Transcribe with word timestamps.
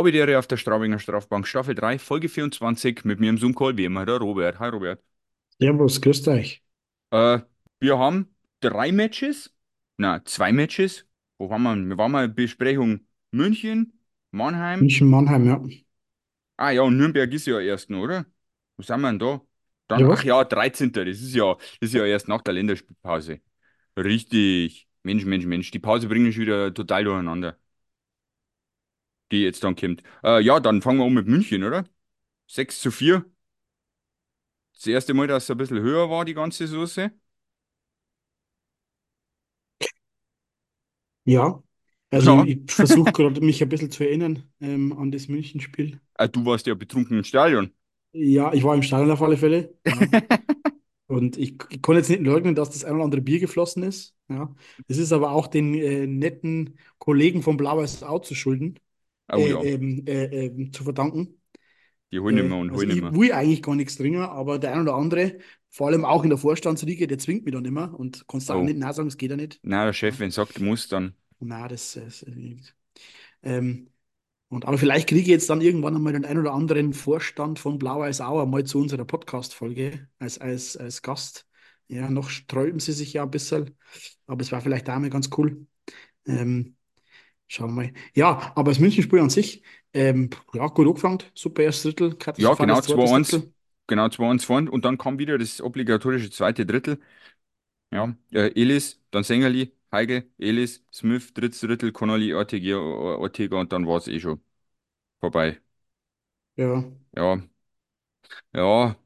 Habitäre 0.00 0.38
auf 0.38 0.46
der 0.46 0.56
Straubinger 0.56 0.98
Strafbank, 0.98 1.46
Staffel 1.46 1.74
3, 1.74 1.98
Folge 1.98 2.30
24, 2.30 3.04
mit 3.04 3.20
mir 3.20 3.28
im 3.28 3.36
Zoom-Call, 3.36 3.76
wie 3.76 3.84
immer, 3.84 4.06
der 4.06 4.16
Robert. 4.16 4.58
Hi, 4.58 4.70
Robert. 4.70 5.02
Servus, 5.60 6.00
grüßt 6.00 6.26
euch. 6.28 6.62
Äh, 7.10 7.40
wir 7.80 7.98
haben 7.98 8.34
drei 8.60 8.92
Matches, 8.92 9.54
na, 9.96 10.24
zwei 10.24 10.52
Matches. 10.52 11.06
Wo 11.38 11.48
waren 11.50 11.62
wir? 11.62 11.76
Wir 11.76 11.98
waren 11.98 12.12
mal 12.12 12.24
in 12.26 12.34
Besprechung 12.34 13.06
München, 13.30 13.98
Mannheim. 14.30 14.80
München, 14.80 15.08
Mannheim, 15.08 15.46
ja. 15.46 15.60
Ah 16.56 16.70
ja, 16.72 16.82
und 16.82 16.96
Nürnberg 16.96 17.32
ist 17.32 17.46
ja 17.46 17.58
erst 17.60 17.88
noch, 17.90 18.02
oder? 18.02 18.26
Wo 18.76 18.82
sind 18.82 19.00
wir 19.00 19.08
denn 19.08 19.18
da? 19.18 19.40
Dann, 19.88 20.02
Ja, 20.02 20.10
ach 20.10 20.24
ja, 20.24 20.44
13. 20.44 21.04
Das 21.04 21.20
ist 21.20 21.34
ja, 21.34 21.54
das 21.54 21.68
ist 21.80 21.94
ja 21.94 22.04
erst 22.04 22.28
nach 22.28 22.42
der 22.42 22.54
Länderspielpause. 22.54 23.40
Richtig. 23.96 24.88
Mensch, 25.02 25.24
Mensch, 25.24 25.46
Mensch. 25.46 25.70
Die 25.70 25.78
Pause 25.80 26.08
bringt 26.08 26.26
mich 26.26 26.38
wieder 26.38 26.72
total 26.74 27.04
durcheinander, 27.04 27.58
die 29.32 29.42
jetzt 29.42 29.64
dann 29.64 29.76
kommt. 29.76 30.02
Äh, 30.24 30.40
ja, 30.42 30.60
dann 30.60 30.82
fangen 30.82 30.98
wir 31.00 31.06
an 31.06 31.14
mit 31.14 31.26
München, 31.26 31.64
oder? 31.64 31.84
6 32.48 32.80
zu 32.80 32.90
4. 32.90 33.24
Das 34.74 34.86
erste 34.88 35.14
Mal, 35.14 35.26
dass 35.28 35.44
es 35.44 35.50
ein 35.50 35.58
bisschen 35.58 35.80
höher 35.80 36.10
war, 36.10 36.24
die 36.24 36.34
ganze 36.34 36.66
Soße. 36.66 37.12
Ja. 41.24 41.62
Also 42.10 42.28
Ja, 42.28 42.44
ich 42.44 42.70
versuche 42.72 43.12
gerade 43.12 43.40
mich 43.40 43.62
ein 43.62 43.68
bisschen 43.68 43.90
zu 43.90 44.04
erinnern 44.04 44.50
ähm, 44.60 44.92
an 44.98 45.12
das 45.12 45.28
München-Spiel. 45.28 46.00
äh, 46.18 46.28
du 46.28 46.44
warst 46.46 46.66
ja 46.66 46.74
betrunken 46.74 47.18
im 47.18 47.24
Stadion. 47.24 47.72
Ja, 48.12 48.52
ich 48.52 48.64
war 48.64 48.74
im 48.74 48.82
Stadion 48.82 49.10
auf 49.12 49.22
alle 49.22 49.36
Fälle. 49.36 49.74
Ja. 49.84 50.08
Und 51.06 51.36
ich, 51.38 51.56
ich 51.70 51.82
kann 51.82 51.96
jetzt 51.96 52.08
nicht 52.10 52.22
leugnen, 52.22 52.54
dass 52.54 52.70
das 52.70 52.84
ein 52.84 52.94
oder 52.94 53.04
andere 53.04 53.20
Bier 53.20 53.40
geflossen 53.40 53.82
ist. 53.82 54.14
Ja. 54.28 54.54
Es 54.88 54.98
ist 54.98 55.12
aber 55.12 55.32
auch 55.32 55.48
den 55.48 55.74
äh, 55.74 56.06
netten 56.06 56.78
Kollegen 56.98 57.42
von 57.42 57.56
Blau-Weiß 57.56 58.02
Au 58.04 58.20
zu 58.20 58.34
schulden, 58.34 58.78
Oh 59.32 59.46
äh, 59.46 59.48
ja, 59.48 59.66
ähm, 59.74 60.04
äh, 60.06 60.46
ähm, 60.46 60.72
zu 60.72 60.84
verdanken. 60.84 61.40
die 62.12 62.20
holen 62.20 62.36
Äh, 62.36 62.38
immer 62.38 62.58
und 62.58 62.70
also 62.70 62.86
holen 62.86 62.90
ich 62.90 62.98
immer. 62.98 63.14
will 63.14 63.32
eigentlich 63.32 63.62
gar 63.62 63.74
nichts 63.76 63.96
trinken, 63.96 64.22
aber 64.22 64.58
der 64.58 64.74
ein 64.74 64.82
oder 64.82 64.94
andere, 64.96 65.38
vor 65.70 65.88
allem 65.88 66.04
auch 66.04 66.24
in 66.24 66.30
der 66.30 66.38
Vorstandsriege, 66.38 67.06
der 67.08 67.18
zwingt 67.18 67.44
mich 67.44 67.54
dann 67.54 67.64
immer 67.66 67.98
und 67.98 68.26
kannst 68.28 68.48
du 68.50 68.54
auch 68.54 68.62
Oh, 68.62 68.62
nicht 68.62 68.78
nein 68.78 68.92
sagen, 68.94 69.08
es 69.08 69.18
geht 69.18 69.30
ja 69.32 69.36
nicht. 69.36 69.62
na, 69.62 69.84
der 69.86 69.92
Chef, 69.94 70.18
wenn 70.20 70.30
sagt, 70.30 70.60
muss, 70.60 70.88
dann. 70.88 71.16
Na, 71.40 71.68
das, 71.68 71.94
das 71.94 72.24
ähm, 73.42 73.90
und, 74.50 74.66
aber 74.66 74.78
vielleicht 74.78 75.08
kriege 75.08 75.22
ich 75.22 75.26
jetzt 75.28 75.50
dann 75.50 75.60
irgendwann 75.62 75.96
einmal 75.96 76.12
den 76.14 76.24
ein 76.26 76.38
oder 76.38 76.54
anderen 76.54 76.94
Vorstand 76.94 77.58
von 77.58 77.78
Blau-Weiß 77.78 78.20
Au 78.22 78.46
mal 78.46 78.64
zu 78.64 78.78
unserer 78.80 79.04
Podcast-Folge 79.06 80.08
als, 80.18 80.38
als, 80.40 80.76
als 80.76 81.02
Gast. 81.02 81.46
Ja, 81.88 82.10
noch 82.10 82.30
sträuben 82.30 82.80
sie 82.80 82.92
sich 82.92 83.14
ja 83.14 83.24
ein 83.24 83.30
bisschen, 83.32 83.76
aber 84.26 84.42
es 84.42 84.52
war 84.52 84.60
vielleicht 84.62 84.90
auch 84.90 84.98
mal 84.98 85.10
ganz 85.10 85.30
cool. 85.38 85.66
Ähm, 86.26 86.76
schauen 87.50 87.70
wir 87.76 87.84
mal. 87.84 87.92
Ja, 88.14 88.52
aber 88.56 88.70
das 88.72 88.80
Münchenspiel 88.80 89.20
an 89.20 89.30
sich, 89.30 89.62
ähm, 89.94 90.30
ja, 90.54 90.66
gut 90.68 90.86
angefangen, 90.88 91.18
super 91.34 91.62
erstes 91.64 91.94
Drittel, 91.94 92.16
Ja, 92.36 92.54
genau 92.54 92.80
katastrophales 92.80 92.86
zweites 92.86 93.12
2-1. 93.12 93.30
Drittel. 93.30 93.52
Genau 93.86 94.08
2-1 94.08 94.44
vorn. 94.44 94.68
Und 94.68 94.84
dann 94.84 94.98
kam 94.98 95.18
wieder 95.18 95.36
das 95.38 95.60
obligatorische 95.60 96.30
zweite 96.30 96.64
Drittel. 96.66 97.00
Ja, 97.92 98.16
äh, 98.32 98.48
Elis, 98.60 99.02
dann 99.12 99.24
Sängerli, 99.24 99.74
Heigl, 99.92 100.30
Elis, 100.38 100.84
Smith, 100.92 101.34
drittes 101.34 101.60
Drittel, 101.60 101.92
Connolly, 101.92 102.34
Ortega, 102.34 102.76
Ortega 102.78 103.60
und 103.60 103.72
dann 103.72 103.86
war 103.88 103.98
es 103.98 104.08
eh 104.08 104.20
schon 104.20 104.42
vorbei. 105.20 105.60
Ja, 106.56 106.84
Ja, 107.16 107.40
ja. 108.54 108.96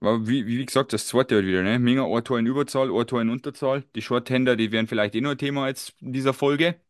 Aber 0.00 0.28
wie, 0.28 0.46
wie 0.46 0.64
gesagt, 0.66 0.92
das 0.92 1.08
zweite 1.08 1.36
halt 1.36 1.46
wieder, 1.46 1.62
ne? 1.62 1.78
Minger, 1.78 2.06
ein 2.06 2.24
Tor 2.24 2.38
in 2.38 2.46
Überzahl, 2.46 2.90
ein 2.92 3.06
Tor 3.08 3.22
in 3.22 3.30
Unterzahl. 3.30 3.84
Die 3.96 4.02
Shorthänder, 4.02 4.56
die 4.56 4.72
wären 4.72 4.88
vielleicht 4.88 5.14
eh 5.16 5.22
noch 5.22 5.32
ein 5.32 5.38
Thema 5.38 5.68
jetzt 5.68 5.94
in 6.02 6.12
dieser 6.12 6.34
Folge. 6.34 6.80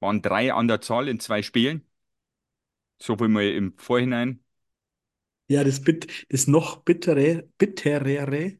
Waren 0.00 0.22
drei 0.22 0.52
an 0.52 0.68
der 0.68 0.80
Zahl 0.82 1.08
in 1.08 1.20
zwei 1.20 1.42
Spielen. 1.42 1.86
So 2.98 3.16
viel 3.16 3.26
mal 3.28 3.42
im 3.48 3.76
Vorhinein. 3.78 4.44
ja 5.48 5.64
das, 5.64 5.80
bit, 5.82 6.26
das 6.30 6.46
noch 6.46 6.78
bittere, 6.84 7.48
bitterere, 7.58 8.58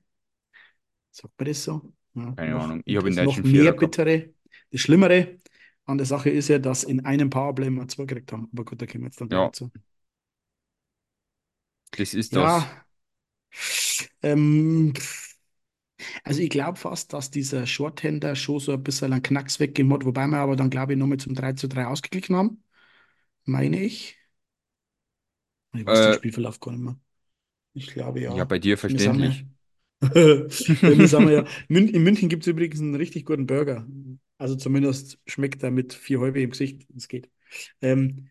sagt 1.11 1.39
man 1.39 1.47
das 1.49 1.65
so? 1.65 1.93
Ja, 2.15 2.37
Keine 2.37 2.57
noch, 2.57 2.61
Ahnung. 2.61 2.83
Ich 2.87 2.97
habe 2.97 3.11
den 3.11 3.15
das 3.15 3.23
noch 3.25 3.43
mehr 3.43 3.73
gehabt. 3.77 3.97
bittere, 3.99 4.31
das 4.71 4.81
Schlimmere 4.81 5.39
an 5.87 5.99
der 5.99 6.07
Sache 6.07 6.31
ist 6.31 6.49
ja, 6.49 6.59
dass 6.59 6.85
in 6.85 7.05
einem 7.05 7.31
Powerplay 7.31 7.71
wir 7.71 7.89
zwei 7.89 8.05
gekriegt 8.07 8.33
haben. 8.33 8.49
Aber 8.53 8.65
gut, 8.65 8.81
da 8.83 8.87
kommen 8.87 9.05
wir 9.05 9.09
jetzt 9.09 9.21
dann 9.21 9.29
Ja, 9.29 9.53
dazu. 9.53 9.71
das 11.93 12.15
ist 12.15 12.35
das. 12.37 12.69
Ja, 12.69 12.87
ähm, 14.23 14.93
also 16.25 16.41
ich 16.43 16.51
glaube 16.51 16.79
fast, 16.79 17.13
dass 17.13 17.31
dieser 17.31 17.67
Shorthander 17.67 18.37
schon 18.37 18.61
so 18.61 18.73
ein 18.73 18.83
bisschen 18.83 19.13
einen 19.13 19.23
Knacks 19.23 19.61
weggegeben 19.61 19.93
hat, 19.93 20.05
wobei 20.05 20.27
wir 20.27 20.39
aber 20.39 20.57
dann, 20.57 20.71
glaube 20.71 20.93
ich, 20.95 20.99
nochmal 20.99 21.19
zum 21.19 21.35
3 21.35 21.53
zu 21.55 21.69
3 21.69 21.87
ausgeglichen 21.87 22.37
haben, 22.37 22.63
meine 23.47 23.81
ich. 23.83 24.19
Ich 25.73 25.87
weiß 25.87 26.03
den 26.03 26.13
Äh, 26.13 26.15
Spielverlauf 26.15 26.61
gar 26.61 26.73
nicht 26.73 26.83
mehr. 26.83 26.97
Ich 27.75 27.89
glaube 27.89 28.21
ja, 28.29 28.35
ja. 28.35 28.45
bei 28.45 28.59
dir 28.59 28.79
Wir 28.87 28.99
verständlich. 28.99 29.47
sind 30.03 31.27
wir 31.27 31.33
ja. 31.33 31.45
In 31.69 32.03
München 32.05 32.29
gibt 32.29 32.45
es 32.45 32.49
übrigens 32.49 32.81
einen 32.81 32.95
richtig 32.95 33.27
guten 33.27 33.47
Burger. 33.47 33.87
Also 34.39 34.57
zumindest 34.57 35.19
schmeckt 35.27 35.63
er 35.63 35.71
mit 35.71 35.93
vier 35.95 36.21
Häube 36.21 36.41
im 36.43 36.51
Gesicht. 36.51 36.87
Es 36.97 37.09
geht. 37.09 37.31
Ähm, 37.83 38.31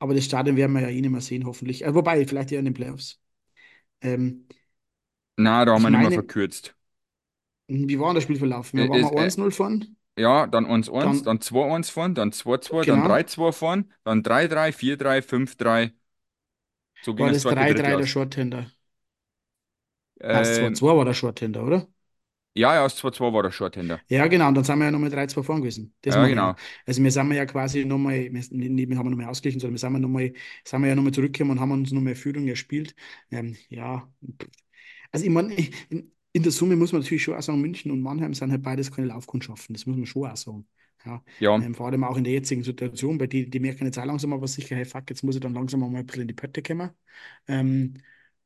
aber 0.00 0.14
das 0.14 0.24
Stadion 0.26 0.56
werden 0.56 0.72
wir 0.74 0.82
ja 0.82 0.88
eh 0.90 1.00
nicht 1.00 1.10
mehr 1.10 1.20
sehen, 1.22 1.46
hoffentlich. 1.46 1.84
Äh, 1.84 1.94
wobei, 1.94 2.26
vielleicht 2.26 2.50
ja 2.52 2.58
in 2.60 2.66
den 2.66 2.74
Playoffs. 2.74 3.20
Ähm, 4.02 4.48
Na, 5.36 5.64
da 5.64 5.72
haben 5.74 5.82
wir 5.82 5.90
nicht 5.90 6.00
mehr 6.00 6.10
verkürzt. 6.12 6.74
Wie 7.68 7.98
war 7.98 8.08
denn 8.08 8.14
der 8.16 8.20
Spielverlauf? 8.22 8.72
Äh, 8.76 8.80
Wir 8.80 8.88
waren 8.88 9.00
ist, 9.00 9.12
mal 9.12 9.12
äh, 9.12 9.32
1-0 9.32 9.50
vorn, 9.50 9.96
ja, 10.18 10.46
dann 10.48 10.66
1-1, 10.66 11.22
dann, 11.22 11.24
dann 11.24 11.40
2-1 11.42 11.90
vorn, 11.90 12.14
dann 12.14 12.32
2-2, 12.32 12.86
dann 12.86 13.02
genau, 13.02 13.04
3-2 13.04 13.52
vorn, 13.52 13.92
dann 14.04 14.22
3-3, 14.22 14.72
4-3, 14.72 15.22
5-3. 15.22 15.92
So 17.02 17.14
ging 17.16 17.26
war 17.26 17.28
das 17.28 17.40
das 17.42 17.42
zweite 17.42 17.66
Drittel 17.66 17.92
3-3 17.92 17.96
der 17.96 18.06
aus. 18.06 18.06
Shorthander. 18.06 18.70
Das 20.30 20.52
Ähm, 20.60 20.82
2-2 20.82 20.96
war 20.96 21.04
der 21.06 21.14
Shorthander, 21.14 21.64
oder? 21.64 21.88
ja, 22.54 22.74
ja, 22.74 22.82
das 22.84 22.96
2-2 22.96 23.32
war 23.32 23.42
der 23.42 23.50
Shorthänder. 23.52 24.00
Ja, 24.08 24.26
genau, 24.26 24.48
und 24.48 24.54
dann 24.54 24.64
sind 24.64 24.78
wir 24.78 24.84
ja 24.86 24.90
nochmal 24.90 25.10
3-2 25.10 25.42
vorn 25.42 25.60
gewesen. 25.62 25.94
Das 26.02 26.16
Ja, 26.16 26.18
mache 26.18 26.30
ich 26.32 26.36
genau. 26.36 26.54
Also 26.86 27.02
wir 27.02 27.10
sind 27.10 27.32
ja 27.32 27.46
quasi 27.46 27.84
nochmal, 27.84 28.14
wir, 28.32 28.32
nicht, 28.32 28.90
wir 28.90 28.98
haben 28.98 29.10
nochmal 29.10 29.26
ausgeglichen, 29.28 29.60
sondern 29.60 29.74
wir 29.74 29.78
sind 29.78 29.92
ja 29.94 29.98
nochmal, 29.98 30.32
sind 30.64 30.82
wir 30.82 30.88
ja 30.88 30.94
nochmal 30.94 31.12
zurückgekommen 31.12 31.52
und 31.52 31.60
haben 31.60 31.70
uns 31.72 31.90
nochmal 31.92 32.14
Führung 32.14 32.46
erspielt. 32.48 32.94
Ähm, 33.30 33.56
ja, 33.68 34.08
also 35.12 35.24
ich 35.26 35.30
meine, 35.32 35.54
in, 36.34 36.42
der 36.42 36.52
Summe 36.52 36.76
muss 36.76 36.92
man 36.92 37.02
natürlich 37.02 37.24
schon 37.24 37.34
auch 37.34 37.42
sagen, 37.42 37.60
München 37.62 37.90
und 37.92 38.02
Mannheim 38.02 38.34
sind 38.34 38.52
halt 38.52 38.62
beides 38.62 38.92
keine 38.92 39.08
Laufkundschaften, 39.08 39.74
das 39.74 39.86
muss 39.86 39.96
man 39.96 40.06
schon 40.06 40.26
auch 40.30 40.36
sagen. 40.36 40.66
Ja, 41.06 41.22
Ja, 41.38 41.58
ähm, 41.58 41.74
vor 41.74 41.86
allem 41.86 42.04
auch 42.04 42.16
in 42.16 42.24
der 42.24 42.32
jetzigen 42.34 42.62
Situation, 42.64 43.18
bei 43.18 43.26
die, 43.26 43.48
die 43.50 43.60
merken 43.60 43.86
jetzt 43.86 43.98
auch 43.98 44.04
langsam 44.06 44.32
aber 44.32 44.48
sicher, 44.48 44.76
hey 44.76 44.84
fuck, 44.86 45.04
jetzt 45.10 45.22
muss 45.24 45.36
ich 45.36 45.40
dann 45.42 45.54
langsam 45.54 45.80
mal 45.80 45.94
ein 45.94 46.06
bisschen 46.06 46.22
in 46.22 46.28
die 46.28 46.34
Pötte 46.34 46.62
kommen. 46.62 46.90
Ähm, 47.48 47.94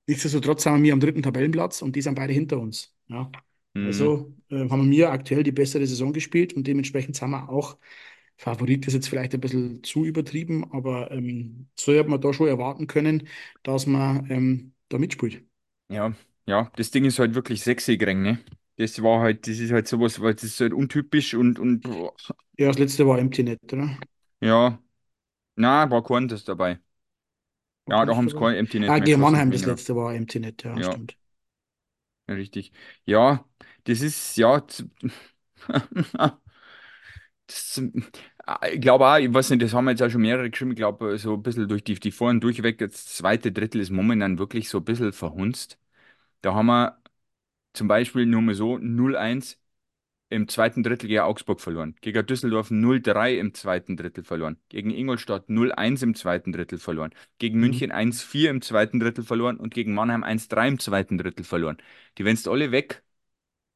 nichtsdestotrotz 0.06 0.64
sind 0.64 0.82
wir 0.82 0.92
am 0.92 1.00
dritten 1.00 1.22
Tabellenplatz 1.22 1.82
und 1.82 1.96
die 1.96 2.02
sind 2.02 2.14
beide 2.16 2.32
hinter 2.32 2.58
uns. 2.60 2.94
Ja. 3.08 3.30
mhm. 3.74 3.88
Also 3.88 4.34
äh, 4.50 4.68
haben 4.68 4.90
wir 4.90 5.10
aktuell 5.12 5.42
die 5.44 5.52
bessere 5.52 5.86
Saison 5.86 6.12
gespielt 6.12 6.52
und 6.54 6.66
dementsprechend 6.66 7.16
sind 7.16 7.30
wir 7.30 7.48
auch, 7.48 7.78
Favorit 8.38 8.86
ist 8.86 8.94
jetzt 8.94 9.08
vielleicht 9.08 9.34
ein 9.34 9.40
bisschen 9.40 9.82
zu 9.82 10.04
übertrieben, 10.04 10.72
aber 10.72 11.10
ähm, 11.10 11.68
so 11.78 11.96
hat 11.98 12.08
man 12.08 12.20
da 12.20 12.32
schon 12.32 12.48
erwarten 12.48 12.86
können, 12.86 13.28
dass 13.64 13.86
man 13.86 14.30
ähm, 14.30 14.74
da 14.88 14.98
mitspielt. 14.98 15.44
Ja, 15.88 16.14
ja, 16.48 16.70
das 16.76 16.90
Ding 16.90 17.04
ist 17.04 17.18
halt 17.18 17.34
wirklich 17.34 17.62
sexy 17.62 17.96
gegangen, 17.98 18.22
ne? 18.22 18.38
Das 18.76 19.02
war 19.02 19.20
halt, 19.20 19.46
das 19.48 19.58
ist 19.58 19.72
halt 19.72 19.88
sowas, 19.88 20.20
weil 20.20 20.34
das 20.34 20.44
ist 20.44 20.60
halt 20.60 20.72
untypisch 20.72 21.34
und, 21.34 21.58
und 21.58 21.90
Ja, 22.58 22.68
das 22.68 22.78
letzte 22.78 23.06
war 23.06 23.18
Empty 23.18 23.42
Net, 23.42 23.60
oder? 23.72 23.98
ja, 24.40 24.78
na, 25.56 25.90
war 25.90 26.04
kein 26.04 26.28
das 26.28 26.44
dabei. 26.44 26.80
War 27.86 27.94
Ja, 27.94 28.04
da 28.06 28.14
haben 28.16 28.28
sie 28.28 28.34
dabei. 28.34 28.36
kein 28.36 28.54
Empty 28.56 28.78
Net 28.80 28.94
Ah, 28.94 28.98
mehr 28.98 29.08
gegen 29.08 29.20
geschossen 29.20 29.20
Mannheim 29.20 29.50
das 29.50 29.64
Ingram. 29.64 29.66
letzte 29.66 29.96
war 29.96 30.14
Empty 30.14 30.38
Net, 30.40 30.62
ja, 30.62 30.80
Ja, 30.80 30.82
stimmt. 30.82 31.16
richtig. 32.28 32.72
Ja, 33.04 33.44
das 33.84 34.00
ist, 34.02 34.36
ja, 34.36 34.66
z- 34.66 34.88
das, 37.46 37.78
äh, 38.46 38.74
ich 38.74 38.80
glaube 38.80 39.06
auch, 39.06 39.16
ich 39.18 39.32
weiß 39.32 39.50
nicht, 39.50 39.62
das 39.62 39.72
haben 39.74 39.84
wir 39.86 39.92
jetzt 39.92 40.02
auch 40.02 40.10
schon 40.10 40.22
mehrere 40.22 40.50
geschrieben, 40.50 40.72
ich 40.72 40.76
glaube, 40.76 41.18
so 41.18 41.34
ein 41.34 41.42
bisschen 41.42 41.68
durch 41.68 41.84
die, 41.84 41.94
die 41.98 42.12
und 42.20 42.40
Durchweg, 42.42 42.78
das 42.78 43.06
zweite 43.06 43.52
Drittel 43.52 43.80
ist 43.80 43.90
momentan 43.90 44.38
wirklich 44.38 44.68
so 44.68 44.78
ein 44.78 44.84
bisschen 44.84 45.12
verhunzt. 45.12 45.78
Da 46.42 46.54
haben 46.54 46.66
wir 46.66 47.00
zum 47.74 47.88
Beispiel 47.88 48.26
nur 48.26 48.42
mal 48.42 48.54
so 48.54 48.78
0-1 48.78 49.58
im 50.30 50.48
zweiten 50.48 50.82
Drittel 50.82 51.08
gegen 51.08 51.20
Augsburg 51.22 51.60
verloren. 51.60 51.96
Gegen 52.02 52.26
Düsseldorf 52.26 52.70
0-3 52.70 53.38
im 53.38 53.54
zweiten 53.54 53.96
Drittel 53.96 54.24
verloren. 54.24 54.58
Gegen 54.70 54.90
Ingolstadt 54.90 55.48
0-1 55.50 56.02
im 56.02 56.14
zweiten 56.14 56.52
Drittel 56.52 56.78
verloren. 56.78 57.12
Gegen 57.38 57.60
Mhm. 57.60 57.60
München 57.60 57.92
1-4 57.92 58.50
im 58.50 58.62
zweiten 58.62 59.00
Drittel 59.00 59.24
verloren 59.24 59.58
und 59.58 59.74
gegen 59.74 59.94
Mannheim 59.94 60.24
1-3 60.24 60.68
im 60.68 60.78
zweiten 60.80 61.18
Drittel 61.18 61.44
verloren. 61.44 61.78
Die, 62.18 62.24
wenn 62.26 62.36
du 62.36 62.52
alle 62.52 62.72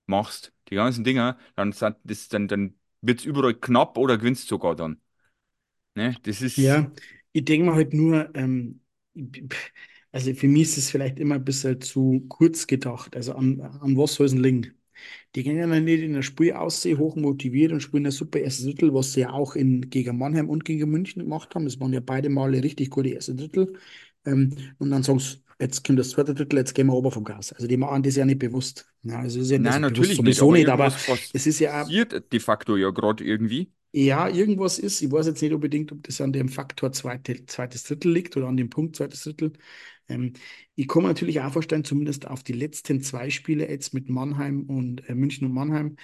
wegmachst, 0.07 0.53
die 0.69 0.75
ganzen 0.77 1.05
Dinger, 1.05 1.39
dann, 1.57 1.75
das, 2.05 2.29
dann, 2.29 2.49
dann 2.49 2.75
wird 3.01 3.21
es 3.21 3.25
überall 3.25 3.55
knapp 3.55 3.97
oder 3.99 4.19
gewinnst 4.19 4.49
sogar 4.49 4.77
dann. 4.77 5.01
Ne? 5.97 6.17
Das 6.25 6.43
ist, 6.43 6.57
Ja, 6.57 6.91
ich 7.33 7.45
denke 7.45 7.67
mal 7.67 7.75
halt 7.77 7.93
nur, 7.95 8.35
ähm, 8.35 8.81
also 10.13 10.35
für 10.35 10.49
mich 10.49 10.63
ist 10.65 10.79
es 10.79 10.91
vielleicht 10.91 11.19
immer 11.19 11.37
ein 11.37 11.45
bisschen 11.45 11.81
zu 11.81 12.25
kurz 12.29 12.67
gedacht. 12.67 13.17
Also 13.17 13.35
an, 13.35 13.61
an 13.61 13.97
was 13.97 14.15
soll 14.15 14.27
es 14.27 14.33
denn 14.33 14.43
liegen? 14.43 14.75
Die 15.35 15.43
gehen 15.43 15.57
ja 15.59 15.67
nicht 15.67 16.03
in 16.03 16.13
der 16.15 16.23
Spiel 16.23 16.53
aussehen, 16.53 16.99
hoch 16.99 17.17
motiviert 17.17 17.73
und 17.73 17.81
spielen 17.81 18.07
ein 18.07 18.13
super 18.13 18.39
erstes 18.41 18.67
Drittel, 18.67 18.95
was 18.95 19.13
sie 19.15 19.21
ja 19.23 19.31
auch 19.33 19.57
in, 19.57 19.89
gegen 19.91 20.19
Mannheim 20.19 20.49
und 20.51 20.65
gegen 20.65 20.91
München 20.91 21.23
gemacht 21.23 21.55
haben. 21.55 21.65
Das 21.65 21.81
waren 21.81 21.93
ja 21.93 22.01
beide 22.01 22.29
Male 22.29 22.63
richtig 22.63 22.91
gute 22.91 23.11
erste 23.11 23.35
Drittel. 23.35 23.75
Ähm, 24.27 24.55
und 24.79 24.91
dann 24.91 25.03
sagen 25.03 25.19
sie, 25.19 25.39
jetzt 25.61 25.85
kommt 25.85 25.99
das 25.99 26.11
zweite 26.11 26.35
Drittel, 26.35 26.59
jetzt 26.59 26.75
gehen 26.75 26.87
wir 26.89 26.95
ober 26.95 27.11
vom 27.11 27.25
Gas. 27.25 27.53
Also 27.53 27.67
die 27.67 27.77
machen 27.77 28.03
das 28.03 28.17
ja 28.17 28.25
nicht 28.25 28.39
bewusst. 28.39 28.87
Ja, 29.03 29.21
also 29.21 29.41
ist 29.41 29.51
ja 29.51 29.59
Nein, 29.59 29.81
bewusst 29.81 29.83
natürlich 29.83 30.23
nicht, 30.23 30.39
sowieso 30.39 30.43
aber 30.43 30.53
nicht, 30.53 30.69
aber 30.69 30.93
es 31.33 31.47
ist 31.47 31.59
ja 31.61 31.91
passiert 31.91 32.33
de 32.33 32.41
facto 32.41 32.77
ja 32.77 32.91
gerade 32.91 33.25
irgendwie. 33.25 33.73
ja, 33.93 34.29
irgendwas 34.29 34.79
ist. 34.79 35.03
Ich 35.03 35.11
weiß 35.13 35.27
jetzt 35.27 35.43
nicht 35.43 35.53
unbedingt, 35.53 35.93
ob 35.93 36.03
das 36.05 36.21
an 36.21 36.33
dem 36.33 36.49
Faktor 36.49 36.93
zweite, 36.93 37.45
zweites 37.47 37.85
Drittel 37.85 38.13
liegt 38.13 38.37
oder 38.37 38.49
an 38.49 38.57
dem 38.57 38.71
Punkt 38.71 38.97
zweites 38.97 39.23
Drittel. 39.25 39.53
Ähm, 40.09 40.33
ich 40.75 40.89
kann 40.89 41.03
mir 41.03 41.09
natürlich 41.09 41.41
auch 41.41 41.53
vorstellen, 41.53 41.85
zumindest 41.85 42.27
auf 42.27 42.43
die 42.43 42.53
letzten 42.53 43.03
zwei 43.03 43.31
Spiele 43.31 43.69
jetzt 43.69 43.95
mit 43.95 44.09
Mannheim 44.09 44.65
und 44.69 45.09
äh, 45.09 45.15
München 45.15 45.47
und 45.47 45.55
Mannheim, 45.55 45.97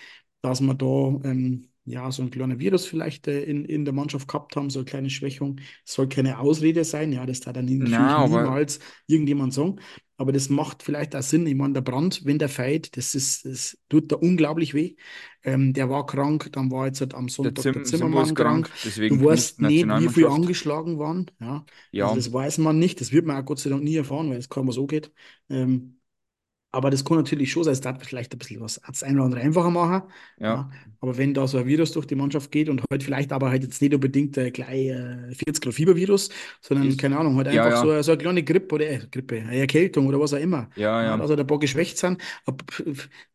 dass 0.42 0.60
wir 0.60 0.74
da 0.74 1.20
ähm, 1.28 1.68
ja 1.90 2.10
so 2.12 2.22
ein 2.22 2.30
kleiner 2.30 2.58
Virus 2.58 2.86
vielleicht 2.86 3.28
äh, 3.28 3.42
in, 3.42 3.64
in 3.64 3.84
der 3.84 3.94
Mannschaft 3.94 4.28
gehabt 4.28 4.56
haben, 4.56 4.70
so 4.70 4.80
eine 4.80 4.86
kleine 4.86 5.10
Schwächung. 5.10 5.60
Soll 5.84 6.08
keine 6.08 6.38
Ausrede 6.38 6.84
sein, 6.84 7.12
ja, 7.12 7.26
das 7.26 7.40
darf 7.40 7.54
dann 7.54 7.66
Na, 7.78 8.16
aber 8.18 8.28
niemals 8.48 8.80
irgendjemand 9.06 9.54
sagen. 9.54 9.80
Aber 10.16 10.32
das 10.32 10.48
macht 10.48 10.82
vielleicht 10.82 11.14
auch 11.14 11.22
Sinn. 11.22 11.46
Ich 11.46 11.54
meine, 11.54 11.74
der 11.74 11.80
Brand, 11.80 12.24
wenn 12.24 12.38
der 12.38 12.48
fällt, 12.48 12.96
das 12.96 13.14
ist, 13.14 13.44
das 13.44 13.78
tut 13.88 14.10
da 14.10 14.16
unglaublich 14.16 14.74
weh. 14.74 14.96
Ähm, 15.44 15.72
der 15.72 15.88
war 15.90 16.06
krank, 16.06 16.50
dann 16.52 16.70
war 16.70 16.86
jetzt 16.86 17.00
halt 17.00 17.14
am 17.14 17.28
der 17.42 17.52
Sonntag 17.52 17.70
der 17.72 17.82
Zim 17.82 17.82
ist 17.84 17.98
Zimmermann 17.98 18.34
krank. 18.34 18.34
krank, 18.34 18.70
Du 19.06 19.22
weißt 19.22 19.60
nicht, 19.60 19.86
wie 19.96 20.08
viel 20.08 20.26
angeschlagen 20.26 20.98
waren. 20.98 21.30
Ja, 21.40 21.64
also 21.98 22.14
Ja, 22.14 22.14
das 22.14 22.32
weiß 22.32 22.58
man 22.58 22.78
nicht. 22.78 23.00
Das 23.00 23.12
wird 23.12 23.26
man 23.26 23.40
auch 23.40 23.44
Gott 23.46 23.60
sei 23.60 23.70
Dank 23.70 23.84
nie 23.84 23.96
erfahren, 23.96 24.30
weil 24.30 24.38
es 24.38 24.48
kaum 24.48 24.70
so 24.72 24.86
geht. 24.86 25.12
Ähm, 25.48 25.97
aber 26.72 26.90
das 26.90 27.04
kann 27.04 27.16
natürlich 27.16 27.50
schon 27.50 27.64
sein, 27.64 27.72
es 27.72 27.80
darf 27.80 28.02
vielleicht 28.04 28.32
ein 28.34 28.38
bisschen 28.38 28.60
was 28.60 28.80
das 28.86 29.02
eine 29.02 29.16
oder 29.16 29.24
andere 29.26 29.40
einfacher 29.40 29.70
machen. 29.70 30.02
ja. 30.38 30.70
Aber 31.00 31.16
wenn 31.16 31.32
da 31.32 31.46
so 31.46 31.58
ein 31.58 31.66
Virus 31.66 31.92
durch 31.92 32.06
die 32.06 32.16
Mannschaft 32.16 32.50
geht 32.50 32.68
und 32.68 32.82
halt 32.90 33.02
vielleicht 33.04 33.32
aber 33.32 33.50
halt 33.50 33.62
jetzt 33.62 33.80
nicht 33.80 33.94
unbedingt 33.94 34.36
äh, 34.36 34.50
gleich 34.50 34.88
äh, 34.88 35.32
40 35.34 35.60
Grad 35.62 35.74
Fiebervirus, 35.74 36.28
sondern 36.60 36.88
ist, 36.88 36.98
keine 36.98 37.16
Ahnung, 37.18 37.36
halt 37.36 37.46
ja, 37.48 37.64
einfach 37.64 37.76
so, 37.76 37.90
ja, 37.90 37.92
eine- 37.92 38.02
so 38.02 38.12
eine 38.12 38.18
kleine 38.20 38.42
Grippe 38.42 38.74
oder 38.74 38.90
äh, 38.90 38.98
Grippe, 39.10 39.36
eine 39.40 39.56
Erkältung 39.58 40.06
oder 40.08 40.18
was 40.20 40.34
auch 40.34 40.38
immer. 40.38 40.68
ja, 40.74 41.02
Ja, 41.02 41.16
ja, 41.16 41.16
dass 41.16 41.30
halt 41.30 41.40
ein 41.40 41.46
paar 41.46 41.58
geschwächt 41.60 41.98
sind. 41.98 42.20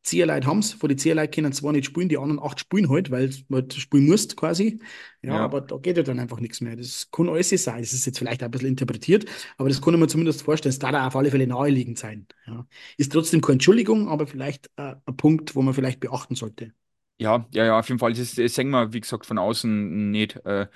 Zieherleute 0.04 0.48
haben 0.48 0.60
es, 0.60 0.74
von 0.74 0.90
den 0.90 0.98
Zieherleuten 0.98 1.32
können 1.44 1.54
zwar 1.54 1.72
nicht 1.72 1.86
spielen, 1.86 2.10
die 2.10 2.18
anderen 2.18 2.40
acht 2.44 2.60
spielen 2.60 2.90
halt, 2.90 3.12
weil 3.12 3.30
du 3.30 3.56
halt 3.56 3.74
spielen 3.74 4.08
musst 4.08 4.36
quasi. 4.36 4.80
Ja, 5.26 5.40
ja. 5.40 5.46
aber 5.46 5.62
da 5.62 5.78
geht 5.78 5.96
ja 5.98 6.04
dann 6.04 6.20
einfach 6.20 6.40
nichts 6.42 6.60
mehr. 6.62 6.76
Das 6.76 7.10
kann 7.12 7.30
alles 7.30 7.50
sein. 7.50 7.80
Das 7.82 7.94
ist 7.94 8.06
jetzt 8.06 8.20
vielleicht 8.20 8.44
ein 8.44 8.52
bisschen 8.52 8.68
interpretiert, 8.70 9.26
aber 9.58 9.70
das 9.70 9.82
kann 9.82 9.94
ich 9.94 10.00
mir 10.00 10.08
zumindest 10.08 10.42
vorstellen. 10.44 10.72
Es 10.72 10.80
darf 10.80 10.92
da 10.92 11.08
auf 11.08 11.16
alle 11.16 11.32
Fälle 11.32 11.48
naheliegend 11.48 11.98
sein. 11.98 12.28
Ja. 12.46 12.68
Ist 12.98 13.12
trotzdem 13.14 13.42
keine 13.42 13.54
Entschuldigung, 13.54 14.10
aber 14.10 14.28
vielleicht 14.28 14.70
äh, 14.78 14.96
ein 15.06 15.18
Punkt, 15.18 15.56
wo 15.56 15.62
man 15.62 15.74
vielleicht 15.74 16.02
beachten 16.02 16.36
sollte. 16.36 16.74
Ja, 17.20 17.48
ja, 17.52 17.66
ja, 17.66 17.80
auf 17.80 17.88
jeden 17.88 18.00
Fall. 18.00 18.14
Das, 18.14 18.36
das 18.36 18.56
sehen 18.56 18.70
wir, 18.72 18.92
wie 18.94 19.00
gesagt, 19.02 19.26
von 19.26 19.38
außen 19.38 20.12
nicht, 20.12 20.36
äh, 20.46 20.68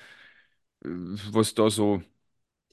was 0.82 1.54
da 1.54 1.70
so 1.70 2.02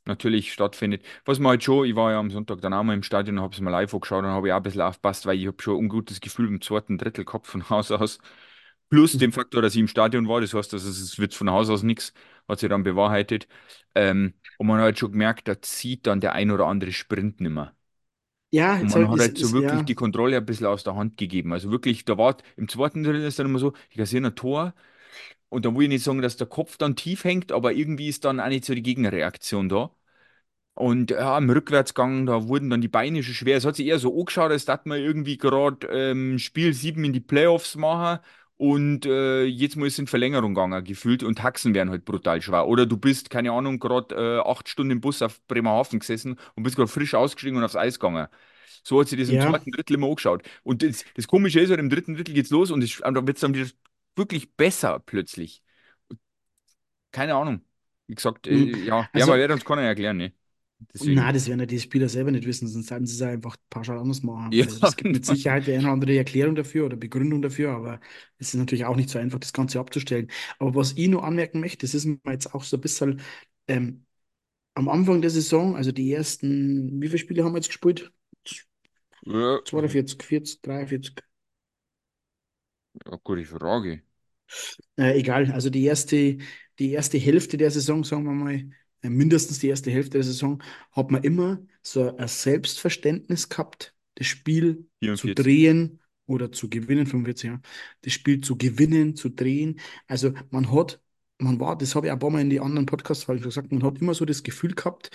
natürlich 0.05 0.53
stattfindet. 0.53 1.05
Was 1.25 1.39
man 1.39 1.51
halt 1.51 1.63
schon, 1.63 1.87
ich 1.87 1.95
war 1.95 2.11
ja 2.11 2.19
am 2.19 2.31
Sonntag 2.31 2.61
dann 2.61 2.73
auch 2.73 2.83
mal 2.83 2.93
im 2.95 3.03
Stadion 3.03 3.37
und 3.37 3.43
habe 3.43 3.53
es 3.55 3.61
mal 3.61 3.71
live 3.71 3.93
angeschaut 3.93 4.23
und 4.25 4.31
habe 4.31 4.47
ich 4.47 4.53
auch 4.53 4.57
ein 4.57 4.63
bisschen 4.63 4.81
aufgepasst, 4.81 5.25
weil 5.27 5.37
ich 5.39 5.47
habe 5.47 5.61
schon 5.61 5.75
ein 5.75 5.79
ungutes 5.85 6.21
Gefühl 6.21 6.47
im 6.49 6.61
zweiten 6.61 6.97
Drittel 6.97 7.25
gehabt 7.25 7.47
von 7.47 7.69
Haus 7.69 7.91
aus. 7.91 8.19
Plus 8.89 9.17
dem 9.17 9.31
Faktor, 9.33 9.61
dass 9.61 9.73
ich 9.75 9.81
im 9.81 9.87
Stadion 9.87 10.27
war, 10.27 10.41
das 10.41 10.53
heißt, 10.53 10.71
dass 10.73 10.83
es 10.83 10.99
es 11.01 11.19
wird 11.19 11.33
von 11.33 11.49
Haus 11.51 11.69
aus 11.69 11.83
nichts, 11.83 12.13
hat 12.47 12.59
sich 12.59 12.69
dann 12.69 12.83
bewahrheitet. 12.83 13.47
Ähm, 13.95 14.33
und 14.57 14.67
man 14.67 14.77
hat 14.77 14.83
halt 14.85 14.99
schon 14.99 15.11
gemerkt, 15.11 15.47
da 15.47 15.61
zieht 15.61 16.07
dann 16.07 16.21
der 16.21 16.33
ein 16.33 16.51
oder 16.51 16.67
andere 16.67 16.91
Sprint 16.91 17.41
nimmer. 17.41 17.75
Ja, 18.51 18.75
Und 18.77 18.89
man 18.89 19.07
halt 19.09 19.09
hat 19.09 19.19
halt 19.19 19.37
so 19.37 19.51
ist 19.51 19.53
wirklich 19.53 19.83
ja, 19.83 19.85
die 19.85 19.95
Kontrolle 19.95 20.37
ein 20.37 20.45
bisschen 20.45 20.65
aus 20.67 20.83
der 20.83 20.95
Hand 20.95 21.17
gegeben. 21.17 21.53
Also 21.53 21.71
wirklich, 21.71 22.03
da 22.05 22.17
war 22.17 22.37
im 22.57 22.67
zweiten 22.67 23.03
Drittel 23.03 23.23
ist 23.23 23.39
dann 23.39 23.45
immer 23.47 23.59
so, 23.59 23.73
ich 23.89 23.97
kassiere 23.97 24.25
ein 24.27 24.35
Tor 24.35 24.73
und 25.49 25.65
da 25.65 25.75
will 25.75 25.83
ich 25.83 25.89
nicht 25.89 26.03
sagen, 26.03 26.21
dass 26.21 26.37
der 26.37 26.47
Kopf 26.47 26.77
dann 26.77 26.95
tief 26.95 27.23
hängt, 27.25 27.51
aber 27.51 27.73
irgendwie 27.73 28.09
ist 28.09 28.25
dann 28.25 28.39
auch 28.39 28.49
nicht 28.49 28.65
so 28.65 28.75
die 28.75 28.83
Gegenreaktion 28.83 29.69
da. 29.69 29.91
Und 30.75 31.11
ja, 31.11 31.37
im 31.37 31.49
Rückwärtsgang, 31.49 32.25
da 32.27 32.47
wurden 32.47 32.69
dann 32.71 32.81
die 32.81 32.87
Beine 32.89 33.23
schon 33.23 33.33
schwer. 33.35 33.57
Es 33.57 33.65
hat 33.65 33.75
sich 33.77 33.87
eher 33.87 33.99
so 33.99 34.17
angeschaut, 34.19 34.51
als 34.51 34.65
dass 34.65 34.81
man 34.85 34.99
irgendwie 34.99 35.37
gerade 35.37 35.87
ähm, 35.87 36.39
Spiel 36.39 36.73
7 36.73 37.03
in 37.05 37.13
die 37.13 37.21
Playoffs 37.21 37.75
machen 37.75 38.19
und 38.57 39.05
äh, 39.05 39.43
jetzt 39.43 39.75
muss 39.75 39.89
es 39.89 39.99
in 39.99 40.07
Verlängerung 40.07 40.53
gegangen, 40.55 40.83
gefühlt. 40.83 41.23
Und 41.23 41.37
Taxen 41.39 41.73
wären 41.73 41.89
halt 41.89 42.05
brutal 42.05 42.41
schwer. 42.41 42.67
Oder 42.67 42.85
du 42.85 42.97
bist, 42.97 43.29
keine 43.29 43.51
Ahnung, 43.51 43.79
gerade 43.79 44.15
äh, 44.15 44.49
acht 44.49 44.69
Stunden 44.69 44.91
im 44.91 45.01
Bus 45.01 45.21
auf 45.21 45.45
Bremerhaven 45.47 45.99
gesessen 45.99 46.39
und 46.55 46.63
bist 46.63 46.77
gerade 46.77 46.87
frisch 46.87 47.13
ausgestiegen 47.15 47.57
und 47.57 47.63
aufs 47.65 47.75
Eis 47.75 47.99
gegangen. 47.99 48.27
So 48.83 48.99
hat 49.01 49.09
sich 49.09 49.19
das 49.19 49.29
im 49.29 49.35
ja, 49.35 49.49
zweiten 49.49 49.71
Drittel 49.71 49.95
immer 49.95 50.07
angeschaut. 50.07 50.43
Und 50.63 50.83
das, 50.83 51.03
das 51.15 51.27
Komische 51.27 51.59
ist 51.59 51.69
halt, 51.69 51.79
im 51.79 51.89
dritten 51.89 52.15
Drittel 52.15 52.33
geht's 52.33 52.49
los 52.51 52.71
und, 52.71 52.83
es, 52.83 53.01
und 53.01 53.13
da 53.13 53.27
wird 53.27 53.37
es 53.37 53.41
dann 53.41 53.53
wieder 53.53 53.69
wirklich 54.15 54.53
besser 54.55 54.99
plötzlich. 54.99 55.61
Keine 57.11 57.35
Ahnung. 57.35 57.61
Wie 58.07 58.15
gesagt, 58.15 58.47
äh, 58.47 58.53
ja, 58.53 59.09
ja, 59.13 59.25
man 59.25 59.29
also, 59.29 59.33
wird 59.33 59.51
uns 59.51 59.65
keiner 59.65 59.81
erklären, 59.81 60.17
ne? 60.17 60.33
Deswegen. 60.93 61.31
das 61.31 61.47
werden 61.47 61.59
ja 61.61 61.65
die 61.65 61.79
Spieler 61.79 62.09
selber 62.09 62.31
nicht 62.31 62.45
wissen, 62.45 62.67
sonst 62.67 62.87
sollten 62.87 63.05
sie 63.05 63.15
es 63.15 63.21
einfach 63.21 63.55
pauschal 63.69 63.97
anders 63.99 64.23
machen. 64.23 64.57
Ja, 64.57 64.65
Also, 64.65 64.79
das 64.79 64.95
gibt 64.97 65.11
mit 65.11 65.25
Sicherheit 65.25 65.67
die 65.67 65.73
eine 65.73 65.83
oder 65.83 65.91
andere 65.93 66.17
Erklärung 66.17 66.55
dafür 66.55 66.85
oder 66.85 66.97
Begründung 66.97 67.41
dafür, 67.41 67.71
aber 67.71 67.99
es 68.39 68.49
ist 68.49 68.55
natürlich 68.55 68.85
auch 68.85 68.95
nicht 68.95 69.09
so 69.09 69.19
einfach, 69.19 69.39
das 69.39 69.53
Ganze 69.53 69.79
abzustellen. 69.79 70.29
Aber 70.59 70.75
was 70.75 70.93
ich 70.93 71.07
nur 71.07 71.23
anmerken 71.23 71.59
möchte, 71.61 71.85
das 71.85 71.93
ist 71.95 72.05
mir 72.05 72.19
jetzt 72.27 72.53
auch 72.53 72.63
so 72.63 72.77
ein 72.77 72.81
bisschen 72.81 73.21
ähm, 73.67 74.05
am 74.75 74.89
Anfang 74.89 75.21
der 75.21 75.31
Saison, 75.31 75.75
also 75.77 75.91
die 75.91 76.13
ersten, 76.13 77.01
wie 77.01 77.07
viele 77.07 77.19
Spiele 77.19 77.43
haben 77.45 77.53
wir 77.53 77.59
jetzt 77.59 77.69
gespielt? 77.69 78.11
ja, 79.25 79.59
42, 79.65 80.23
40, 80.23 80.61
43. 80.63 81.15
ja, 83.05 83.17
gute 83.23 83.45
Frage. 83.45 84.03
Äh, 84.97 85.19
egal, 85.19 85.51
also 85.51 85.69
die 85.69 85.83
erste, 85.85 86.37
die 86.79 86.91
erste 86.91 87.17
Hälfte 87.17 87.57
der 87.57 87.71
Saison, 87.71 88.03
sagen 88.03 88.23
wir 88.25 88.31
mal, 88.33 88.69
mindestens 89.09 89.59
die 89.59 89.67
erste 89.69 89.91
Hälfte 89.91 90.11
der 90.17 90.23
Saison, 90.23 90.61
hat 90.91 91.11
man 91.11 91.23
immer 91.23 91.59
so 91.81 92.15
ein 92.17 92.27
Selbstverständnis 92.27 93.49
gehabt, 93.49 93.95
das 94.15 94.27
Spiel 94.27 94.87
zu 95.13 95.27
44. 95.27 95.29
drehen 95.29 95.99
oder 96.27 96.51
zu 96.51 96.69
gewinnen, 96.69 97.05
45, 97.07 97.49
ja, 97.49 97.61
das 98.01 98.13
Spiel 98.13 98.41
zu 98.41 98.57
gewinnen, 98.57 99.15
zu 99.15 99.29
drehen. 99.29 99.79
Also 100.07 100.33
man 100.49 100.71
hat, 100.71 101.01
man 101.37 101.59
war, 101.59 101.77
das 101.77 101.95
habe 101.95 102.07
ich 102.07 102.11
auch 102.11 102.15
ein 102.15 102.19
paar 102.19 102.29
Mal 102.31 102.41
in 102.41 102.49
die 102.49 102.59
anderen 102.59 102.85
schon 103.41 103.49
gesagt, 103.49 103.71
man 103.71 103.83
hat 103.83 103.99
immer 104.01 104.13
so 104.13 104.25
das 104.25 104.43
Gefühl 104.43 104.73
gehabt, 104.73 105.09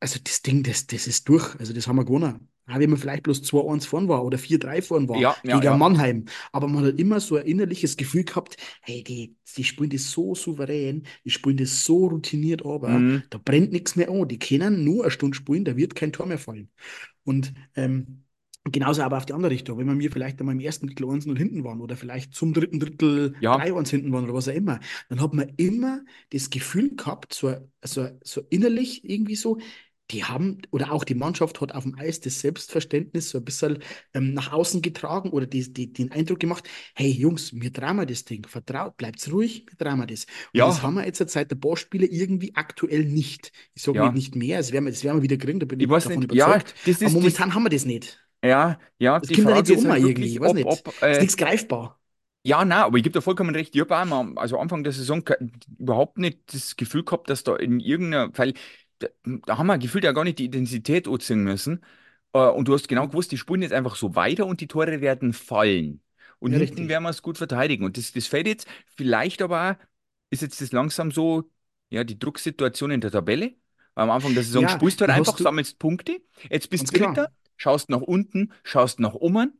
also 0.00 0.18
das 0.22 0.42
Ding, 0.42 0.62
das, 0.62 0.86
das 0.86 1.06
ist 1.06 1.28
durch. 1.28 1.54
Also 1.58 1.72
das 1.72 1.86
haben 1.86 1.96
wir 1.96 2.04
gewonnen. 2.04 2.48
Auch 2.66 2.78
wenn 2.78 2.88
man 2.90 2.98
vielleicht 2.98 3.24
bloß 3.24 3.42
2-1 3.42 3.86
vorn 3.86 4.08
war 4.08 4.24
oder 4.24 4.38
4-3 4.38 4.80
vorn 4.80 5.08
war 5.08 5.20
Ja, 5.20 5.36
ja, 5.44 5.60
gegen 5.60 5.64
ja. 5.64 5.76
Mannheim. 5.76 6.24
Aber 6.50 6.66
man 6.66 6.84
hat 6.86 6.98
immer 6.98 7.20
so 7.20 7.36
ein 7.36 7.44
innerliches 7.46 7.96
Gefühl 7.96 8.24
gehabt, 8.24 8.56
hey, 8.82 9.04
die, 9.04 9.36
die 9.56 9.64
spielen 9.64 9.90
das 9.90 10.10
so 10.10 10.34
souverän, 10.34 11.06
die 11.24 11.30
spielen 11.30 11.58
das 11.58 11.84
so 11.84 12.06
routiniert, 12.06 12.64
aber 12.64 12.88
Mhm. 12.88 13.22
da 13.30 13.38
brennt 13.44 13.72
nichts 13.72 13.96
mehr 13.96 14.08
an. 14.10 14.28
Die 14.28 14.38
können 14.38 14.82
nur 14.82 15.04
eine 15.04 15.10
Stunde 15.10 15.36
spielen, 15.36 15.64
da 15.66 15.76
wird 15.76 15.94
kein 15.94 16.12
Tor 16.12 16.26
mehr 16.26 16.38
fallen. 16.38 16.70
Und 17.24 17.54
ähm, 17.76 18.23
genauso 18.64 19.02
aber 19.02 19.18
auf 19.18 19.26
die 19.26 19.32
andere 19.34 19.52
Richtung. 19.52 19.78
Wenn 19.78 19.86
wir 19.86 19.94
mir 19.94 20.10
vielleicht 20.10 20.40
einmal 20.40 20.54
im 20.54 20.60
ersten 20.60 20.86
Drittel 20.86 21.06
1-0 21.06 21.36
hinten 21.36 21.64
waren 21.64 21.80
oder 21.80 21.96
vielleicht 21.96 22.34
zum 22.34 22.52
dritten 22.54 22.80
Drittel 22.80 23.34
Ja, 23.40 23.56
3-1 23.56 23.90
hinten 23.90 24.12
waren 24.12 24.24
oder 24.24 24.34
was 24.34 24.48
auch 24.48 24.54
immer, 24.54 24.80
dann 25.08 25.20
hat 25.20 25.34
man 25.34 25.50
immer 25.56 26.02
das 26.30 26.50
Gefühl 26.50 26.96
gehabt, 26.96 27.34
so, 27.34 27.54
so, 27.82 28.08
so 28.22 28.42
innerlich 28.50 29.08
irgendwie 29.08 29.36
so, 29.36 29.58
die 30.10 30.22
haben, 30.24 30.58
oder 30.70 30.92
auch 30.92 31.04
die 31.04 31.14
Mannschaft 31.14 31.60
hat 31.62 31.72
auf 31.74 31.84
dem 31.84 31.98
Eis 31.98 32.20
das 32.20 32.40
Selbstverständnis 32.40 33.30
so 33.30 33.38
ein 33.38 33.44
bisschen 33.44 33.78
ähm, 34.12 34.34
nach 34.34 34.52
außen 34.52 34.82
getragen 34.82 35.30
oder 35.30 35.46
die, 35.46 35.72
die, 35.72 35.92
den 35.92 36.12
Eindruck 36.12 36.40
gemacht, 36.40 36.68
hey 36.94 37.10
Jungs, 37.10 37.54
wir 37.58 37.70
drehen 37.70 38.06
das 38.06 38.24
Ding, 38.24 38.46
vertraut, 38.46 38.96
bleibt 38.98 39.26
ruhig, 39.32 39.64
wir 39.66 39.76
drehen 39.78 40.06
das. 40.06 40.26
Und 40.56 40.66
das 40.66 40.82
ja, 40.82 40.82
haben 40.82 40.94
wir 40.94 41.06
jetzt 41.06 41.26
seit 41.30 41.50
der 41.50 41.56
paar 41.56 41.76
Spiele 41.76 42.06
irgendwie 42.06 42.54
aktuell 42.54 43.04
nicht. 43.04 43.52
Ich 43.74 43.82
sage 43.82 43.98
nicht, 43.98 44.12
ja. 44.12 44.12
nicht 44.12 44.36
mehr, 44.36 44.58
das 44.58 44.72
werden 44.72 44.84
wir, 44.84 44.90
das 44.92 45.04
werden 45.04 45.18
wir 45.18 45.22
wieder 45.22 45.38
kriegen, 45.38 45.58
da 45.60 45.66
bin 45.66 45.80
Ich 45.80 45.86
ich 45.86 45.90
weiß 45.90 46.04
davon 46.04 46.20
nicht, 46.20 46.32
ja, 46.32 46.56
überzeugt. 46.56 46.74
das 46.84 47.00
Aber 47.00 47.10
ist 47.10 47.14
das, 47.14 47.14
momentan 47.14 47.54
haben 47.54 47.62
wir 47.64 47.70
das 47.70 47.84
nicht. 47.86 48.23
Ja, 48.44 48.78
ja, 48.98 49.20
Das 49.20 49.30
die 49.30 49.36
kommt 49.36 49.48
ja 49.48 49.54
nicht 49.54 49.70
Frage 49.70 49.74
ist 49.74 49.84
um 49.84 49.88
halt 49.88 50.02
irgendwie, 50.02 50.02
wirklich, 50.02 50.40
weiß 50.40 50.52
ob, 50.52 50.54
nicht. 50.54 50.86
ob, 50.86 51.02
Ist 51.10 51.20
äh, 51.20 51.20
nichts 51.20 51.36
greifbar. 51.36 52.00
ja, 52.42 52.64
na, 52.64 52.84
aber 52.84 52.98
ich 52.98 53.02
gebe 53.04 53.14
dir 53.14 53.22
vollkommen 53.22 53.54
recht, 53.54 53.74
ich 53.74 53.80
habe 53.80 53.96
auch 53.98 54.04
mal, 54.04 54.32
also 54.38 54.58
Anfang 54.58 54.84
der 54.84 54.92
Saison 54.92 55.24
ke- 55.24 55.38
überhaupt 55.78 56.18
nicht 56.18 56.52
das 56.52 56.76
Gefühl 56.76 57.04
gehabt, 57.04 57.30
dass 57.30 57.42
da 57.44 57.56
in 57.56 57.80
irgendeiner, 57.80 58.30
weil 58.36 58.52
da, 58.98 59.08
da 59.46 59.58
haben 59.58 59.66
wir 59.66 59.78
gefühlt 59.78 60.04
ja 60.04 60.12
gar 60.12 60.24
nicht 60.24 60.38
die 60.38 60.44
Intensität 60.46 61.08
anziehen 61.08 61.42
müssen. 61.44 61.82
Äh, 62.34 62.38
und 62.48 62.68
du 62.68 62.74
hast 62.74 62.88
genau 62.88 63.08
gewusst, 63.08 63.32
die 63.32 63.38
spielen 63.38 63.62
jetzt 63.62 63.72
einfach 63.72 63.96
so 63.96 64.14
weiter 64.14 64.46
und 64.46 64.60
die 64.60 64.68
Tore 64.68 65.00
werden 65.00 65.32
fallen. 65.32 66.02
Und 66.38 66.50
Ja, 66.50 66.58
hinten 66.58 66.88
richtig. 66.88 66.88
werden 66.88 67.04
wir 67.04 67.10
es 67.10 67.22
gut 67.22 67.38
verteidigen. 67.38 67.84
Und 67.84 67.96
das, 67.96 68.12
das 68.12 68.26
fällt 68.26 68.46
jetzt 68.46 68.66
vielleicht 68.96 69.40
aber 69.42 69.72
auch, 69.80 69.86
ist 70.30 70.42
jetzt 70.42 70.60
das 70.60 70.72
langsam 70.72 71.10
so, 71.12 71.50
ja, 71.90 72.04
die 72.04 72.18
Drucksituation 72.18 72.90
in 72.90 73.00
der 73.00 73.10
Tabelle. 73.10 73.54
Am 73.94 74.10
Anfang 74.10 74.34
der 74.34 74.44
Saison 74.44 74.66
Ja, 74.66 74.68
spielst 74.68 75.00
du 75.00 75.02
halt 75.06 75.12
einfach, 75.12 75.38
hast 75.38 75.40
du, 75.40 75.46
sammelst 75.46 75.78
Punkte. 75.78 76.20
Jetzt 76.50 76.68
ganz 76.76 76.92
bist 76.92 76.92
du 76.92 76.92
klar. 76.92 77.20
Dritter, 77.22 77.30
schaust 77.56 77.90
nach 77.90 78.00
unten, 78.02 78.52
schaust 78.64 79.00
nach 79.00 79.14
oben. 79.14 79.52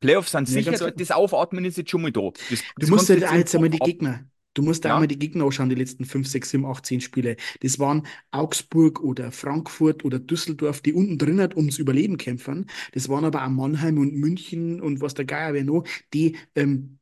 Playoffs 0.00 0.32
sind 0.32 0.48
Ja, 0.48 0.62
sicher, 0.62 0.72
klar. 0.72 0.92
das 0.96 1.10
Aufatmen 1.10 1.64
ist 1.64 1.76
jetzt 1.76 1.90
schon 1.90 2.02
mal 2.02 2.12
da. 2.12 2.30
Das, 2.48 2.64
Du 2.78 2.86
das 2.86 2.90
musst 2.90 3.08
halt 3.10 3.20
jetzt 3.20 3.32
jetzt 3.32 3.54
einmal 3.54 3.70
die. 3.70 3.80
Gegner, 3.80 4.24
Du 4.54 4.62
musst 4.62 4.84
da 4.84 4.90
einmal 4.90 5.06
Ja, 5.06 5.08
die 5.08 5.18
Gegner 5.18 5.44
anschauen, 5.44 5.68
die 5.68 5.76
letzten 5.76 6.04
5, 6.04 6.26
6, 6.28 6.50
7, 6.50 6.66
8, 6.66 6.84
10 6.84 7.00
Spiele. 7.00 7.36
Das 7.60 7.78
waren 7.78 8.06
Augsburg 8.32 9.00
oder 9.00 9.30
Frankfurt 9.32 10.04
oder 10.04 10.18
Düsseldorf, 10.18 10.80
die 10.80 10.92
unten 10.92 11.18
drin 11.18 11.40
halt 11.40 11.56
ums 11.56 11.78
Überleben 11.78 12.16
kämpfen. 12.16 12.68
Das 12.92 13.08
waren 13.08 13.24
aber 13.24 13.44
auch 13.44 13.48
Mannheim 13.50 13.98
und 13.98 14.14
München 14.14 14.80
und 14.80 15.00
was 15.00 15.14
der 15.14 15.24
Geier 15.24 15.54
wer 15.54 15.64
noch, 15.64 15.84
die 16.14 16.36
ähm, 16.56 16.98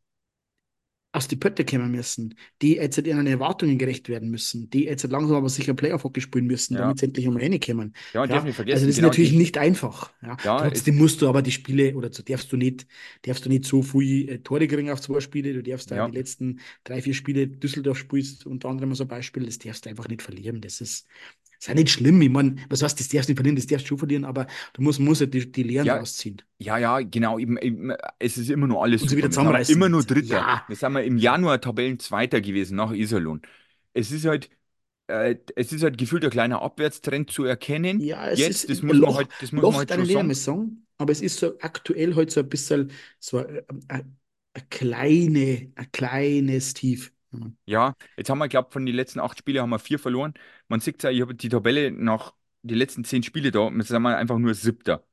aus 1.18 1.28
die 1.28 1.36
Pötte 1.36 1.64
kommen 1.64 1.90
müssen, 1.90 2.34
die 2.62 2.76
jetzt 2.76 2.96
halt 2.96 3.06
ihren 3.06 3.26
Erwartungen 3.26 3.78
gerecht 3.78 4.08
werden 4.08 4.30
müssen, 4.30 4.70
die 4.70 4.84
jetzt 4.84 5.02
halt 5.04 5.12
langsam 5.12 5.36
aber 5.36 5.48
sicher 5.48 5.74
Playoff-Hockey 5.74 6.20
spielen 6.20 6.46
müssen, 6.46 6.76
ja. 6.76 6.80
damit 6.80 6.98
sie 6.98 7.06
endlich 7.06 7.28
um. 7.28 7.38
Ja, 8.12 8.20
man 8.20 8.28
darf 8.30 8.44
Ja, 8.44 8.44
nicht 8.44 8.58
also 8.58 8.86
das 8.86 8.96
ist 8.96 8.96
genau 8.96 9.08
natürlich 9.08 9.32
die, 9.32 9.36
nicht 9.36 9.58
einfach. 9.58 10.12
Ja, 10.22 10.36
ja, 10.42 10.58
trotzdem 10.60 10.96
musst 10.96 11.20
du 11.22 11.28
aber 11.28 11.42
die 11.42 11.52
Spiele 11.52 11.94
oder 11.94 12.12
so 12.12 12.22
darfst 12.22 12.52
du 12.52 12.56
nicht, 12.56 12.86
darfst 13.22 13.44
du 13.44 13.48
nicht 13.48 13.64
so 13.66 13.82
viel 13.82 14.28
äh, 14.28 14.38
Tore 14.38 14.66
kriegen 14.68 14.90
auf 14.90 15.00
zwei 15.00 15.20
Spiele. 15.20 15.52
Du 15.52 15.62
darfst 15.62 15.90
da 15.90 15.98
die 15.98 15.98
ja, 15.98 16.06
letzten 16.12 16.60
drei, 16.84 17.02
vier 17.02 17.14
Spiele 17.14 17.46
Düsseldorf 17.48 17.98
spielst, 17.98 18.46
unter 18.46 18.68
anderem 18.68 18.94
so 18.94 19.04
ein 19.04 19.08
Beispiel, 19.08 19.44
das 19.46 19.58
darfst 19.58 19.84
du 19.86 19.90
einfach 19.90 20.08
nicht 20.08 20.22
verlieren. 20.22 20.60
Das 20.60 20.80
ist, 20.80 21.06
ist 21.58 21.68
ja 21.68 21.74
nicht 21.74 21.90
schlimm. 21.90 22.20
Ich 22.22 22.30
meine, 22.30 22.56
was 22.68 22.82
heißt, 22.82 22.98
das 23.00 23.08
darfst 23.08 23.28
du 23.28 23.32
nicht 23.32 23.38
verlieren, 23.38 23.56
das 23.56 23.66
darfst 23.66 23.84
du 23.86 23.88
schon 23.90 23.98
verlieren, 23.98 24.24
aber 24.24 24.46
du 24.74 24.82
musst, 24.82 25.00
musst 25.00 25.20
halt 25.20 25.34
die, 25.34 25.50
die 25.50 25.62
Lehren 25.62 25.88
ja, 25.88 25.90
draus 25.90 26.16
ziehen 26.16 26.42
ja, 26.58 26.78
ja, 26.78 27.00
genau, 27.00 27.38
eben, 27.38 27.58
eben, 27.58 27.92
es 28.18 28.38
ist 28.38 28.50
immer 28.50 28.66
nur 28.66 28.82
alles 28.82 29.02
und 29.02 29.08
sie 29.08 29.16
wieder 29.16 29.30
wir 29.30 29.66
immer 29.66 29.88
zusammenreißen. 29.88 29.88
nur 29.88 30.04
Dritter. 30.04 30.46
Ja, 30.46 30.62
Wir 30.66 30.76
sind 30.76 30.96
im 30.96 31.18
Januar 31.18 31.60
Tabellenzweiter 31.60 32.40
gewesen 32.40 32.76
nach 32.76 32.92
Iserlohn. 32.92 33.42
Es 33.94 34.10
ist 34.12 34.24
halt, 34.26 34.50
äh, 35.08 35.36
es 35.56 35.72
ist 35.72 35.82
halt 35.84 35.98
gefühlt 35.98 36.24
ein 36.24 36.30
kleiner 36.30 36.62
Abwärtstrend 36.62 37.30
zu 37.30 37.44
erkennen. 37.44 38.06
Ja, 38.06 38.28
es 38.30 38.48
ist 38.48 38.64
Jetzt, 38.64 38.70
das 38.70 38.82
ein 38.82 38.90
muss 38.90 39.00
man 39.02 39.14
Loch, 39.14 39.16
halt, 39.16 39.30
das 39.38 39.52
muss 39.52 39.66
man 39.66 39.74
Loch 39.74 39.76
halt 39.76 39.90
schon 39.92 40.04
deiner 40.04 40.04
Lehre 40.04 40.34
sagen. 40.34 40.86
aber 40.98 41.12
es 41.12 41.20
ist 41.22 41.38
so 41.38 41.58
aktuell 41.60 42.14
halt 42.16 42.30
so 42.30 42.40
ein 42.40 42.48
bisschen 42.48 42.92
so 43.20 43.38
ein, 43.38 43.62
ein, 43.88 44.18
ein 44.54 44.68
kleine, 44.70 45.72
ein 45.76 45.92
kleines 45.92 46.74
Tief. 46.74 47.12
Ja. 47.32 47.52
Ja, 47.66 47.94
jetzt 48.16 48.30
haben 48.30 48.38
wir, 48.38 48.48
glaube 48.48 48.70
von 48.72 48.86
den 48.86 48.94
letzten 48.94 49.20
acht 49.20 49.38
Spielen 49.38 49.60
haben 49.62 49.70
wir 49.70 49.78
vier 49.78 49.98
verloren. 49.98 50.34
Man 50.68 50.80
sieht 50.80 51.02
ja, 51.02 51.10
ich 51.10 51.20
habe 51.20 51.34
die 51.34 51.48
Tabelle 51.50 51.90
nach 51.90 52.34
die 52.62 52.74
letzten 52.74 53.04
zehn 53.04 53.22
Spiele 53.22 53.50
da, 53.50 53.68
jetzt 53.70 53.88
sind 53.88 54.02
wir 54.02 54.16
einfach 54.16 54.38
nur 54.38 54.54
Siebter. 54.54 55.04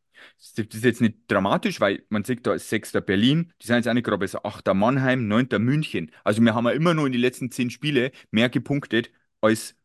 Das 0.56 0.58
ist 0.74 0.84
jetzt 0.84 1.02
nicht 1.02 1.18
dramatisch, 1.28 1.82
weil 1.82 2.06
man 2.10 2.24
sieht, 2.24 2.48
da 2.48 2.54
ist 2.54 2.70
Sechster 2.70 3.02
Berlin, 3.02 3.52
die 3.62 3.68
sind 3.68 3.76
jetzt 3.78 3.88
auch 3.90 3.94
nicht 3.94 4.06
gerade 4.06 4.18
besser, 4.18 4.46
Achter 4.46 4.74
Mannheim, 4.74 5.28
Neunter 5.28 5.60
München. 5.60 6.12
Also 6.24 6.42
wir 6.42 6.56
haben 6.56 6.66
ja 6.66 6.72
immer 6.72 6.94
nur 6.94 7.06
in 7.06 7.12
den 7.12 7.22
letzten 7.22 7.52
zehn 7.52 7.70
Spiele 7.70 8.12
mehr 8.32 8.50
gepunktet 8.50 9.12
als 9.42 9.76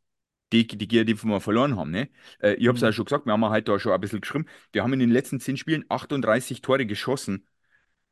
die, 0.53 0.67
die, 0.67 0.89
die, 0.89 1.07
wir 1.25 1.41
verloren 1.41 1.77
haben. 1.77 1.91
Ne? 1.93 2.11
Äh, 2.41 2.55
ich 2.55 2.69
habe 2.69 2.77
es 2.77 2.83
ja 2.83 2.89
Mhm. 2.89 2.93
schon 2.95 3.05
gesagt, 3.07 3.27
wir 3.27 3.33
haben 3.33 3.43
ja 3.43 3.51
heute 3.51 3.73
da 3.73 3.79
schon 3.81 3.93
ein 3.93 4.01
bisschen 4.01 4.21
geschrieben, 4.21 4.47
wir 4.73 4.83
haben 4.83 4.93
in 4.95 5.01
den 5.01 5.11
letzten 5.11 5.41
zehn 5.41 5.57
Spielen 5.57 5.85
38 5.89 6.63
Tore 6.63 6.87
geschossen. 6.87 7.47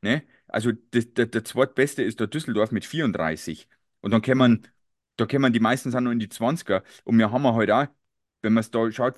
Ne? 0.01 0.23
Also 0.47 0.71
das, 0.91 1.13
der, 1.13 1.25
der 1.27 1.43
zweitbeste 1.45 2.03
ist 2.03 2.19
der 2.19 2.27
Düsseldorf 2.27 2.71
mit 2.71 2.85
34. 2.85 3.67
Und 4.01 4.11
dann 4.11 4.21
kämen, 4.21 4.67
da 5.17 5.25
kämen 5.25 5.53
die 5.53 5.59
meisten 5.59 5.91
sind 5.91 6.03
noch 6.03 6.11
in 6.11 6.19
die 6.19 6.27
20er. 6.29 6.83
Und 7.03 7.17
wir 7.17 7.31
haben 7.31 7.45
halt 7.45 7.71
auch, 7.71 7.87
wenn 8.41 8.53
man 8.53 8.61
es 8.61 8.71
da 8.71 8.91
schaut, 8.91 9.15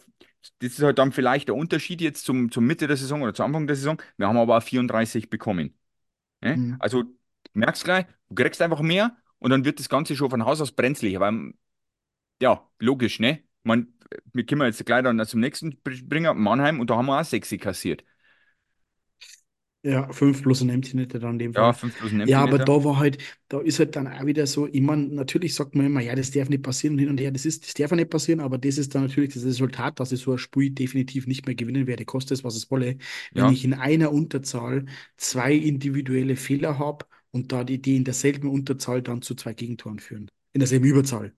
das 0.60 0.74
ist 0.74 0.82
halt 0.82 0.98
dann 0.98 1.12
vielleicht 1.12 1.48
der 1.48 1.56
Unterschied 1.56 2.02
jetzt 2.02 2.26
zum, 2.26 2.52
zum 2.52 2.66
Mitte 2.66 2.88
der 2.88 2.98
Saison 2.98 3.22
oder 3.22 3.34
zum 3.34 3.46
Anfang 3.46 3.68
der 3.68 3.76
Saison. 3.76 4.02
Wir 4.18 4.28
haben 4.28 4.38
aber 4.38 4.58
auch 4.58 4.64
34 4.64 5.30
bekommen. 5.30 5.78
Ne? 6.42 6.58
Mhm. 6.58 6.76
Also 6.80 7.04
merkst 7.54 7.84
gleich, 7.84 8.06
du 8.30 8.36
kriegst 8.36 8.62
einfach 8.62 8.82
mehr 8.82 9.16
und 9.40 9.52
dann 9.52 9.66
wird 9.66 9.80
das 9.80 9.90
Ganze 9.90 10.16
schon 10.16 10.30
von 10.30 10.46
Haus 10.46 10.62
aus 10.62 10.72
brenzlicher. 10.72 11.20
Weil, 11.20 11.54
ja, 12.42 12.68
logisch, 12.80 13.20
ne? 13.20 13.44
Man, 13.64 13.94
wir 14.34 14.46
können 14.46 14.62
jetzt 14.64 14.84
gleich 14.86 15.04
dann 15.04 15.24
zum 15.26 15.40
nächsten 15.40 15.80
bringen, 15.84 16.38
Mannheim, 16.38 16.80
und 16.80 16.90
da 16.90 16.98
haben 16.98 17.06
wir 17.06 17.20
auch 17.20 17.26
6 17.26 17.56
kassiert. 17.60 18.04
Ja, 19.84 20.12
5 20.14 20.44
plus 20.44 20.62
ein 20.62 20.70
Empty 20.70 20.96
Netter 20.96 21.18
dann 21.18 21.34
in 21.34 21.40
dem 21.40 21.54
Ja, 21.56 21.72
Fall. 21.72 21.74
5 21.74 21.96
plus 21.98 22.12
ein 22.14 22.22
Ja, 22.24 22.44
aber 22.44 22.60
da 22.60 22.84
war 22.84 22.98
halt, 23.00 23.18
da 23.48 23.60
ist 23.62 23.80
halt 23.80 23.96
dann 23.96 24.08
auch 24.08 24.26
wieder 24.28 24.46
so, 24.46 24.68
ich 24.68 24.80
meine, 24.82 25.08
natürlich 25.08 25.56
sagt 25.56 25.74
man 25.74 25.88
immer, 25.88 26.02
ja, 26.02 26.14
das 26.16 26.30
darf 26.30 26.50
nicht 26.50 26.62
passieren 26.62 26.94
und 26.94 27.00
hin 27.00 27.10
und 27.10 27.20
her, 27.20 27.32
das 27.32 27.46
ist, 27.48 27.66
das 27.66 27.74
darf 27.74 27.90
ja 27.90 27.98
nicht 27.98 28.12
passieren, 28.12 28.42
aber 28.42 28.60
das 28.60 28.78
ist 28.78 28.94
dann 28.94 29.02
natürlich 29.08 29.34
das 29.34 29.44
Resultat, 29.44 30.00
dass 30.00 30.12
ich 30.12 30.22
so 30.22 30.34
ein 30.34 30.38
Spiel 30.38 30.70
definitiv 30.70 31.26
nicht 31.26 31.48
mehr 31.48 31.56
gewinnen 31.56 31.88
werde, 31.88 32.06
kostet 32.06 32.38
es, 32.38 32.44
was 32.44 32.56
es 32.56 32.70
wolle. 32.70 32.98
Wenn 33.34 33.48
Ja, 33.48 33.50
ich 33.50 33.66
in 33.66 33.74
einer 33.74 34.12
Unterzahl 34.12 34.86
zwei 35.18 35.56
individuelle 35.56 36.36
Fehler 36.36 36.78
habe 36.78 37.06
und 37.32 37.52
da 37.52 37.64
die, 37.64 37.82
die 37.82 37.96
in 37.96 38.04
derselben 38.04 38.50
Unterzahl 38.50 39.02
dann 39.02 39.24
zu 39.24 39.34
zwei 39.34 39.54
Gegentoren 39.56 39.98
führen. 40.00 40.30
In 40.54 40.60
derselben 40.60 40.86
Überzahl. 40.86 41.34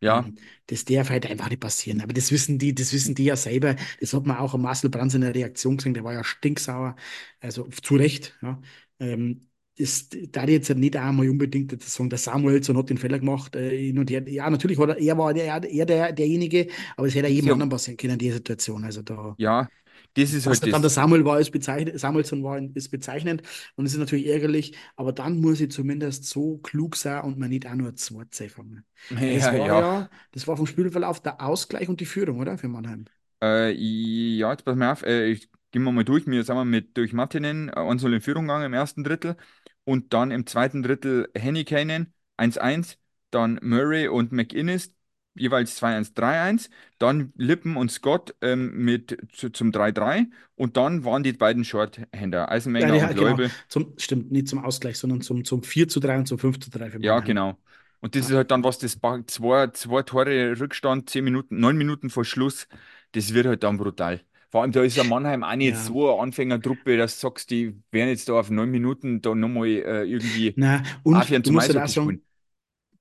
Ja. 0.00 0.24
Ähm, 0.24 0.36
das 0.66 0.84
darf 0.84 1.10
halt 1.10 1.26
einfach 1.26 1.48
nicht 1.48 1.60
passieren. 1.60 2.00
Aber 2.02 2.12
das 2.12 2.30
wissen 2.32 2.58
die, 2.58 2.74
das 2.74 2.92
wissen 2.92 3.14
die 3.14 3.24
ja 3.24 3.36
selber. 3.36 3.76
Das 4.00 4.12
hat 4.14 4.26
man 4.26 4.36
auch 4.38 4.54
am 4.54 4.62
Marcel 4.62 4.90
Brands 4.90 5.14
in 5.14 5.22
der 5.22 5.34
Reaktion 5.34 5.76
gesehen, 5.76 5.94
der 5.94 6.04
war 6.04 6.12
ja 6.12 6.24
stinksauer. 6.24 6.96
Also 7.40 7.64
zu 7.68 7.96
Recht, 7.96 8.36
ja. 8.42 8.60
Ähm, 9.00 9.40
das 9.78 10.08
da 10.30 10.44
jetzt 10.44 10.68
nicht 10.76 10.96
einmal 10.96 11.28
unbedingt 11.30 11.72
jetzt 11.72 11.90
sagen, 11.90 12.10
der 12.10 12.18
Samuelsson 12.18 12.76
hat 12.76 12.90
den 12.90 12.98
Fehler 12.98 13.18
gemacht. 13.18 13.56
Äh, 13.56 13.70
hin 13.86 13.98
und 13.98 14.10
her. 14.10 14.28
Ja, 14.28 14.50
natürlich 14.50 14.76
war 14.78 14.90
er, 14.90 14.98
er 14.98 15.16
war 15.18 15.32
der, 15.34 15.46
er 15.64 15.86
der, 15.86 16.12
derjenige, 16.12 16.68
aber 16.96 17.06
es 17.06 17.14
hätte 17.14 17.28
jedem 17.28 17.48
Ja, 17.48 17.52
anderen 17.52 17.70
passieren 17.70 17.96
können, 17.96 18.18
die 18.18 18.30
Situation. 18.30 18.84
Also 18.84 19.00
da, 19.02 19.36
Ja, 19.36 19.68
das 20.16 20.32
ist 20.32 20.46
halt 20.46 20.62
er 20.62 20.68
dann 20.68 20.82
der 20.82 20.90
das. 20.90 20.90
Samuel 20.90 21.24
war, 21.24 21.40
ist 21.40 21.50
bezeichnend, 21.52 21.98
Samuelsson 21.98 22.42
war, 22.44 22.58
ist 22.74 22.90
bezeichnend 22.90 23.42
und 23.76 23.86
es 23.86 23.92
ist 23.92 23.98
natürlich 23.98 24.26
ärgerlich, 24.26 24.76
aber 24.96 25.12
dann 25.12 25.40
muss 25.40 25.60
ich 25.60 25.70
zumindest 25.70 26.24
so 26.24 26.58
klug 26.58 26.96
sein 26.96 27.22
und 27.24 27.38
mir 27.38 27.48
nicht 27.48 27.66
auch 27.66 27.74
nur 27.74 27.94
2 27.96 28.48
fangen. 28.48 28.84
Weil 29.08 29.34
das 29.34 29.50
Ja, 29.50 29.52
war 29.52 29.70
ja. 29.70 29.72
ja, 29.72 30.10
das 30.32 30.46
war 30.46 30.56
vom 30.56 30.66
Spielverlauf 30.66 31.20
der 31.20 31.40
Ausgleich 31.40 31.88
und 31.88 32.00
die 32.00 32.06
Führung, 32.06 32.40
oder? 32.40 32.58
Für 32.58 32.68
Mannheim. 32.68 33.06
Äh, 33.42 33.72
ja, 33.72 34.50
jetzt 34.52 34.64
pass 34.64 34.76
mal 34.76 34.92
auf. 34.92 35.02
Äh, 35.02 35.26
ich, 35.30 35.50
gehen 35.70 35.82
wir 35.84 35.92
mal 35.92 36.04
durch. 36.04 36.26
Wir 36.26 36.44
sind 36.44 36.56
wir 36.56 36.64
mit 36.64 36.96
durch 36.96 37.12
Martinen 37.12 37.68
äh, 37.68 37.72
1-0 37.80 38.12
in 38.14 38.20
Führung 38.20 38.44
gegangen 38.46 38.66
im 38.66 38.72
ersten 38.74 39.04
Drittel. 39.04 39.36
Und 39.84 40.12
dann 40.12 40.30
im 40.30 40.46
zweiten 40.46 40.82
Drittel 40.82 41.28
Hennikainen 41.36 42.14
1-1. 42.36 42.98
Dann 43.30 43.58
Murray 43.62 44.08
und 44.08 44.30
McInnes 44.32 44.94
jeweils 45.34 45.76
2-1, 45.76 46.14
3-1. 46.14 46.70
Dann 46.98 47.32
Lippen 47.36 47.76
und 47.76 47.90
Scott 47.90 48.34
ähm, 48.42 48.72
mit 48.84 49.18
zu, 49.32 49.50
zum 49.50 49.72
3-3. 49.72 50.26
Und 50.56 50.76
dann 50.76 51.04
waren 51.04 51.22
die 51.22 51.32
beiden 51.32 51.64
Shorthänder, 51.64 52.50
Ja, 52.78 52.88
Eisenmenger 52.88 52.94
ja, 52.94 53.12
und 53.12 53.12
genau. 53.12 53.38
Leubel. 53.38 53.54
Zum, 53.68 53.94
stimmt, 53.98 54.32
nicht 54.32 54.48
zum 54.48 54.64
Ausgleich, 54.64 54.98
sondern 54.98 55.20
zum, 55.20 55.44
zum 55.44 55.62
4 55.62 55.88
zu 55.88 56.00
3 56.00 56.18
und 56.18 56.26
zum 56.26 56.38
5 56.38 56.58
zu 56.60 56.70
3 56.70 56.90
für 56.90 56.98
Ja, 57.00 57.20
genau. 57.20 57.58
Und 58.00 58.14
das 58.14 58.28
ist 58.28 58.34
Ja, 58.34 58.36
halt 58.36 58.50
dann 58.50 58.64
was, 58.64 58.78
das 58.78 58.98
zwei, 59.26 59.68
zwei 59.68 60.02
Tore 60.02 60.58
Rückstand, 60.58 61.08
zehn 61.10 61.24
Minuten, 61.24 61.58
neun 61.60 61.76
Minuten 61.76 62.10
vor 62.10 62.24
Schluss, 62.24 62.68
das 63.12 63.32
wird 63.34 63.46
halt 63.46 63.62
dann 63.62 63.76
brutal. 63.76 64.20
Vor 64.50 64.62
allem, 64.62 64.72
da 64.72 64.82
ist 64.82 64.96
ja 64.96 65.04
Mannheim 65.04 65.42
auch 65.44 65.56
nicht 65.56 65.76
ja. 65.76 65.78
so 65.78 66.10
eine 66.12 66.22
Anfängertruppe, 66.22 66.96
dass 66.96 67.14
du 67.20 67.28
sagst, 67.28 67.50
die 67.50 67.80
werden 67.90 68.08
jetzt 68.08 68.28
da 68.28 68.34
auf 68.38 68.50
neun 68.50 68.70
Minuten 68.70 69.20
da 69.22 69.34
nochmal 69.34 69.66
äh, 69.68 70.04
irgendwie 70.04 70.56
Na, 70.56 70.82
und 71.02 71.44
du 71.44 71.50
zum 71.50 71.54
musst 71.54 71.68
halt 71.68 71.78
auch 71.78 71.88
sagen, 71.88 72.22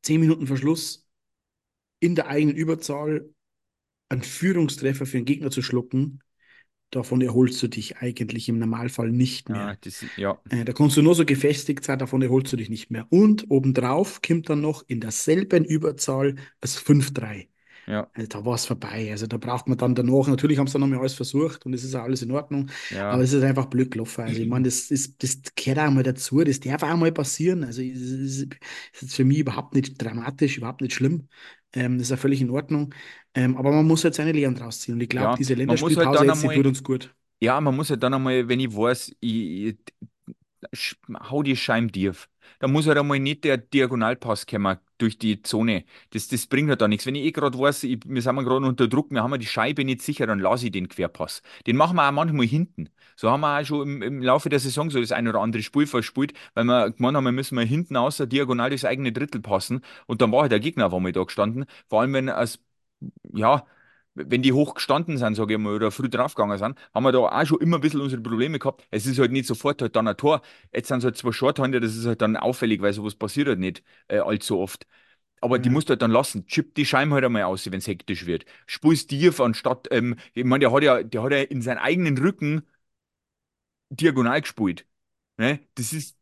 10 0.03 0.21
Minuten 0.21 0.47
Verschluss 0.47 1.00
in 2.01 2.15
der 2.15 2.27
eigenen 2.29 2.57
Überzahl 2.57 3.29
einen 4.09 4.23
Führungstreffer 4.23 5.05
für 5.05 5.17
den 5.17 5.25
Gegner 5.25 5.51
zu 5.51 5.61
schlucken, 5.61 6.21
davon 6.91 7.21
erholst 7.21 7.61
du 7.63 7.67
dich 7.67 7.97
eigentlich 7.97 8.49
im 8.49 8.59
Normalfall 8.59 9.11
nicht 9.11 9.49
Ja, 9.49 9.49
mehr. 9.49 9.77
das, 9.81 10.05
ja, 10.15 10.41
Äh, 10.49 10.65
da 10.65 10.73
kannst 10.73 10.97
du 10.97 11.01
nur 11.01 11.15
so 11.15 11.25
gefestigt 11.25 11.83
sein, 11.83 11.99
davon 11.99 12.21
erholst 12.21 12.51
du 12.53 12.57
dich 12.57 12.69
nicht 12.69 12.91
mehr. 12.91 13.07
Und 13.11 13.49
obendrauf 13.49 14.21
kommt 14.21 14.49
dann 14.49 14.61
noch 14.61 14.83
in 14.87 15.01
derselben 15.01 15.65
Überzahl 15.65 16.35
das 16.61 16.75
5-3. 16.77 17.49
ja, 17.87 18.11
Also 18.13 18.27
da 18.27 18.45
war 18.45 18.55
es 18.55 18.65
vorbei. 18.65 19.09
Also 19.11 19.27
da 19.27 19.37
braucht 19.37 19.67
man 19.69 19.77
dann 19.77 19.95
danach, 19.95 20.27
natürlich 20.27 20.57
haben 20.57 20.67
sie 20.67 20.73
dann 20.73 20.81
nochmal 20.81 20.99
alles 20.99 21.13
versucht 21.13 21.65
und 21.65 21.73
es 21.73 21.83
ist 21.85 21.95
auch 21.95 22.03
alles 22.03 22.21
in 22.21 22.31
Ordnung, 22.31 22.69
aber 23.09 23.21
ja, 23.21 23.23
es 23.23 23.31
ist 23.33 23.43
einfach 23.43 23.67
blöd 23.67 23.91
gelaufen. 23.91 24.23
Also 24.25 24.41
ich 24.41 24.47
meine, 24.49 24.65
das, 24.65 24.91
ist, 24.91 25.23
das 25.23 25.39
gehört 25.55 25.79
auch 25.79 25.91
mal 25.91 26.03
dazu, 26.03 26.43
das 26.43 26.59
darf 26.59 26.83
auch 26.83 26.97
mal 26.97 27.11
passieren. 27.13 27.63
Also 27.63 27.81
es 27.81 27.99
ist, 28.01 28.47
es 28.93 29.01
ist 29.03 29.15
für 29.15 29.23
mich 29.25 29.39
überhaupt 29.39 29.73
nicht 29.75 30.01
dramatisch, 30.01 30.57
überhaupt 30.57 30.81
nicht 30.81 30.93
schlimm. 30.93 31.29
Ähm, 31.73 31.97
das 31.97 32.07
ist 32.07 32.11
ja 32.11 32.17
völlig 32.17 32.41
in 32.41 32.49
Ordnung. 32.49 32.93
Ähm, 33.33 33.57
aber 33.57 33.71
man 33.71 33.87
muss 33.87 34.03
jetzt 34.03 34.17
seine 34.17 34.31
Lehren 34.33 34.55
draus 34.55 34.79
ziehen. 34.81 34.95
Und 34.95 35.01
ich 35.01 35.09
glaube, 35.09 35.33
ja. 35.33 35.37
diese 35.37 35.53
Man 35.65 35.79
muss 35.79 35.95
halt 35.97 36.13
Länderspielpause 36.13 36.13
dann 36.13 36.29
jetzt, 36.29 36.43
die 36.43 36.49
einmal, 36.49 36.51
tut 36.51 36.67
uns 36.67 36.83
gut. 36.83 37.15
ja, 37.41 37.61
man 37.61 37.75
muss 37.75 37.89
halt 37.89 38.03
dann 38.03 38.13
einmal, 38.13 38.47
wenn 38.49 38.59
ich 38.59 38.75
weiß, 38.75 39.09
ich, 39.21 39.35
ich 39.67 39.77
sch- 40.73 40.97
hau 41.31 41.43
die 41.43 41.55
Scheiben 41.55 41.91
tief. 41.91 42.29
Da 42.61 42.67
muss 42.67 42.85
halt 42.85 42.97
einmal 42.99 43.17
nicht 43.19 43.43
der 43.43 43.57
Diagonalpass 43.57 44.45
kommen 44.45 44.77
durch 44.99 45.17
die 45.17 45.41
Zone. 45.41 45.83
Das, 46.11 46.27
das 46.27 46.45
bringt 46.45 46.69
halt 46.69 46.79
da 46.81 46.87
nichts. 46.87 47.07
Wenn 47.07 47.15
ich 47.15 47.23
eh 47.25 47.31
gerade 47.31 47.57
weiß, 47.57 47.83
ich, 47.85 47.99
wir 48.05 48.21
sind 48.21 48.35
gerade 48.37 48.65
unter 48.67 48.87
Druck, 48.87 49.09
wir 49.09 49.23
haben 49.23 49.39
die 49.39 49.47
Scheibe 49.47 49.83
nicht 49.83 50.03
sicher, 50.03 50.27
dann 50.27 50.37
lasse 50.39 50.65
ich 50.67 50.71
den 50.71 50.87
Querpass. 50.87 51.41
Den 51.65 51.75
machen 51.75 51.95
wir 51.95 52.07
auch 52.07 52.11
manchmal 52.11 52.45
hinten. 52.45 52.89
So 53.15 53.31
haben 53.31 53.41
wir 53.41 53.59
auch 53.59 53.65
schon 53.65 53.81
im, 53.87 54.01
im 54.03 54.21
Laufe 54.21 54.49
der 54.49 54.59
Saison 54.59 54.91
so 54.91 54.99
das 55.01 55.11
ein 55.11 55.27
oder 55.27 55.39
andere 55.41 55.63
Spiel 55.63 55.87
verspielt, 55.87 56.33
weil 56.53 56.65
wir 56.65 56.91
gemeint 56.91 57.17
haben, 57.17 57.23
wir 57.25 57.31
müssen 57.31 57.55
mal 57.55 57.65
hinten 57.65 57.95
außer 57.97 58.27
diagonal 58.27 58.69
das 58.69 58.85
eigene 58.85 59.11
Drittel 59.11 59.41
passen. 59.41 59.81
Und 60.05 60.21
dann 60.21 60.31
war 60.31 60.41
halt 60.43 60.51
der 60.51 60.59
Gegner 60.59 60.85
auf 60.87 60.93
einmal 60.93 61.11
da 61.13 61.23
gestanden. 61.23 61.65
Vor 61.89 62.01
allem, 62.01 62.13
wenn 62.13 62.27
es, 62.27 62.59
ja, 63.33 63.65
wenn 64.15 64.41
die 64.41 64.53
hoch 64.53 64.73
gestanden 64.75 65.17
sind, 65.17 65.35
sage 65.35 65.53
ich 65.53 65.59
mal, 65.59 65.73
oder 65.75 65.91
früh 65.91 66.09
draufgegangen 66.09 66.57
sind, 66.57 66.77
haben 66.93 67.03
wir 67.03 67.11
da 67.11 67.19
auch 67.19 67.45
schon 67.45 67.59
immer 67.61 67.77
ein 67.77 67.81
bisschen 67.81 68.01
unsere 68.01 68.21
Probleme 68.21 68.59
gehabt. 68.59 68.85
Es 68.91 69.05
ist 69.05 69.19
halt 69.19 69.31
nicht 69.31 69.47
sofort 69.47 69.81
halt 69.81 69.95
dann 69.95 70.07
ein 70.07 70.17
Tor. 70.17 70.41
Jetzt 70.73 70.89
sind 70.89 70.99
es 70.99 71.05
halt 71.05 71.17
zwei 71.17 71.31
Shorthander, 71.31 71.79
das 71.79 71.95
ist 71.95 72.05
halt 72.05 72.21
dann 72.21 72.35
auffällig, 72.37 72.81
weil 72.81 72.93
sowas 72.93 73.15
passiert 73.15 73.47
halt 73.47 73.59
nicht 73.59 73.83
äh, 74.09 74.19
allzu 74.19 74.59
oft. 74.59 74.85
Aber 75.41 75.59
die 75.59 75.69
Ja. 75.69 75.71
musst 75.71 75.89
du 75.89 75.91
halt 75.93 76.01
dann 76.03 76.11
lassen. 76.11 76.45
Chip 76.47 76.75
die 76.75 76.85
Scheiben 76.85 77.13
halt 77.13 77.25
einmal 77.25 77.43
aus, 77.43 77.65
wenn 77.71 77.79
es 77.79 77.87
hektisch 77.87 78.25
wird. 78.27 78.45
Spulst 78.67 79.09
tief 79.09 79.41
anstatt, 79.41 79.87
ähm, 79.91 80.15
ich 80.33 80.45
meine, 80.45 80.61
der 80.61 80.71
hat 80.73 80.83
ja, 80.83 81.03
der 81.03 81.23
hat 81.23 81.31
ja 81.31 81.39
in 81.39 81.61
seinen 81.61 81.79
eigenen 81.79 82.17
Rücken 82.17 82.63
diagonal 83.89 84.41
gespult. 84.41 84.85
Ne? 85.37 85.59
Das 85.75 85.93
ist, 85.93 86.17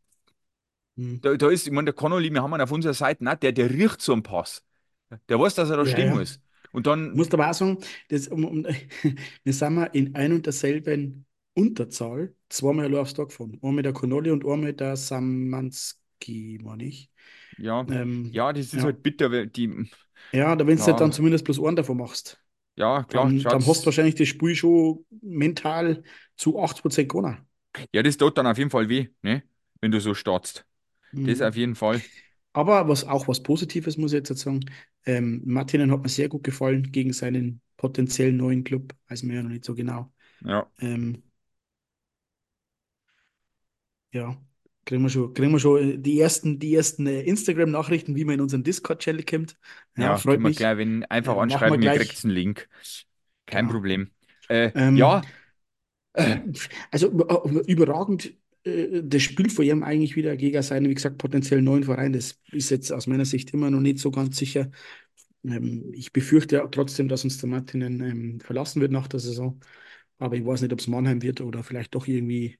Hm. 0.96 1.20
Da, 1.22 1.36
da 1.36 1.50
ist, 1.50 1.66
ich 1.66 1.72
meine, 1.72 1.86
der 1.86 1.94
Connolly, 1.94 2.30
wir 2.32 2.42
haben 2.42 2.54
ihn 2.54 2.60
auf 2.60 2.72
unserer 2.72 2.94
Seite, 2.94 3.24
nicht, 3.24 3.42
der, 3.42 3.52
der 3.52 3.70
riecht 3.70 4.00
so 4.00 4.12
einen 4.12 4.22
Pass. 4.22 4.64
Der 5.28 5.40
weiß, 5.40 5.54
dass 5.56 5.70
er 5.70 5.76
da 5.78 5.84
Ja, 5.84 5.88
stehen 5.88 6.10
ja. 6.14 6.14
muss. 6.14 6.40
Und 6.72 6.86
Ich 7.12 7.16
muss 7.18 7.28
dann, 7.28 7.34
aber 7.34 7.50
auch 7.50 7.54
sagen, 7.54 7.78
das, 8.08 8.28
um, 8.28 8.44
um, 8.44 8.64
wir 9.44 9.52
sind 9.52 9.74
mal 9.74 9.84
in 9.86 10.14
ein 10.14 10.32
und 10.32 10.46
derselben 10.46 11.26
Unterzahl 11.54 12.34
zweimal 12.48 12.86
allein 12.86 13.00
aufs 13.02 13.14
Tor 13.14 13.28
gefahren. 13.28 13.58
Einmal 13.62 13.82
der 13.82 13.92
Connolly 13.92 14.30
und 14.30 14.46
einmal 14.46 14.72
der 14.72 14.96
Samanski, 14.96 16.58
meine 16.62 16.84
ich. 16.84 17.10
ja, 17.56 17.86
Ähm, 17.88 18.32
ja, 18.32 18.52
das 18.52 18.72
ist 18.74 18.84
ja. 18.84 18.84
halt 18.84 19.02
bitter, 19.02 19.30
weil 19.32 19.48
die, 19.48 19.90
Ja, 20.32 20.54
da 20.56 20.66
wenn 20.66 20.76
du 20.78 20.86
halt 20.86 21.00
dann 21.00 21.12
ja, 21.12 21.12
zumindest 21.12 21.44
bloß 21.44 21.58
einen 21.60 21.76
davon 21.76 21.96
machst, 21.96 22.40
ja, 22.76 23.04
klar, 23.04 23.34
dann, 23.38 23.48
dann 23.48 23.66
hast 23.66 23.82
du 23.82 23.86
wahrscheinlich 23.86 24.16
das 24.16 24.28
Spiel 24.28 24.54
schon 24.56 25.06
mental 25.22 26.02
zu 26.36 26.60
80% 26.60 27.10
gewonnen. 27.10 27.48
ja, 27.92 28.02
das 28.02 28.16
tut 28.16 28.36
dann 28.38 28.46
auf 28.46 28.58
jeden 28.58 28.70
Fall 28.70 28.88
weh, 28.88 29.08
ne? 29.22 29.42
Wenn 29.80 29.90
du 29.90 30.00
so 30.00 30.14
startst. 30.14 30.66
Das 31.24 31.42
auf 31.42 31.56
Mhm. 31.56 31.56
jeden 31.56 31.74
Fall. 31.76 32.04
Aber 32.52 32.88
was 32.88 33.04
auch 33.04 33.28
was 33.28 33.42
Positives, 33.42 33.96
muss 33.96 34.12
ich 34.12 34.18
jetzt 34.28 34.40
sagen, 34.40 34.64
ähm, 35.06 35.42
Martinen 35.44 35.90
hat 35.92 36.02
mir 36.02 36.08
sehr 36.08 36.28
gut 36.28 36.44
gefallen 36.44 36.90
gegen 36.92 37.12
seinen 37.12 37.60
potenziellen 37.76 38.36
neuen 38.36 38.64
Club, 38.64 38.94
weiß 39.08 39.22
man 39.24 39.36
ja 39.36 39.42
noch 39.42 39.50
nicht 39.50 39.64
so 39.64 39.74
genau. 39.74 40.12
Ja, 40.40 40.70
Ähm, 40.80 41.22
ja, 44.12 44.36
kriegen 44.84 45.02
wir 45.02 45.08
schon, 45.10 45.34
kriegen 45.34 45.52
wir 45.52 45.58
schon 45.60 45.78
äh, 45.92 45.98
die 45.98 46.20
ersten, 46.20 46.58
die 46.58 46.74
ersten 46.74 47.06
äh, 47.06 47.22
Instagram-Nachrichten, 47.22 48.16
wie 48.16 48.24
man 48.24 48.34
in 48.36 48.40
unseren 48.40 48.64
Discord-Channel 48.64 49.24
kommt. 49.24 49.56
Ja, 49.96 50.14
ja, 50.14 50.16
freut 50.16 50.40
mich. 50.40 50.56
gleich, 50.56 50.76
wenn 50.78 51.04
einfach 51.04 51.36
wir 51.36 51.42
anschreiben, 51.42 51.82
ihr 51.82 51.90
kriegt 51.90 52.24
einen 52.24 52.32
Link. 52.34 52.68
Kein 53.46 53.66
Genau. 53.66 53.74
Problem. 53.74 54.10
Äh, 54.48 54.72
Ähm, 54.74 54.96
ja, 54.96 55.22
äh, 56.14 56.38
also 56.90 57.08
äh, 57.08 57.72
überragend 57.72 58.26
äh, 58.26 58.34
das 58.64 59.22
Spiel 59.22 59.50
von 59.50 59.64
ihm 59.64 59.82
eigentlich 59.82 60.16
wieder 60.16 60.36
gegen 60.36 60.62
seinen, 60.62 60.88
wie 60.90 60.94
gesagt, 60.94 61.18
potenziell 61.18 61.62
neuen 61.62 61.84
Verein. 61.84 62.12
Das 62.12 62.40
ist 62.52 62.70
jetzt 62.70 62.92
aus 62.92 63.06
meiner 63.06 63.24
Sicht 63.24 63.52
immer 63.54 63.70
noch 63.70 63.80
nicht 63.80 63.98
so 63.98 64.10
ganz 64.10 64.36
sicher. 64.38 64.70
Ähm, 65.44 65.92
ich 65.94 66.12
befürchte 66.12 66.66
trotzdem, 66.72 67.08
dass 67.08 67.24
uns 67.24 67.38
der 67.38 67.48
Martinen 67.48 68.00
ähm, 68.02 68.40
verlassen 68.40 68.80
wird 68.82 68.92
nach 68.92 69.08
der 69.08 69.20
Saison. 69.20 69.60
Aber 70.18 70.36
ich 70.36 70.44
weiß 70.46 70.62
nicht, 70.62 70.72
ob 70.72 70.80
es 70.80 70.88
Mannheim 70.88 71.22
wird 71.22 71.40
oder 71.40 71.62
vielleicht 71.64 71.94
doch 71.94 72.06
irgendwie 72.06 72.58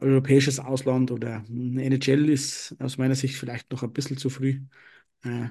europäisches 0.00 0.60
Ausland 0.60 1.10
oder 1.10 1.44
hm, 1.48 1.78
NHL 1.78 2.28
ist 2.30 2.76
aus 2.80 2.98
meiner 2.98 3.14
Sicht 3.14 3.36
vielleicht 3.36 3.70
noch 3.72 3.82
ein 3.82 3.92
bisschen 3.92 4.16
zu 4.18 4.30
früh. 4.30 4.60
Äh, 5.24 5.48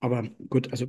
aber 0.00 0.22
gut, 0.48 0.70
also 0.72 0.86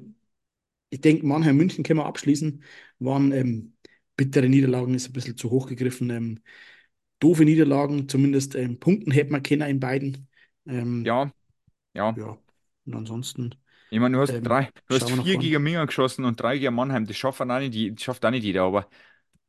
ich 0.89 1.01
denke, 1.01 1.25
Mannheim 1.25 1.57
München 1.57 1.83
können 1.83 2.00
wir 2.00 2.05
abschließen. 2.07 2.63
Waren 3.00 3.31
ähm, 3.31 3.75
bittere 4.17 4.50
Niederlagen, 4.50 4.93
ist 4.95 5.09
ein 5.09 5.13
bisschen 5.13 5.38
zu 5.38 5.51
hoch 5.51 5.67
gegriffen. 5.67 6.09
Ähm, 6.11 6.39
doofe 7.21 7.45
Niederlagen, 7.45 8.09
zumindest 8.09 8.55
ähm, 8.55 8.79
Punkten 8.79 9.11
hätten 9.11 9.31
wir 9.33 9.41
können 9.41 9.69
in 9.69 9.81
beiden. 9.81 10.29
Ähm, 10.67 11.13
ja, 11.13 11.31
ja. 11.93 12.15
ja, 12.15 12.37
und 12.85 12.95
ansonsten 12.95 13.55
Ich 13.89 13.99
meine, 13.99 14.15
du 14.15 14.21
hast 14.21 14.37
ähm, 14.37 14.43
drei, 14.43 14.69
du 14.87 14.95
hast 14.95 15.11
vier 15.11 15.37
gegen 15.37 15.61
Minga 15.63 15.83
geschossen 15.85 16.23
und 16.25 16.39
drei 16.39 16.57
gegen 16.57 16.73
Mannheim. 16.75 17.05
Das 17.05 17.17
schafft 17.17 17.41
auch 17.41 17.45
nicht, 17.59 17.95
das 17.97 18.03
schafft 18.03 18.25
auch 18.25 18.29
nicht 18.31 18.43
jeder, 18.43 18.63
aber 18.63 18.89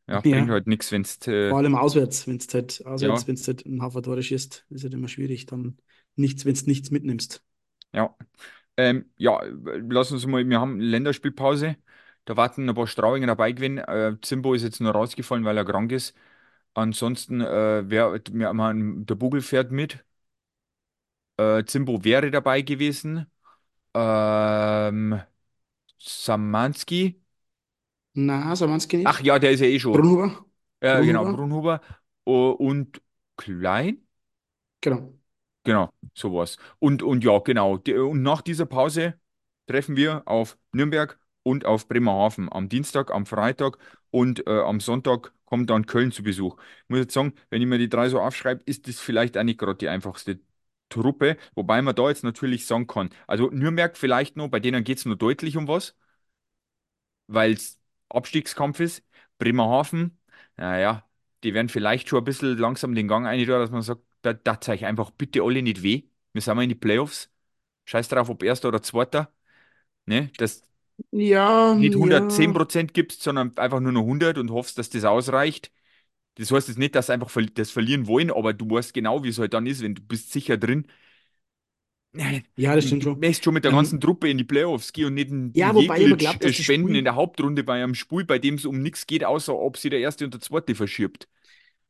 ja, 0.08 0.20
bringt 0.22 0.50
Ja, 0.50 0.52
halt 0.52 0.66
nichts, 0.68 0.92
wenn 0.92 1.02
es, 1.02 1.26
äh, 1.28 1.54
vor 1.54 1.58
allem 1.58 1.74
auswärts, 1.76 2.26
wenn 2.28 2.38
es 2.38 2.52
halt, 2.54 2.84
ja, 2.98 3.26
auswärts, 3.26 3.26
wenn 3.28 3.34
es 3.36 3.46
halt 3.48 3.66
ein 3.66 3.82
Haufen 3.82 4.02
Tore 4.02 4.22
schießt, 4.22 4.66
ist 4.70 4.84
halt 4.84 4.94
immer 4.94 5.08
schwierig, 5.08 5.46
dann 5.46 5.78
nichts, 6.16 6.44
wenn 6.44 6.54
es 6.54 6.66
nichts 6.66 6.90
mitnimmst. 6.90 7.42
ja. 7.92 8.14
Ähm, 8.78 9.12
ja, 9.18 9.40
lass 9.90 10.12
uns 10.12 10.26
mal, 10.26 10.48
wir 10.48 10.60
haben 10.60 10.80
Länderspielpause. 10.80 11.76
Da 12.26 12.36
warten 12.36 12.68
ein 12.68 12.74
paar 12.74 12.86
Strauinger 12.86 13.26
dabei 13.28 13.52
gewinnen. 13.52 13.78
Äh, 13.78 14.16
Zimbo 14.22 14.54
ist 14.54 14.62
jetzt 14.64 14.80
nur 14.80 14.92
rausgefallen, 14.92 15.44
weil 15.44 15.56
er 15.58 15.64
krank 15.64 15.92
ist. 15.92 16.16
Ansonsten, 16.74 17.40
äh, 17.40 17.88
wer, 17.90 18.12
wir 18.32 18.48
haben, 18.48 19.06
der 19.06 19.14
Bugel 19.14 19.42
fährt 19.42 19.70
mit. 19.72 20.04
Äh, 21.36 21.64
Zimbo 21.64 22.04
wäre 22.04 22.30
dabei 22.30 22.62
gewesen. 22.62 23.26
Ähm, 23.94 25.20
Samanski. 25.98 27.22
Na, 28.14 28.54
Samanski 28.56 28.96
Ach 29.04 29.20
nicht. 29.20 29.22
ja, 29.22 29.38
der 29.38 29.52
ist 29.52 29.60
ja 29.60 29.66
eh 29.66 29.78
schon. 29.80 29.92
Brunhuber? 29.92 30.44
Ja, 30.82 31.00
genau, 31.02 31.26
Brunhuber? 31.26 31.36
Brunhuber. 31.36 31.80
Oh, 32.24 32.50
und 32.50 33.02
Klein. 33.36 34.06
Genau. 34.80 35.14
Genau, 35.64 35.90
sowas. 36.14 36.56
Und, 36.80 37.02
und 37.02 37.22
ja, 37.24 37.38
genau. 37.38 37.74
Und 37.76 38.22
nach 38.22 38.42
dieser 38.42 38.66
Pause 38.66 39.14
treffen 39.66 39.96
wir 39.96 40.22
auf 40.26 40.58
Nürnberg 40.72 41.18
und 41.42 41.64
auf 41.66 41.88
Bremerhaven. 41.88 42.50
Am 42.52 42.68
Dienstag, 42.68 43.10
am 43.10 43.26
Freitag 43.26 43.78
und 44.10 44.46
äh, 44.46 44.60
am 44.60 44.80
Sonntag 44.80 45.32
kommt 45.44 45.70
dann 45.70 45.86
Köln 45.86 46.12
zu 46.12 46.22
Besuch. 46.22 46.56
Ich 46.84 46.88
muss 46.88 47.00
jetzt 47.00 47.14
sagen, 47.14 47.34
wenn 47.50 47.62
ich 47.62 47.68
mir 47.68 47.78
die 47.78 47.88
drei 47.88 48.08
so 48.08 48.20
aufschreibe, 48.20 48.62
ist 48.66 48.88
das 48.88 49.00
vielleicht 49.00 49.36
auch 49.38 49.42
nicht 49.42 49.58
gerade 49.58 49.76
die 49.76 49.88
einfachste 49.88 50.40
Truppe, 50.88 51.36
wobei 51.54 51.82
man 51.82 51.94
da 51.94 52.08
jetzt 52.08 52.24
natürlich 52.24 52.66
sagen 52.66 52.86
kann. 52.86 53.10
Also 53.26 53.50
Nürnberg 53.50 53.96
vielleicht 53.96 54.36
noch, 54.36 54.48
bei 54.48 54.60
denen 54.60 54.84
geht 54.84 54.98
es 54.98 55.04
nur 55.06 55.16
deutlich 55.16 55.56
um 55.56 55.68
was, 55.68 55.96
weil 57.26 57.52
es 57.52 57.80
Abstiegskampf 58.08 58.80
ist. 58.80 59.04
Bremerhaven, 59.38 60.18
naja, 60.56 61.08
die 61.42 61.54
werden 61.54 61.68
vielleicht 61.68 62.08
schon 62.08 62.18
ein 62.20 62.24
bisschen 62.24 62.56
langsam 62.58 62.94
den 62.94 63.08
Gang 63.08 63.26
ein, 63.26 63.44
dass 63.46 63.70
man 63.70 63.82
sagt, 63.82 64.02
da 64.22 64.34
tat 64.34 64.68
euch 64.68 64.84
einfach 64.84 65.10
bitte 65.10 65.42
alle 65.42 65.62
nicht 65.62 65.82
weh. 65.82 66.04
Wir 66.32 66.42
sind 66.42 66.54
mal 66.54 66.62
in 66.62 66.68
die 66.68 66.74
Playoffs. 66.74 67.30
Scheiß 67.86 68.08
drauf, 68.08 68.28
ob 68.28 68.42
Erster 68.42 68.68
oder 68.68 68.82
Zweiter. 68.82 69.32
Ne? 70.06 70.30
Dass 70.38 70.62
Ja, 71.10 71.74
nicht 71.74 71.96
ja. 71.96 71.96
110% 71.96 72.94
gibst, 72.94 73.22
sondern 73.22 73.56
einfach 73.58 73.80
nur 73.80 73.92
noch 73.92 74.04
100 74.04 74.38
und 74.38 74.50
hoffst, 74.50 74.78
dass 74.78 74.90
das 74.90 75.04
ausreicht. 75.04 75.72
Das 76.36 76.50
heißt 76.52 76.68
jetzt 76.68 76.78
nicht, 76.78 76.94
dass 76.96 77.06
sie 77.08 77.14
einfach 77.14 77.30
das 77.54 77.70
verlieren 77.72 78.06
wollen, 78.08 78.30
aber 78.32 78.54
du 78.54 78.70
weißt 78.70 78.94
genau, 78.94 79.24
wie 79.24 79.30
es 79.30 79.38
halt 79.38 79.54
dann 79.54 79.66
ist, 79.66 79.82
wenn 79.82 79.94
du 79.96 80.02
bist 80.02 80.32
sicher 80.32 80.56
drin. 80.58 80.86
Ja, 82.56 82.74
das 82.76 82.84
Du 82.84 82.86
stimmt 82.86 83.02
schon. 83.04 83.20
möchtest 83.20 83.44
schon 83.44 83.54
mit 83.54 83.64
der 83.64 83.70
ganzen 83.72 84.00
Ähm, 84.00 84.00
Truppe 84.00 84.28
in 84.28 84.38
die 84.38 84.44
Playoffs 84.44 84.92
gehen 84.92 85.06
und 85.06 85.14
nicht 85.14 85.30
einen 85.30 85.54
ja, 85.54 85.74
wobei 85.74 86.00
ich 86.00 86.16
glaube, 86.18 86.38
äh, 86.40 86.52
dass 86.52 86.56
das 86.56 86.56
spenden 86.56 86.94
in 86.94 87.04
Spiel, 87.04 87.04
der 87.04 87.14
Hauptrunde 87.14 87.64
bei 87.64 87.82
einem 87.82 87.94
Spiel, 87.94 88.24
bei 88.24 88.38
dem 88.38 88.54
es 88.56 88.64
um 88.66 88.80
nichts 88.82 89.06
geht, 89.06 89.24
außer 89.24 89.54
ob 89.56 89.76
sie 89.76 89.90
der 89.90 90.00
Erste 90.00 90.24
und 90.24 90.34
der 90.34 90.40
Zweite 90.40 90.74
verschirbt. 90.74 91.28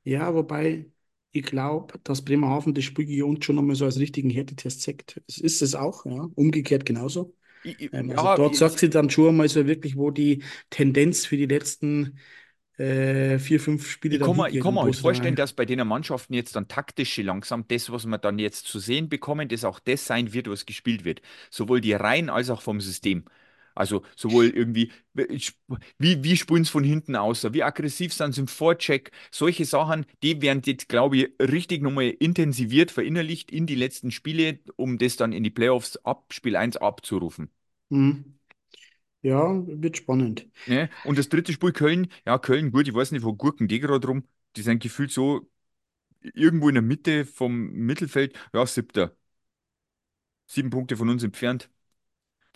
ja, 0.04 0.34
wobei 0.34 0.90
ich 1.32 1.44
glaube, 1.44 1.98
dass 2.04 2.24
Bremerhaven 2.24 2.74
das 2.74 2.84
Spiel 2.84 3.06
gegen 3.06 3.22
uns 3.24 3.44
schon 3.44 3.56
nochmal 3.56 3.76
so 3.76 3.84
als 3.86 3.98
richtigen 3.98 4.30
Härtetest 4.30 4.82
zeigt. 4.82 5.20
Es 5.28 5.38
ist 5.38 5.62
es 5.62 5.74
auch, 5.74 6.04
ja. 6.06 6.28
Umgekehrt 6.34 6.84
genauso. 6.86 7.34
Ich, 7.62 7.92
Ähm, 7.92 8.10
also 8.10 8.28
ja, 8.28 8.34
dort 8.34 8.56
sagt 8.56 8.78
sie 8.78 8.90
dann 8.90 9.10
schon 9.10 9.36
mal 9.36 9.48
so 9.48 9.66
wirklich, 9.66 9.96
wo 9.96 10.10
die 10.10 10.42
Tendenz 10.70 11.26
für 11.26 11.36
die 11.36 11.46
letzten 11.46 12.18
äh, 12.78 13.38
vier, 13.38 13.60
fünf 13.60 13.88
Spiele 13.90 14.18
Ich 14.18 14.20
dann 14.20 14.32
kann 14.32 14.36
mir, 14.36 14.50
ich 14.50 14.60
kann 14.60 14.74
mir 14.74 14.82
halt 14.82 14.94
vorstellen, 14.96 15.36
dass 15.36 15.54
bei 15.54 15.64
den 15.64 15.86
Mannschaften 15.86 16.34
jetzt 16.34 16.54
dann 16.54 16.68
taktische 16.68 17.22
langsam 17.22 17.66
das, 17.68 17.90
was 17.90 18.04
wir 18.06 18.18
dann 18.18 18.38
jetzt 18.38 18.66
zu 18.66 18.78
sehen 18.78 19.08
bekommen, 19.08 19.48
das 19.48 19.64
auch 19.64 19.80
das 19.80 20.06
sein 20.06 20.32
wird, 20.34 20.48
was 20.50 20.66
gespielt 20.66 21.04
wird. 21.04 21.22
Sowohl 21.50 21.80
die 21.80 21.94
Reihen 21.94 22.28
als 22.28 22.50
auch 22.50 22.60
vom 22.62 22.80
System. 22.80 23.24
Also 23.74 24.02
sowohl 24.16 24.50
irgendwie, 24.50 24.90
wie, 25.98 26.22
wie 26.24 26.36
spielen 26.36 26.64
sie 26.64 26.70
von 26.70 26.84
hinten 26.84 27.16
aus, 27.16 27.44
wie 27.52 27.62
aggressiv 27.62 28.12
sind 28.12 28.34
sie 28.34 28.42
im 28.42 28.48
Vorcheck, 28.48 29.10
solche 29.30 29.64
Sachen, 29.64 30.06
die 30.22 30.40
werden 30.42 30.62
jetzt, 30.64 30.88
glaube 30.88 31.16
ich, 31.16 31.28
richtig 31.40 31.82
nochmal 31.82 32.10
intensiviert, 32.18 32.90
verinnerlicht 32.90 33.50
in 33.50 33.66
die 33.66 33.74
letzten 33.74 34.10
Spiele, 34.10 34.58
um 34.76 34.98
das 34.98 35.16
dann 35.16 35.32
in 35.32 35.44
die 35.44 35.50
Playoffs 35.50 35.96
ab 36.04 36.26
Spiel 36.32 36.56
eins 36.56 36.76
abzurufen. 36.76 37.50
hm, 37.90 38.38
ja, 39.22 39.62
wird 39.66 39.96
spannend. 39.98 40.48
Ne? 40.66 40.90
Und 41.02 41.18
das 41.18 41.28
dritte 41.28 41.52
Spiel 41.52 41.72
Köln, 41.72 42.08
ja, 42.26 42.38
Köln, 42.38 42.70
gut, 42.72 42.86
ich 42.88 42.94
weiß 42.94 43.12
nicht, 43.12 43.24
wo 43.24 43.32
gurken 43.34 43.68
die 43.68 43.80
gerade 43.80 44.06
rum. 44.06 44.24
Die 44.56 44.62
sind 44.62 44.82
gefühlt 44.82 45.10
so 45.10 45.48
irgendwo 46.22 46.68
in 46.68 46.76
der 46.76 46.82
Mitte 46.82 47.26
vom 47.26 47.70
Mittelfeld, 47.72 48.36
ja, 48.54 48.66
siebter. 48.66 49.16
Sieben 50.46 50.70
Punkte 50.70 50.96
von 50.96 51.08
uns 51.08 51.24
entfernt. 51.24 51.68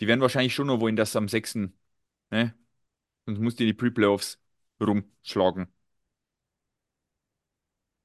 Die 0.01 0.07
werden 0.07 0.21
wahrscheinlich 0.21 0.55
schon 0.55 0.67
noch 0.69 0.81
wollen, 0.81 0.97
dass 0.97 1.17
am 1.17 1.29
sechsten, 1.29 1.79
ne? 2.31 2.55
Sonst 3.27 3.41
musst 3.41 3.61
du 3.61 3.65
in 3.65 3.69
die 3.69 3.75
Pre-Playoffs 3.75 4.41
rumschlagen. 4.81 5.69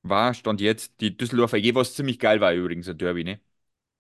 War, 0.04 0.34
stand 0.36 0.62
jetzt, 0.62 1.00
die 1.02 1.16
Düsseldorfer 1.18 1.58
AG, 1.58 1.76
was 1.76 1.94
ziemlich 1.96 2.20
geil 2.20 2.40
war 2.42 2.54
übrigens, 2.54 2.88
ein 2.90 2.98
Derby, 2.98 3.24
ne? 3.24 3.40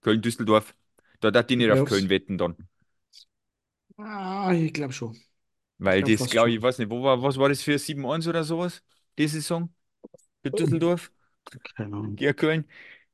Köln-Düsseldorf. 0.01 0.75
Da 1.21 1.32
darf 1.32 1.45
ich 1.49 1.49
Die 1.49 1.58
nicht 1.58 1.71
auf 1.71 1.86
Köln 1.86 2.10
wetten 2.10 2.38
dann. 2.39 2.58
Ah, 3.97 4.51
ich 4.54 4.73
glaube 4.73 4.93
schon. 4.93 5.17
Weil 5.77 6.04
glaube 6.04 6.13
das, 6.13 6.30
glaube 6.30 6.49
ich, 6.49 6.58
ich 6.58 6.62
weiß 6.62 6.77
nicht, 6.80 6.89
wo 6.91 7.04
war, 7.04 7.21
was 7.23 7.38
war 7.38 7.49
das 7.49 7.63
für 7.63 7.77
7-1 7.80 8.27
oder 8.27 8.43
sowas? 8.43 8.84
Die 9.17 9.27
Saison? 9.27 9.73
Für 10.43 10.51
Düsseldorf? 10.51 11.12
Keine 11.75 11.95
Ahnung. 11.97 12.15
Gegen 12.15 12.36
Köln? 12.36 12.65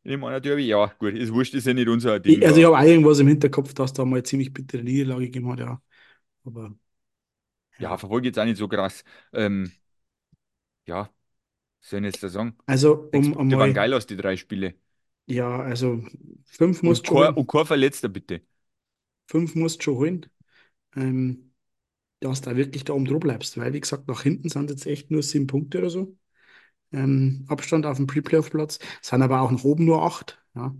In 0.08 0.22
dem 0.22 0.41
Derby? 0.41 0.65
Ja, 0.67 0.88
gut, 1.00 1.13
ist 1.13 1.32
wurscht, 1.34 1.54
ist 1.54 1.67
ja 1.67 1.74
nicht 1.76 1.88
unser 1.88 2.20
Ding 2.20 2.39
Ich, 2.39 2.46
also 2.46 2.60
ich 2.60 2.65
habe 2.65 2.78
auch 2.78 2.82
irgendwas 2.84 3.20
im 3.20 3.28
Hinterkopf, 3.28 3.74
dass 3.74 3.93
da 3.93 4.04
mal 4.06 4.24
ziemlich 4.24 4.54
bittere 4.54 4.84
Niederlage 4.84 5.30
gemacht, 5.30 5.60
ja. 5.60 5.82
Aber 6.46 6.76
Ja, 7.78 7.98
verfolge 7.98 8.28
jetzt 8.30 8.39
auch 8.39 8.46
nicht 8.46 8.58
so 8.58 8.67
krass. 8.67 9.04
Ähm, 9.34 9.72
ja, 10.86 11.10
soll 11.82 12.02
ich 12.02 12.06
jetzt 12.08 12.24
da 12.24 12.30
sagen? 12.30 12.58
Also 12.65 12.93
Sechs 13.13 13.30
um 13.32 13.32
Punkte 13.32 13.60
waren 13.60 13.74
geil 13.74 13.93
aus, 13.96 14.08
die 14.08 14.17
drei 14.17 14.38
Spiele. 14.38 14.76
ja, 15.28 15.60
also 15.62 16.04
fünf 16.46 16.84
musst 16.84 17.04
du 17.06 17.08
schon 17.10 17.17
kein, 17.17 17.34
und 17.34 17.48
holen. 17.48 17.48
kein 17.48 17.65
Verletzter, 17.65 18.10
bitte. 18.10 18.41
Fünf 19.28 19.56
musst 19.56 19.80
du 19.80 19.84
schon 19.84 19.96
holen. 19.98 20.26
Ähm, 20.96 21.54
dass 22.22 22.41
du 22.41 22.52
da 22.52 22.58
wirklich 22.58 22.84
da 22.86 22.93
oben 22.93 23.06
dran 23.06 23.20
bleibst. 23.22 23.58
Weil, 23.58 23.74
wie 23.74 23.82
gesagt, 23.82 24.08
nach 24.10 24.24
hinten 24.24 24.50
sind 24.50 24.70
jetzt 24.72 24.86
echt 24.88 25.12
nur 25.12 25.24
sieben 25.24 25.48
Punkte 25.48 25.80
oder 25.80 25.89
so. 25.91 26.17
Ähm, 26.91 27.45
Abstand 27.47 27.86
auf 27.86 27.97
dem 27.97 28.08
Pre-Playoff-Platz. 28.08 28.80
Es 29.02 29.10
sind 29.10 29.21
aber 29.21 29.41
auch 29.41 29.52
nach 29.52 29.63
oben 29.63 29.86
nur 29.86 30.04
acht. 30.04 30.41
Ja. 30.56 30.73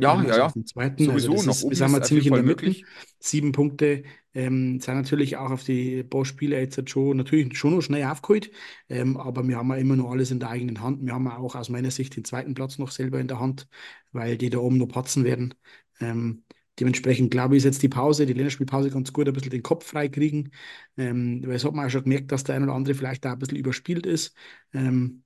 Ja, 0.00 0.14
ähm, 0.14 0.26
ja, 0.28 0.44
also 0.44 0.60
ja. 0.60 0.64
zweiten. 0.64 1.10
Also 1.10 1.26
Sowieso, 1.26 1.34
das 1.34 1.46
nach 1.46 1.52
ist, 1.52 1.62
wir 1.62 1.66
oben 1.66 1.74
sind 1.74 1.92
jeden 1.92 2.04
ziemlich 2.04 2.26
in 2.26 2.34
der 2.34 2.42
Mitte. 2.44 2.76
Sieben 3.18 3.52
Punkte 3.52 4.04
ähm, 4.32 4.80
sind 4.80 4.94
natürlich 4.94 5.36
auch 5.36 5.50
auf 5.50 5.64
die 5.64 6.04
paar 6.04 6.24
Spiele 6.24 6.58
jetzt 6.58 6.88
schon 6.88 7.16
natürlich 7.16 7.58
schon 7.58 7.74
noch 7.74 7.82
schnell 7.82 8.04
aufgeholt. 8.04 8.52
Ähm, 8.88 9.16
aber 9.16 9.46
wir 9.46 9.56
haben 9.56 9.70
ja 9.70 9.76
immer 9.76 9.96
noch 9.96 10.10
alles 10.12 10.30
in 10.30 10.38
der 10.38 10.50
eigenen 10.50 10.80
Hand. 10.80 11.04
Wir 11.04 11.14
haben 11.14 11.24
ja 11.24 11.36
auch 11.36 11.56
aus 11.56 11.68
meiner 11.68 11.90
Sicht 11.90 12.14
den 12.16 12.24
zweiten 12.24 12.54
Platz 12.54 12.78
noch 12.78 12.92
selber 12.92 13.18
in 13.18 13.26
der 13.26 13.40
Hand, 13.40 13.68
weil 14.12 14.38
die 14.38 14.50
da 14.50 14.58
oben 14.58 14.78
noch 14.78 14.86
patzen 14.86 15.24
werden. 15.24 15.54
Ähm, 16.00 16.44
dementsprechend 16.78 17.32
glaube 17.32 17.56
ich, 17.56 17.58
ist 17.58 17.64
jetzt 17.64 17.82
die 17.82 17.88
Pause, 17.88 18.24
die 18.24 18.34
Länderspielpause 18.34 18.90
ganz 18.90 19.12
gut, 19.12 19.26
ein 19.26 19.34
bisschen 19.34 19.50
den 19.50 19.64
Kopf 19.64 19.84
frei 19.84 20.08
kriegen. 20.08 20.52
Ähm, 20.96 21.42
weil 21.44 21.56
es 21.56 21.64
hat 21.64 21.74
man 21.74 21.86
auch 21.86 21.90
schon 21.90 22.04
gemerkt, 22.04 22.30
dass 22.30 22.44
der 22.44 22.54
ein 22.54 22.62
oder 22.62 22.74
andere 22.74 22.94
vielleicht 22.94 23.26
auch 23.26 23.32
ein 23.32 23.38
bisschen 23.40 23.58
überspielt 23.58 24.06
ist. 24.06 24.36
Ähm, 24.72 25.24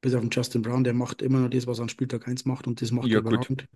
bis 0.00 0.14
auf 0.14 0.20
den 0.22 0.30
Justin 0.30 0.62
Brown, 0.62 0.84
der 0.84 0.94
macht 0.94 1.22
immer 1.22 1.40
noch 1.40 1.50
das, 1.50 1.66
was 1.66 1.78
er 1.78 1.82
an 1.84 1.88
Spieltag 1.88 2.28
eins 2.28 2.44
macht 2.44 2.66
und 2.66 2.80
das 2.82 2.92
macht 2.92 3.14
er 3.14 3.18
Ja, 3.18 3.20
gut. 3.20 3.50
überragend. 3.50 3.68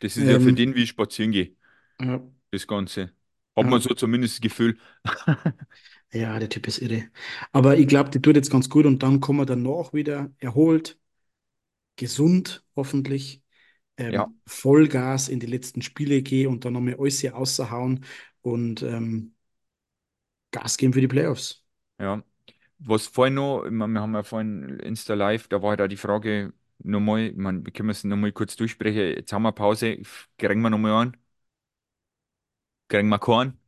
Das 0.00 0.16
ist 0.16 0.28
ja 0.28 0.40
für 0.40 0.52
Ähm, 0.52 0.54
den 0.54 0.74
wie 0.76 0.86
spazieren 0.86 1.32
gehe, 1.32 1.56
ja, 2.00 2.20
das 2.50 2.66
Ganze. 2.66 3.12
Hat 3.56 3.66
man 3.66 3.80
ja, 3.80 3.82
so 3.82 3.94
zumindest 3.94 4.36
das 4.36 4.42
Gefühl. 4.42 4.78
ja, 6.12 6.38
der 6.38 6.48
Typ 6.48 6.66
ist 6.66 6.78
irre. 6.80 7.08
Aber 7.52 7.76
ich 7.78 7.86
glaube, 7.88 8.10
der 8.10 8.22
tut 8.22 8.36
jetzt 8.36 8.50
ganz 8.50 8.68
gut 8.68 8.86
und 8.86 9.02
dann 9.02 9.20
kommen 9.20 9.40
wir 9.40 9.46
danach 9.46 9.92
wieder 9.92 10.30
erholt, 10.38 10.98
gesund 11.96 12.64
hoffentlich, 12.76 13.42
Ja, 14.08 14.28
ähm, 14.28 14.40
Vollgas 14.46 15.28
in 15.28 15.40
die 15.40 15.46
letzten 15.46 15.82
Spiele 15.82 16.22
gehen 16.22 16.48
und 16.50 16.64
dann 16.64 16.74
nochmal 16.74 16.96
alles 16.98 17.20
hier 17.20 17.34
raushauen 17.34 18.04
und 18.42 18.82
ähm, 18.82 19.34
Gas 20.52 20.76
geben 20.78 20.92
für 20.94 21.00
die 21.02 21.08
Playoffs. 21.08 21.62
ja. 21.98 22.22
Was 22.78 23.06
vorhin 23.06 23.34
noch, 23.34 23.64
wir 23.64 24.00
haben 24.00 24.14
ja 24.14 24.22
vorhin 24.22 24.78
Insta 24.80 25.14
Live, 25.14 25.48
da 25.48 25.62
war 25.62 25.72
ja 25.72 25.76
da 25.76 25.88
die 25.88 25.96
Frage 25.96 26.52
nochmal, 26.78 27.20
ich 27.28 27.36
mein, 27.36 27.64
wir 27.64 27.72
können 27.72 27.88
es 27.90 28.04
nochmal 28.04 28.32
kurz 28.32 28.56
durchsprechen. 28.56 28.98
Jetzt 29.16 29.32
haben 29.32 29.42
wir 29.42 29.52
Pause, 29.52 30.02
kriegen 30.38 30.60
wir 30.60 30.70
nochmal 30.70 30.92
an, 30.92 31.16
kriegen 32.88 33.08
wir 33.08 33.18
keinen? 33.18 33.58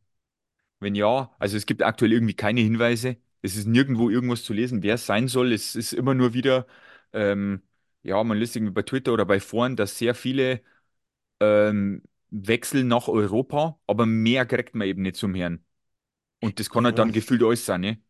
Wenn 0.80 0.94
ja, 0.94 1.34
also 1.38 1.56
es 1.56 1.66
gibt 1.66 1.82
aktuell 1.82 2.12
irgendwie 2.12 2.34
keine 2.34 2.60
Hinweise. 2.60 3.16
Es 3.42 3.56
ist 3.56 3.66
nirgendwo 3.66 4.10
irgendwas 4.10 4.44
zu 4.44 4.52
lesen, 4.54 4.82
wer 4.82 4.96
es 4.96 5.06
sein 5.06 5.28
soll. 5.28 5.52
Es 5.52 5.76
ist 5.76 5.92
immer 5.94 6.14
nur 6.14 6.34
wieder, 6.34 6.66
ähm, 7.12 7.62
ja, 8.02 8.22
man 8.24 8.38
liest 8.38 8.56
irgendwie 8.56 8.72
bei 8.74 8.82
Twitter 8.82 9.12
oder 9.12 9.26
bei 9.26 9.40
Foren, 9.40 9.76
dass 9.76 9.98
sehr 9.98 10.14
viele 10.14 10.62
ähm, 11.40 12.02
wechseln 12.30 12.88
nach 12.88 13.08
Europa, 13.08 13.80
aber 13.86 14.06
mehr 14.06 14.46
kriegt 14.46 14.74
man 14.74 14.88
eben 14.88 15.02
nicht 15.02 15.16
zum 15.16 15.34
Hören. 15.36 15.64
Und 16.40 16.60
das 16.60 16.70
kann 16.70 16.86
halt 16.86 16.98
dann 16.98 17.12
gefühlt 17.12 17.42
alles 17.42 17.66
sein, 17.66 17.82
ne? 17.82 18.02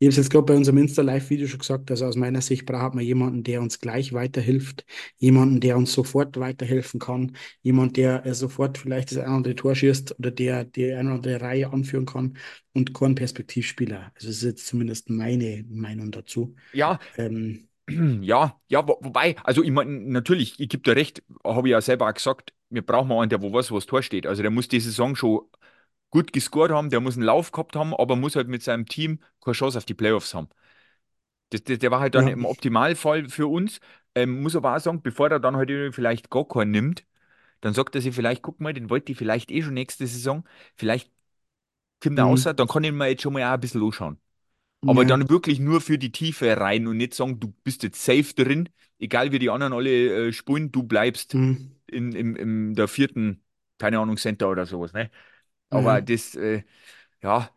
Ich 0.00 0.06
habe 0.06 0.10
es 0.10 0.16
jetzt 0.16 0.30
gerade 0.30 0.46
bei 0.46 0.54
unserem 0.54 0.78
Insta-Live-Video 0.78 1.48
schon 1.48 1.58
gesagt, 1.58 1.90
also 1.90 2.06
aus 2.06 2.14
meiner 2.14 2.40
Sicht 2.40 2.66
braucht 2.66 2.94
man 2.94 3.04
jemanden, 3.04 3.42
der 3.42 3.60
uns 3.60 3.80
gleich 3.80 4.12
weiterhilft, 4.12 4.84
jemanden, 5.16 5.58
der 5.60 5.76
uns 5.76 5.92
sofort 5.92 6.38
weiterhelfen 6.38 7.00
kann, 7.00 7.36
jemand, 7.62 7.96
der 7.96 8.24
äh, 8.24 8.32
sofort 8.32 8.78
vielleicht 8.78 9.10
das 9.10 9.18
eine 9.18 9.26
oder 9.26 9.36
andere 9.36 9.54
Tor 9.56 9.74
schießt 9.74 10.18
oder 10.20 10.30
der 10.30 10.64
die 10.64 10.92
eine 10.92 11.08
oder 11.08 11.14
andere 11.16 11.40
Reihe 11.40 11.72
anführen 11.72 12.06
kann 12.06 12.36
und 12.74 12.94
kein 12.94 13.16
Perspektivspieler. 13.16 14.12
Also 14.14 14.28
das 14.28 14.36
ist 14.36 14.42
jetzt 14.44 14.66
zumindest 14.66 15.10
meine 15.10 15.64
Meinung 15.68 16.12
dazu. 16.12 16.54
Ja, 16.72 17.00
Ähm, 17.16 17.68
ja, 18.22 18.56
ja, 18.68 18.86
wo, 18.86 18.98
wobei, 19.00 19.34
also 19.44 19.62
ich 19.62 19.70
meine, 19.70 19.90
natürlich, 19.90 20.60
ich 20.60 20.68
gebe 20.68 20.82
dir 20.82 20.94
recht, 20.94 21.22
habe 21.44 21.68
ich 21.68 21.72
ja 21.72 21.80
selber 21.80 22.08
auch 22.08 22.14
gesagt, 22.14 22.52
wir 22.70 22.82
brauchen 22.82 23.10
einen, 23.12 23.30
der 23.30 23.40
wo 23.42 23.52
weiß, 23.52 23.70
wo 23.70 23.76
das 23.76 23.86
Tor 23.86 24.02
steht. 24.02 24.26
Also 24.26 24.42
der 24.42 24.50
muss 24.50 24.68
die 24.68 24.80
Saison 24.80 25.16
schon 25.16 25.40
gut 26.10 26.32
gescored 26.32 26.70
haben, 26.72 26.90
der 26.90 27.00
muss 27.00 27.16
einen 27.16 27.24
Lauf 27.24 27.52
gehabt 27.52 27.76
haben, 27.76 27.94
aber 27.94 28.16
muss 28.16 28.36
halt 28.36 28.48
mit 28.48 28.62
seinem 28.62 28.86
Team 28.86 29.20
keine 29.44 29.54
Chance 29.54 29.78
auf 29.78 29.84
die 29.84 29.94
Playoffs 29.94 30.34
haben. 30.34 30.48
Das, 31.50 31.64
das, 31.64 31.78
der 31.78 31.90
war 31.90 32.00
halt 32.00 32.14
dann 32.14 32.26
ja, 32.26 32.28
im 32.28 32.44
Optimalfall 32.44 33.28
für 33.28 33.46
uns. 33.46 33.80
Ähm, 34.14 34.42
muss 34.42 34.56
aber 34.56 34.76
auch 34.76 34.80
sagen, 34.80 35.02
bevor 35.02 35.30
er 35.30 35.40
dann 35.40 35.56
halt 35.56 35.70
irgendwie 35.70 35.92
vielleicht 35.94 36.30
gar 36.30 36.46
keinen 36.46 36.70
nimmt, 36.72 37.04
dann 37.62 37.74
sagt 37.74 37.94
er 37.94 38.02
sich 38.02 38.14
vielleicht, 38.14 38.42
guck 38.42 38.60
mal, 38.60 38.74
den 38.74 38.90
wollte 38.90 39.12
ich 39.12 39.18
vielleicht 39.18 39.50
eh 39.50 39.62
schon 39.62 39.74
nächste 39.74 40.06
Saison, 40.06 40.44
vielleicht 40.76 41.12
kommt 42.02 42.18
er 42.18 42.26
außer, 42.26 42.54
dann 42.54 42.68
kann 42.68 42.84
ich 42.84 42.92
mir 42.92 43.08
jetzt 43.08 43.22
schon 43.22 43.32
mal 43.32 43.44
auch 43.44 43.54
ein 43.54 43.60
bisschen 43.60 43.82
anschauen. 43.84 44.20
Aber 44.86 45.04
ja, 45.04 45.06
dann 45.06 45.28
wirklich 45.30 45.60
nur 45.60 45.80
für 45.80 45.98
die 45.98 46.12
Tiefe 46.12 46.56
rein 46.58 46.86
und 46.88 46.98
nicht 46.98 47.14
sagen, 47.14 47.40
du 47.40 47.48
bist 47.64 47.82
jetzt 47.84 48.04
safe 48.04 48.34
drin, 48.34 48.68
egal 48.98 49.32
wie 49.32 49.38
die 49.40 49.50
anderen 49.50 49.72
alle 49.74 50.28
äh, 50.28 50.32
spielen, 50.32 50.72
du 50.72 50.82
bleibst 50.84 51.34
mm, 51.34 51.78
in, 51.88 52.12
in, 52.12 52.36
in 52.36 52.74
der 52.74 52.88
vierten, 52.88 53.44
keine 53.78 54.00
Ahnung, 54.00 54.16
Center 54.18 54.50
oder 54.50 54.66
sowas, 54.66 54.92
ne? 54.94 55.10
Aber 55.70 56.00
ja. 56.00 56.02
das, 56.02 56.34
äh, 56.34 56.64
ja, 57.22 57.50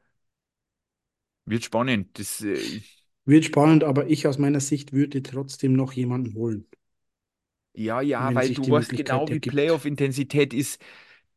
wird 1.46 1.64
spannend. 1.64 2.18
Das, 2.20 2.42
äh, 2.42 2.82
Wird 3.26 3.46
spannend, 3.46 3.84
aber 3.84 4.12
ich 4.12 4.28
aus 4.28 4.38
meiner 4.38 4.60
Sicht 4.60 4.94
würde 4.94 5.24
trotzdem 5.24 5.74
noch 5.74 5.94
jemanden 5.94 6.36
holen, 6.36 6.68
ja, 7.74 8.02
ja, 8.02 8.34
wenn 8.34 8.36
weil 8.36 8.52
sich 8.52 8.54
du 8.54 8.62
die 8.62 8.72
weißt 8.72 8.96
Möglichkeit 8.96 8.96
genau, 8.96 9.32
wie 9.32 9.40
ergibt. 9.40 9.40
Playoff-Intensität 9.40 10.54
ist. 10.54 10.82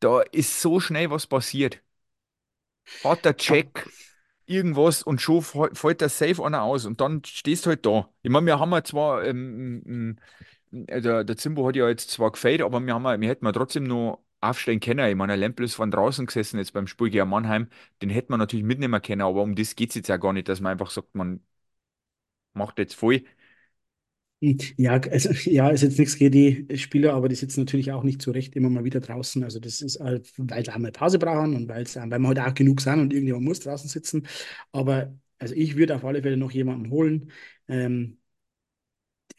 Da 0.00 0.20
ist 0.22 0.60
so 0.60 0.80
schnell 0.80 1.10
was 1.10 1.26
passiert. 1.26 1.82
Hat 3.02 3.24
der 3.24 3.36
Ab, 3.46 3.64
Check 3.64 3.92
irgendwas 4.46 5.02
und 5.02 5.20
schon 5.20 5.42
fällt 5.42 6.00
der 6.00 6.08
Safe 6.08 6.44
einer 6.44 6.62
aus 6.62 6.84
und 6.86 7.00
dann 7.00 7.22
stehst 7.24 7.66
du 7.66 7.70
halt 7.70 7.86
da. 7.86 8.10
Ich 8.22 8.30
meine, 8.30 8.46
wir 8.46 8.58
haben 8.60 8.72
ja 8.72 8.84
zwar, 8.84 9.24
ähm, 9.24 10.18
äh, 10.88 11.02
der, 11.02 11.24
der 11.24 11.38
Zimbo 11.38 11.68
hat 11.68 11.76
ja 11.76 11.88
jetzt 11.88 12.10
zwar 12.12 12.32
gefällt, 12.32 12.62
aber 12.62 12.80
wir, 12.86 12.94
haben, 12.94 13.04
ja- 13.06 13.20
wir 13.20 13.28
hätten 13.30 13.46
wir 13.46 13.52
trotzdem 13.54 13.84
noch 13.84 14.23
aufstellen 14.50 14.80
können. 14.80 15.08
Ich 15.08 15.16
meine, 15.16 15.32
der 15.32 15.36
Lempel 15.38 15.64
ist 15.64 15.74
von 15.74 15.90
draußen 15.90 16.26
gesessen 16.26 16.58
jetzt 16.58 16.72
beim 16.72 16.86
Spiel 16.86 17.10
gegen 17.10 17.28
Mannheim, 17.28 17.68
den 18.02 18.10
hätten 18.10 18.32
wir 18.32 18.36
natürlich 18.38 18.64
mitnehmen 18.64 19.00
können, 19.02 19.22
aber 19.22 19.42
um 19.42 19.54
das 19.54 19.76
geht 19.76 19.90
es 19.90 19.96
jetzt 19.96 20.08
ja 20.08 20.16
gar 20.18 20.32
nicht, 20.32 20.48
dass 20.48 20.60
man 20.60 20.72
einfach 20.72 20.90
sagt, 20.90 21.14
man 21.14 21.40
macht 22.54 22.78
jetzt 22.78 22.94
voll. 22.94 23.24
Ja, 24.76 24.98
also, 25.00 25.30
ja, 25.50 25.70
ist 25.70 25.82
jetzt 25.82 25.98
nichts 25.98 26.16
gegen 26.18 26.66
die 26.68 26.76
Spieler, 26.78 27.14
aber 27.14 27.28
die 27.30 27.34
sitzen 27.34 27.60
natürlich 27.60 27.92
auch 27.92 28.02
nicht 28.02 28.20
zurecht 28.20 28.54
immer 28.56 28.68
mal 28.68 28.84
wieder 28.84 29.00
draußen. 29.00 29.42
Also 29.42 29.58
das 29.58 29.80
ist, 29.80 30.00
halt, 30.00 30.30
weil 30.36 30.64
sie 30.64 30.70
einmal 30.72 30.92
Pause 30.92 31.18
brauchen 31.18 31.54
und 31.56 31.68
weil, 31.68 31.86
weil 31.86 32.18
wir 32.18 32.28
halt 32.28 32.40
auch 32.40 32.54
genug 32.54 32.80
sind 32.82 33.00
und 33.00 33.12
irgendjemand 33.12 33.44
muss 33.46 33.60
draußen 33.60 33.88
sitzen. 33.88 34.26
Aber 34.72 35.14
also 35.38 35.54
ich 35.54 35.76
würde 35.76 35.96
auf 35.96 36.04
alle 36.04 36.20
Fälle 36.22 36.36
noch 36.36 36.50
jemanden 36.52 36.90
holen. 36.90 37.30
Ähm, 37.68 38.18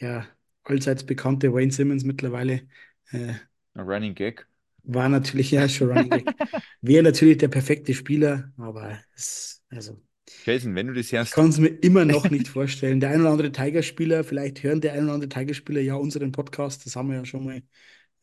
der 0.02 0.28
allseits 0.63 1.06
bekannte 1.06 1.54
Wayne 1.54 1.72
Simmons 1.72 2.04
mittlerweile 2.04 2.68
äh, 3.12 3.34
Ein 3.74 3.86
Running 3.88 4.15
Gag. 4.15 4.48
War 4.88 5.10
natürlich 5.10 5.52
ja 5.52 5.67
schon 5.69 5.89
Running. 5.91 6.34
Wäre 6.82 7.04
natürlich 7.04 7.38
der 7.38 7.48
perfekte 7.50 7.93
Spieler, 7.93 8.52
aber 8.58 9.00
es, 9.15 9.63
also 9.69 10.02
Jason, 10.45 10.76
wenn 10.76 10.88
du 10.88 10.93
das 10.93 11.12
Ich 11.21 11.32
hörst, 11.32 11.32
kann 11.32 11.50
es 11.50 11.58
mir 11.60 11.67
immer 11.69 12.06
noch 12.06 12.30
nicht 12.30 12.48
vorstellen. 12.48 13.00
Der 13.00 13.10
ein 13.12 13.21
oder 13.21 13.32
andere 13.32 13.52
Tigerspieler, 13.52 14.24
vielleicht 14.24 14.63
hören 14.63 14.82
der 14.82 14.93
ein 14.93 15.06
oder 15.06 15.13
andere 15.13 15.30
Tigerspieler 15.30 15.82
ja 15.82 15.95
unseren 15.95 16.32
Podcast, 16.32 16.86
das 16.86 16.95
haben 16.95 17.10
wir 17.10 17.17
ja 17.17 17.26
schon 17.26 17.45
mal 17.45 17.62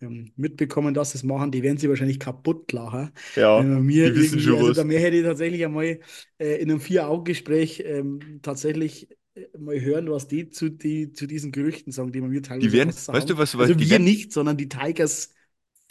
ähm, 0.01 0.33
mitbekommen, 0.37 0.95
dass 0.95 1.13
sie 1.13 1.19
es 1.19 1.25
machen. 1.25 1.51
Die 1.53 1.63
werden 1.63 1.79
sie 1.79 1.89
wahrscheinlich 1.89 2.21
kaputt 2.21 2.73
lachen, 2.73 3.13
ja, 3.35 3.51
wenn 3.57 3.73
man 3.75 3.83
mir 3.85 4.13
die 4.15 4.15
wissen 4.15 4.41
schon 4.41 4.59
also 4.59 4.73
da 4.73 4.85
was. 4.85 4.85
mehr 4.85 5.01
hätte 5.01 5.17
ich 5.19 5.25
tatsächlich 5.25 5.65
einmal 5.65 6.01
äh, 6.39 6.57
in 6.63 6.71
einem 6.71 6.81
Vier-Augen-Gespräch 6.81 7.83
ähm, 7.87 8.41
tatsächlich 8.43 9.11
äh, 9.35 9.47
mal 9.59 9.81
hören, 9.81 10.11
was 10.11 10.29
die 10.29 10.51
zu, 10.51 10.71
die 10.71 11.13
zu 11.13 11.27
diesen 11.27 11.53
Gerüchten 11.53 11.93
sagen, 11.93 12.13
die 12.13 12.21
wir 12.23 12.29
mir 12.29 12.43
Die 12.61 12.73
teilweise 12.73 12.73
werden, 12.73 12.93
weißt 13.11 13.29
du 13.31 13.37
was, 13.39 13.59
was 13.59 13.69
Also 13.69 13.75
die 13.77 13.91
wir 13.91 13.91
werden? 13.91 14.05
nicht, 14.05 14.33
sondern 14.33 14.57
die 14.57 14.69
Tigers 14.69 15.35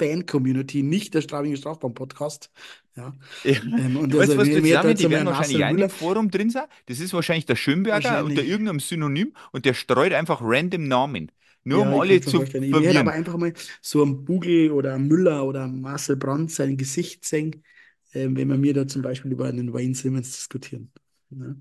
Fan-Community, 0.02 0.82
nicht 0.84 1.14
der 1.14 1.22
Straubing 1.22 1.56
Strafbahn-Podcast. 1.56 2.52
Ja. 2.96 3.14
Ja, 3.44 3.54
Ähm, 3.78 3.98
und 3.98 4.14
du 4.14 4.18
weißt, 4.18 4.32
also 4.32 4.38
was 4.38 4.50
du 4.50 4.58
jetzt 4.90 5.04
Die 5.04 5.10
werden 5.10 5.28
ein 5.28 5.28
wahrscheinlich 5.28 5.58
Marcel 5.58 5.64
auch 5.64 5.70
in 5.70 5.78
dem 5.78 5.88
Müller 5.88 5.90
Forum 5.90 6.32
drin 6.32 6.50
sein. 6.50 6.66
Das 6.88 7.00
ist 7.00 7.14
wahrscheinlich 7.14 7.46
der 7.46 7.56
Schönberger 7.56 8.24
unter 8.26 8.44
irgendeinem 8.44 8.80
Synonym 8.80 9.34
und 9.52 9.66
der 9.66 9.74
streut 9.74 10.14
einfach 10.14 10.42
random 10.42 10.88
Namen. 10.88 11.32
Nur 11.64 11.82
um 11.82 11.94
Ja, 11.94 11.98
ich 11.98 12.08
kann 12.08 12.10
alle 12.10 12.22
zu. 12.22 12.44
Ich 12.44 12.54
werde 12.82 13.00
aber 13.00 13.12
einfach 13.12 13.38
mal 13.38 13.54
so 13.82 14.02
am 14.02 14.26
Bugel 14.26 14.72
oder 14.72 14.96
am 14.96 15.08
Müller 15.08 15.46
oder 15.46 15.64
am 15.64 15.82
Marcel 15.82 16.16
Brandt 16.16 16.52
sein 16.52 16.78
Gesicht 16.78 17.24
sehen, 17.26 17.64
ähm, 18.14 18.36
wenn 18.36 18.50
wir 18.50 18.58
mir 18.58 18.74
da 18.74 18.88
zum 18.88 19.02
Beispiel 19.02 19.32
über 19.32 19.46
einen 19.46 19.74
Wayne 19.74 19.96
Simmons 19.96 20.32
diskutieren. 20.32 20.92
Ja. 21.30 21.56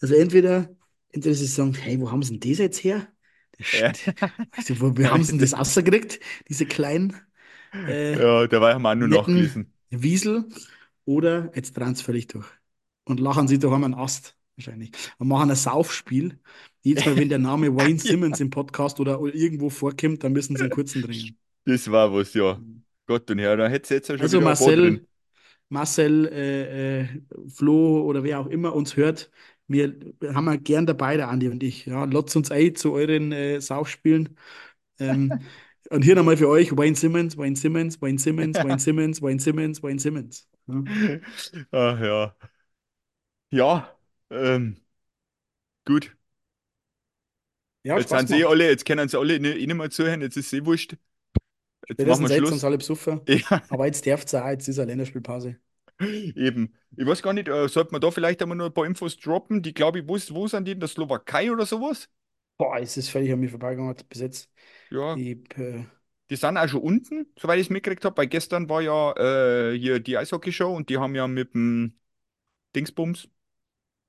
Also 0.00 0.14
entweder, 0.14 0.68
entweder 1.10 1.34
sie 1.34 1.46
sagen, 1.46 1.74
hey, 1.74 2.00
wo 2.00 2.10
haben 2.10 2.22
sie 2.22 2.38
denn 2.38 2.50
das 2.50 2.58
jetzt 2.58 2.84
her? 2.84 3.08
Ja, 3.72 3.92
weißt 4.56 4.70
du, 4.70 4.80
wo, 4.80 5.04
haben 5.04 5.22
sie 5.24 5.32
denn 5.32 5.40
das 5.40 5.54
rausgekriegt? 5.58 6.20
Diese 6.48 6.66
kleinen, 6.66 7.16
äh, 7.86 8.18
ja 8.18 8.46
da 8.46 8.60
war 8.60 8.72
ich 8.76 8.78
nur 8.96 9.08
netten 9.08 9.08
nachgelesen. 9.08 9.72
Wiesel. 9.90 10.48
Oder 11.04 11.52
jetzt 11.54 11.74
sie 11.74 12.02
völlig 12.04 12.28
durch 12.28 12.46
und 13.04 13.20
lachen 13.20 13.48
sich 13.48 13.58
daheim 13.58 13.84
einen 13.84 13.94
Ast, 13.94 14.36
wahrscheinlich. 14.56 14.92
Und 15.18 15.28
machen 15.28 15.50
ein 15.50 15.56
Saufspiel. 15.56 16.38
Jedes 16.82 17.04
Mal, 17.04 17.18
wenn 17.18 17.28
der 17.28 17.38
Name 17.38 17.74
Wayne 17.76 17.98
Ja, 18.02 18.12
Simmons 18.12 18.40
im 18.40 18.50
Podcast 18.50 19.00
oder 19.00 19.20
irgendwo 19.20 19.70
vorkommt, 19.70 20.24
dann 20.24 20.32
müssen 20.32 20.56
sie 20.56 20.64
einen 20.64 20.70
kurzen 20.72 21.02
drehen. 21.02 21.38
das 21.64 21.90
war 21.90 22.12
was, 22.12 22.34
ja. 22.34 22.60
Gott 23.06 23.30
und 23.30 23.38
Herr, 23.38 23.56
da 23.56 23.68
hätte 23.68 23.84
es 23.84 23.88
jetzt 23.90 24.08
ja 24.08 24.18
schon 24.18 24.30
Also 24.30 24.32
wieder 24.32 24.48
ein 24.48 24.56
paar 24.58 24.72
drin. 24.72 25.00
Marcel, 25.00 25.06
Marcel, 25.70 26.26
äh, 26.32 27.00
äh, 27.02 27.08
Flo 27.48 28.02
oder 28.04 28.24
wer 28.24 28.40
auch 28.40 28.46
immer 28.48 28.74
uns 28.74 28.96
hört, 28.96 29.30
wir 29.68 29.94
haben 30.34 30.44
wir 30.46 30.58
gern 30.58 30.86
dabei, 30.86 31.16
der 31.16 31.28
Andi 31.30 31.48
und 31.48 31.62
ich. 31.62 31.86
Ja, 31.86 32.04
lotzt 32.04 32.36
uns 32.36 32.50
ein 32.50 32.76
zu 32.76 32.92
euren 32.92 33.32
äh, 33.32 33.60
Saufspielen. 33.60 34.38
Ähm, 34.98 35.40
und 35.90 36.02
hier 36.02 36.14
nochmal 36.14 36.36
für 36.36 36.48
euch 36.48 36.76
Wayne 36.76 36.96
Simmons, 36.96 37.36
Wayne 37.36 37.56
Simmons, 37.56 38.00
Wayne 38.00 38.18
Simmons, 38.18 38.62
Wayne 38.62 38.78
Simmons, 38.80 39.22
Wayne 39.22 39.40
Simmons, 39.40 39.82
Wayne 39.82 39.98
Simmons. 40.00 40.48
Ja, 40.66 40.84
Ach 41.72 42.00
ja. 42.00 42.34
Ja, 43.50 43.96
ähm, 44.30 44.76
gut. 45.86 46.14
ja 47.82 47.98
Jetzt 47.98 48.10
sind 48.10 48.28
sie 48.28 48.40
eh 48.40 48.44
alle, 48.44 48.68
jetzt 48.68 48.84
können 48.84 49.08
sie 49.08 49.18
alle 49.18 49.38
nicht, 49.38 49.56
eh 49.56 49.66
nicht 49.66 49.74
mehr 49.76 49.90
zuhören, 49.90 50.20
jetzt 50.22 50.36
ist 50.36 50.46
es 50.46 50.52
eh 50.52 50.64
wurscht. 50.64 50.96
Jetzt 51.88 52.06
machen 52.06 52.22
wir 52.22 52.28
sie 52.28 52.36
Schluss. 52.36 52.64
alle 52.64 52.78
besoffen. 52.78 53.20
Ja, 53.28 53.62
Aber 53.68 53.86
jetzt 53.86 54.06
darf 54.06 54.24
es 54.24 54.34
auch, 54.34 54.46
jetzt 54.48 54.68
ist 54.68 54.78
eine 54.78 54.88
Länderspielpause. 54.88 55.56
eben. 56.00 56.74
Ich 56.96 57.06
weiß 57.06 57.22
gar 57.22 57.32
nicht, 57.32 57.48
äh, 57.48 57.68
sollte 57.68 57.92
man 57.92 58.00
da 58.00 58.10
vielleicht 58.10 58.42
einmal 58.42 58.56
noch 58.56 58.66
ein 58.66 58.74
paar 58.74 58.86
Infos 58.86 59.16
droppen? 59.18 59.62
Die 59.62 59.74
glaube 59.74 60.00
ich, 60.00 60.08
wo, 60.08 60.16
ist- 60.16 60.34
wo 60.34 60.46
sind 60.46 60.66
die? 60.66 60.72
In 60.72 60.80
der 60.80 60.88
Slowakei 60.88 61.50
oder 61.52 61.66
sowas? 61.66 62.08
Boah, 62.56 62.78
es 62.78 62.96
ist 62.96 63.08
völlig 63.10 63.32
an 63.32 63.40
mir 63.40 63.48
vorbeigegangen 63.50 63.94
bis 64.08 64.20
jetzt. 64.20 64.50
Ja, 64.90 65.18
Ich, 65.18 65.38
äh, 65.58 65.86
die 66.30 66.36
sind 66.36 66.56
auch 66.56 66.68
schon 66.68 66.80
unten, 66.80 67.26
soweit 67.38 67.58
ich 67.58 67.66
es 67.66 67.70
mitgekriegt 67.70 68.04
habe, 68.04 68.16
weil 68.16 68.26
gestern 68.28 68.68
war 68.68 68.80
ja 68.82 69.12
äh, 69.72 69.78
hier 69.78 70.00
die 70.00 70.16
Eishockey-Show 70.16 70.74
und 70.74 70.88
die 70.88 70.98
haben 70.98 71.14
ja 71.14 71.26
mit 71.28 71.54
dem 71.54 71.98
Dingsbums 72.76 73.28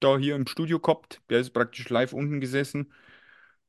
da 0.02 0.18
hier 0.20 0.36
im 0.36 0.48
Studio 0.48 0.80
gehabt. 0.80 1.22
Der 1.30 1.42
ist 1.42 1.52
praktisch 1.54 1.90
live 1.90 2.14
unten 2.14 2.42
gesessen. 2.42 2.94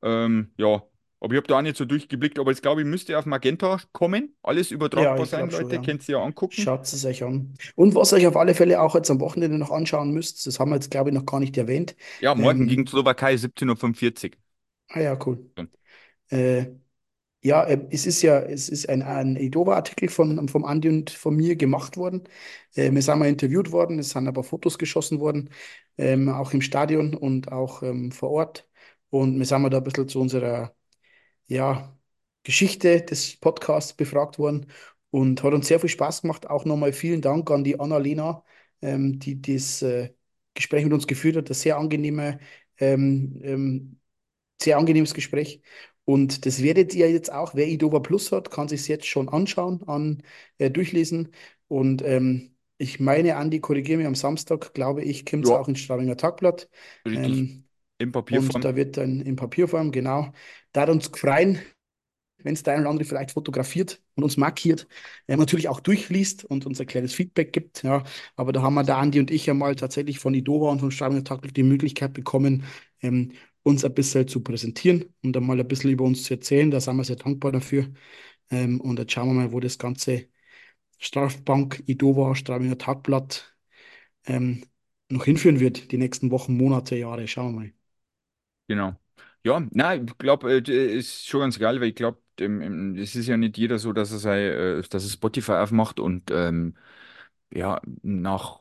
Ähm, 0.02 0.52
ja, 0.58 0.82
aber 1.20 1.34
ich 1.34 1.38
habe 1.38 1.48
da 1.48 1.58
auch 1.58 1.62
nicht 1.62 1.76
so 1.76 1.84
durchgeblickt, 1.86 2.38
aber 2.38 2.52
jetzt 2.52 2.62
glaube 2.62 2.82
ich, 2.82 2.88
müsste 2.88 3.18
auf 3.18 3.26
Magenta 3.26 3.80
kommen. 3.92 4.36
Alles 4.42 4.70
ja, 4.92 5.18
übertragbar 5.18 5.20
ich 5.20 5.28
sein, 5.28 5.30
glaube 5.30 5.52
schon, 5.52 5.70
Leute. 5.70 5.80
ja. 5.80 5.82
Könnt 5.82 6.08
ihr 6.08 6.18
ja 6.18 6.24
angucken. 6.24 6.70
Schaut 6.70 6.84
es 6.84 7.04
euch 7.04 7.24
an. 7.24 7.54
Und 7.76 7.94
was 7.94 8.12
euch 8.12 8.26
auf 8.26 8.36
alle 8.36 8.54
Fälle 8.54 8.80
auch 8.80 8.94
jetzt 8.94 9.10
am 9.10 9.20
Wochenende 9.20 9.58
noch 9.58 9.70
anschauen 9.72 10.12
müsst, 10.12 10.46
das 10.46 10.60
haben 10.60 10.70
wir 10.70 10.76
jetzt, 10.76 10.90
glaube 10.90 11.10
ich, 11.10 11.14
noch 11.16 11.26
gar 11.26 11.40
nicht 11.40 11.56
erwähnt. 11.58 11.96
Ja, 12.18 12.34
morgen 12.34 12.66
gegen 12.66 12.86
Ähm, 12.86 12.86
Slowakei 12.86 13.36
17.45 13.38 14.36
ah 14.88 15.00
ja, 15.00 15.18
cool. 15.26 15.50
Äh, 16.30 16.66
ja, 17.42 17.64
äh, 17.64 17.86
es 17.90 18.06
ist 18.06 18.22
ja, 18.22 18.40
es 18.40 18.68
ist 18.70 18.88
ein, 18.88 19.02
ein 19.02 19.36
Idova-Artikel 19.36 20.08
von, 20.10 20.48
vom 20.48 20.64
Andi 20.64 20.88
und 20.90 21.10
von 21.10 21.36
mir 21.36 21.56
gemacht 21.56 21.96
worden. 21.96 22.24
Äh, 22.74 22.92
wir 22.92 23.02
sind 23.02 23.18
mal 23.18 23.28
interviewt 23.28 23.72
worden, 23.72 23.98
es 24.00 24.10
sind 24.10 24.28
aber 24.28 24.44
Fotos 24.44 24.78
geschossen 24.78 25.20
worden, 25.20 25.50
ähm, 25.98 26.28
auch 26.30 26.52
im 26.54 26.62
Stadion 26.62 27.14
und 27.14 27.52
auch 27.52 27.82
ähm, 27.82 28.12
vor 28.12 28.30
Ort. 28.30 28.68
Und 29.10 29.38
wir 29.38 29.46
sind 29.46 29.62
mal 29.62 29.70
da 29.70 29.78
ein 29.78 29.84
bisschen 29.84 30.08
zu 30.08 30.20
unserer 30.20 30.74
ja, 31.46 31.96
Geschichte 32.42 33.02
des 33.02 33.36
Podcasts 33.36 33.92
befragt 33.94 34.38
worden 34.38 34.66
und 35.10 35.42
hat 35.42 35.52
uns 35.54 35.68
sehr 35.68 35.80
viel 35.80 35.88
Spaß 35.88 36.22
gemacht. 36.22 36.48
Auch 36.48 36.64
nochmal 36.64 36.92
vielen 36.92 37.22
Dank 37.22 37.50
an 37.50 37.64
die 37.64 37.78
Annalena, 37.80 38.44
ähm, 38.82 39.18
die 39.18 39.40
das 39.40 39.82
äh, 39.82 40.12
Gespräch 40.54 40.84
mit 40.84 40.92
uns 40.92 41.06
geführt 41.06 41.36
hat. 41.36 41.50
Das 41.50 41.62
sehr 41.62 41.76
angenehme, 41.78 42.38
ähm, 42.78 43.40
ähm, 43.42 44.00
sehr 44.62 44.78
angenehmes 44.78 45.14
Gespräch. 45.14 45.60
Und 46.04 46.46
das 46.46 46.62
werdet 46.62 46.94
ihr 46.94 47.10
jetzt 47.10 47.32
auch, 47.32 47.54
wer 47.54 47.66
Idova 47.68 47.98
Plus 48.00 48.30
hat, 48.32 48.50
kann 48.50 48.68
sich 48.68 48.86
jetzt 48.88 49.06
schon 49.06 49.28
anschauen, 49.28 49.82
an, 49.88 50.22
äh, 50.58 50.70
durchlesen. 50.70 51.32
Und 51.68 52.02
ähm, 52.02 52.54
ich 52.78 53.00
meine, 53.00 53.36
Andi, 53.36 53.60
korrigiere 53.60 53.98
mich, 53.98 54.06
am 54.06 54.14
Samstag, 54.14 54.72
glaube 54.74 55.02
ich, 55.02 55.24
kommt 55.26 55.44
es 55.46 55.50
Ja, 55.50 55.52
auch 55.52 55.68
ins 55.68 55.80
Strabinger 55.80 56.16
Tagblatt. 56.16 56.68
Ähm, 57.12 57.64
und 58.30 58.64
Papierform. 58.64 58.64
da 58.64 58.76
wird 58.76 58.96
dann 58.96 59.20
in 59.20 59.36
Papierform, 59.36 59.92
genau. 59.92 60.32
Da 60.72 60.82
hat 60.82 60.90
uns 60.90 61.12
gefreut, 61.12 61.58
wenn 62.38 62.54
es 62.54 62.62
der 62.62 62.74
eine 62.74 62.82
oder 62.82 62.90
andere 62.90 63.06
vielleicht 63.08 63.32
fotografiert 63.32 64.00
und 64.14 64.22
uns 64.24 64.36
markiert, 64.36 64.86
äh, 65.26 65.36
natürlich 65.36 65.68
auch 65.68 65.80
durchliest 65.80 66.44
und 66.44 66.66
uns 66.66 66.80
ein 66.80 66.86
kleines 66.86 67.14
Feedback 67.14 67.52
gibt. 67.52 67.82
Ja. 67.82 68.04
Aber 68.36 68.52
da 68.52 68.62
haben 68.62 68.74
wir, 68.74 68.84
der 68.84 68.98
Andi 68.98 69.18
und 69.20 69.30
ich, 69.30 69.46
ja 69.46 69.54
mal 69.54 69.74
tatsächlich 69.74 70.18
von 70.18 70.34
Idova 70.34 70.70
und 70.70 70.80
von 70.80 70.90
Strabinger 70.90 71.24
Tagblatt 71.24 71.56
die 71.56 71.62
Möglichkeit 71.62 72.12
bekommen, 72.12 72.64
ähm, 73.02 73.32
uns 73.66 73.84
ein 73.84 73.94
bisschen 73.94 74.28
zu 74.28 74.42
präsentieren 74.42 75.14
und 75.24 75.36
einmal 75.36 75.60
ein 75.60 75.68
bisschen 75.68 75.90
über 75.90 76.04
uns 76.04 76.24
zu 76.24 76.34
erzählen. 76.34 76.70
Da 76.70 76.80
sind 76.80 76.96
wir 76.96 77.04
sehr 77.04 77.16
dankbar 77.16 77.52
dafür. 77.52 77.92
Ähm, 78.50 78.80
und 78.80 78.98
jetzt 78.98 79.12
schauen 79.12 79.28
wir 79.28 79.34
mal, 79.34 79.52
wo 79.52 79.60
das 79.60 79.78
ganze 79.78 80.28
Strafbank, 80.98 81.82
Idova, 81.86 82.34
Strabinger 82.36 82.78
Tagblatt 82.78 83.56
ähm, 84.26 84.64
noch 85.10 85.24
hinführen 85.26 85.60
wird, 85.60 85.92
die 85.92 85.98
nächsten 85.98 86.30
Wochen, 86.32 86.56
Monate, 86.56 86.96
Jahre. 86.96 87.28
Schauen 87.28 87.54
wir 87.54 87.60
mal. 87.62 87.72
Genau. 88.68 88.94
Ja, 89.44 89.60
nein, 89.70 90.06
ich 90.08 90.18
glaube, 90.18 90.52
äh, 90.52 90.96
ist 90.98 91.26
schon 91.26 91.40
ganz 91.40 91.58
geil, 91.58 91.80
weil 91.80 91.88
ich 91.88 91.94
glaube, 91.94 92.20
es 92.38 93.14
ist 93.14 93.26
ja 93.28 93.36
nicht 93.36 93.56
jeder 93.58 93.78
so, 93.78 93.92
dass 93.92 94.10
er 94.12 94.18
sei, 94.18 94.46
äh, 94.48 94.82
dass 94.82 95.04
er 95.04 95.10
Spotify 95.10 95.52
aufmacht 95.52 96.00
und 96.00 96.30
ähm, 96.32 96.76
ja, 97.52 97.80
nach 98.02 98.60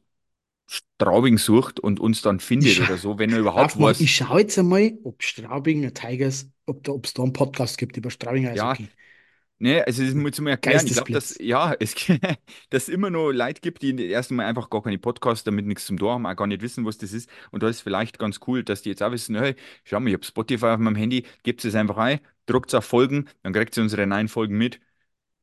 Straubing 0.67 1.37
sucht 1.37 1.79
und 1.79 1.99
uns 1.99 2.21
dann 2.21 2.39
findet 2.39 2.79
oder 2.79 2.97
so, 2.97 3.19
wenn 3.19 3.33
er 3.33 3.39
überhaupt 3.39 3.79
was. 3.79 3.99
Ich 3.99 4.15
schaue 4.15 4.41
jetzt 4.41 4.57
einmal, 4.57 4.97
ob 5.03 5.21
Straubing 5.23 5.93
Tigers, 5.93 6.49
ob 6.65 6.83
da, 6.83 6.93
es 7.03 7.13
da 7.13 7.23
einen 7.23 7.33
Podcast 7.33 7.77
gibt 7.77 7.97
über 7.97 8.09
Straubing 8.11 8.47
Ja, 8.51 8.77
Eishockey. 8.77 8.89
ne, 9.59 9.83
also 9.85 10.03
das 10.05 10.13
muss 10.15 10.39
mir 10.41 10.51
erklären. 10.51 10.87
Ich 10.87 10.93
glaube, 10.95 11.11
dass, 11.11 11.37
ja, 11.39 11.75
es, 11.81 11.95
dass 12.69 12.83
es 12.85 12.89
immer 12.89 13.09
nur 13.11 13.33
Leute 13.33 13.61
gibt, 13.61 13.81
die 13.83 13.95
erst 14.09 14.31
einmal 14.31 14.47
einfach 14.47 14.69
gar 14.69 14.83
keine 14.83 14.99
Podcasts 14.99 15.43
damit 15.45 15.65
nichts 15.67 15.85
zum 15.87 15.97
Tor 15.99 16.13
haben, 16.15 16.25
auch 16.27 16.35
gar 16.35 16.47
nicht 16.47 16.61
wissen, 16.61 16.85
was 16.85 16.97
das 16.99 17.13
ist. 17.13 17.29
Und 17.51 17.63
da 17.63 17.69
ist 17.69 17.81
vielleicht 17.81 18.19
ganz 18.19 18.39
cool, 18.47 18.63
dass 18.63 18.81
die 18.83 18.89
jetzt 18.89 19.03
auch 19.03 19.11
wissen, 19.11 19.35
hey, 19.37 19.55
schau 19.83 19.99
mal, 19.99 20.09
ich 20.09 20.15
habe 20.15 20.25
Spotify 20.25 20.67
auf 20.67 20.79
meinem 20.79 20.95
Handy, 20.97 21.25
gebt 21.43 21.65
es 21.65 21.75
einfach 21.75 21.97
ein, 21.97 22.19
druckt 22.47 22.75
auf 22.75 22.85
Folgen, 22.85 23.29
dann 23.43 23.53
kriegt 23.53 23.77
ihr 23.77 23.83
unsere 23.83 24.07
neuen 24.07 24.27
Folgen 24.29 24.57
mit. 24.57 24.81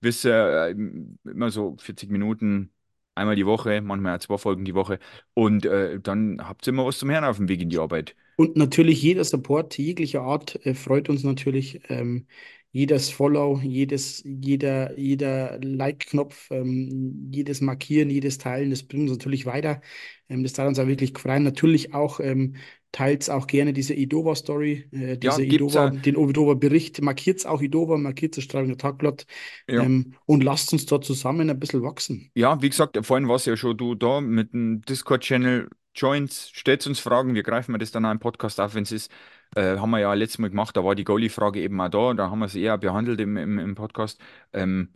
bis 0.01 0.25
äh, 0.25 0.71
immer 0.73 1.51
so 1.51 1.77
40 1.81 2.11
Minuten, 2.11 2.73
einmal 3.15 3.37
die 3.37 3.47
Woche, 3.47 3.81
manchmal 3.81 4.21
zwei 4.21 4.39
Folgen 4.39 4.65
die 4.65 4.75
Woche. 4.75 4.99
Und 5.35 5.65
äh, 5.67 6.01
dann 6.01 6.41
habt 6.47 6.67
ihr 6.67 6.73
immer 6.73 6.87
was 6.87 6.99
zum 6.99 7.11
Hören 7.11 7.25
auf 7.25 7.37
dem 7.37 7.49
Weg 7.49 7.61
in 7.61 7.71
die 7.71 7.79
Arbeit. 7.79 8.17
Und 8.37 8.57
natürlich 8.57 9.03
jeder 9.03 9.25
Support 9.25 9.77
jeglicher 9.79 10.23
Art 10.23 10.65
äh, 10.67 10.75
freut 10.75 11.09
uns 11.09 11.23
natürlich. 11.23 11.81
Ähm, 11.89 12.27
jedes 12.73 13.11
Follow, 13.11 13.61
jedes, 13.63 14.23
jeder, 14.25 14.99
jeder 14.99 15.59
Like-Knopf, 15.63 16.51
ähm, 16.51 17.29
jedes 17.31 17.61
Markieren, 17.61 18.09
jedes 18.09 18.39
Teilen, 18.39 18.71
das 18.71 18.83
bringt 18.83 19.11
uns 19.11 19.19
natürlich 19.19 19.45
weiter. 19.45 19.83
Ähm, 20.29 20.43
das 20.43 20.55
darf 20.55 20.67
uns 20.67 20.79
auch 20.79 20.87
wirklich 20.87 21.17
freuen. 21.17 21.43
Natürlich 21.43 21.93
auch 21.93 22.19
ähm, 22.19 22.57
teilt 22.91 23.29
auch 23.31 23.47
gerne 23.47 23.73
diese 23.73 23.95
Idova-Story, 23.95 24.87
äh, 24.93 25.11
Ja, 25.11 25.17
diese 25.17 25.43
gibt's 25.43 25.75
Idova, 25.75 25.91
den 25.91 26.17
Idova-Bericht. 26.17 27.03
Markiert 27.03 27.47
auch 27.47 27.61
Idova, 27.61 27.99
markiert 27.99 28.37
das 28.37 28.45
Strahlende 28.45 28.77
Tagblatt 28.79 29.27
ja. 29.69 29.83
ähm, 29.83 30.15
und 30.25 30.43
lasst 30.43 30.73
uns 30.73 30.87
da 30.87 31.01
zusammen 31.01 31.51
ein 31.51 31.61
bisschen 31.61 31.83
wachsen. 31.83 32.31
Ja, 32.35 32.61
wie 32.63 32.71
gesagt, 32.71 32.99
vorhin 33.05 33.29
warst 33.29 33.47
ja 33.47 33.57
schon 33.57 33.77
du 33.77 33.95
da 33.95 34.21
mit 34.21 34.55
dem 34.55 34.83
Discord-Channel. 34.83 35.69
Joins, 35.95 36.51
stellt 36.51 36.87
uns 36.87 37.01
Fragen, 37.01 37.35
wir 37.35 37.43
greifen 37.43 37.73
mir 37.73 37.79
das 37.79 37.91
dann 37.91 38.05
auch 38.07 38.11
im 38.13 38.19
Podcast 38.19 38.61
auf, 38.61 38.75
wenn 38.75 38.85
es 38.85 38.93
ist. 38.93 39.13
Äh, 39.55 39.77
haben 39.79 39.91
wir 39.91 39.99
ja 40.01 40.15
letztes 40.15 40.39
Mal 40.39 40.49
gemacht, 40.51 40.77
da 40.77 40.85
war 40.85 40.95
die 40.95 41.05
Goalie-Frage 41.05 41.61
eben 41.61 41.79
auch 41.81 41.89
da, 41.91 42.15
da 42.15 42.31
haben 42.31 42.39
wir 42.39 42.49
sie 42.49 42.63
eher 42.63 42.79
behandelt 42.79 43.21
im, 43.21 43.37
im, 43.37 43.59
im 43.59 43.75
Podcast. 43.75 44.19
Ähm, 44.55 44.95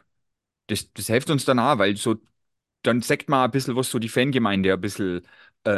das, 0.69 0.93
das 0.95 1.07
hilft 1.09 1.31
uns 1.31 1.45
dann 1.47 1.59
auch, 1.61 1.79
weil 1.79 1.97
so, 1.97 2.17
dann 2.83 3.03
sagt 3.03 3.29
man 3.29 3.41
auch 3.41 3.45
ein 3.47 3.51
bisschen, 3.53 3.77
was 3.77 3.91
so 3.91 3.99
die 3.99 4.09
Fangemeinde 4.11 4.73
ein 4.75 4.81
bisschen 4.81 5.23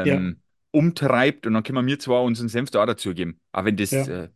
Ja, 0.03 0.23
ähm, 0.23 0.43
umtreibt 0.73 1.47
und 1.47 1.55
dann 1.55 1.63
können 1.65 1.87
wir 1.87 1.99
zwar 1.99 2.23
unseren 2.25 2.49
Senf 2.49 2.71
da 2.71 2.83
auch 2.83 2.87
dazugeben, 2.87 3.41
auch 3.53 3.65
wenn 3.65 3.77
das 3.77 4.07
ja. 4.07 4.09
äh, 4.09 4.31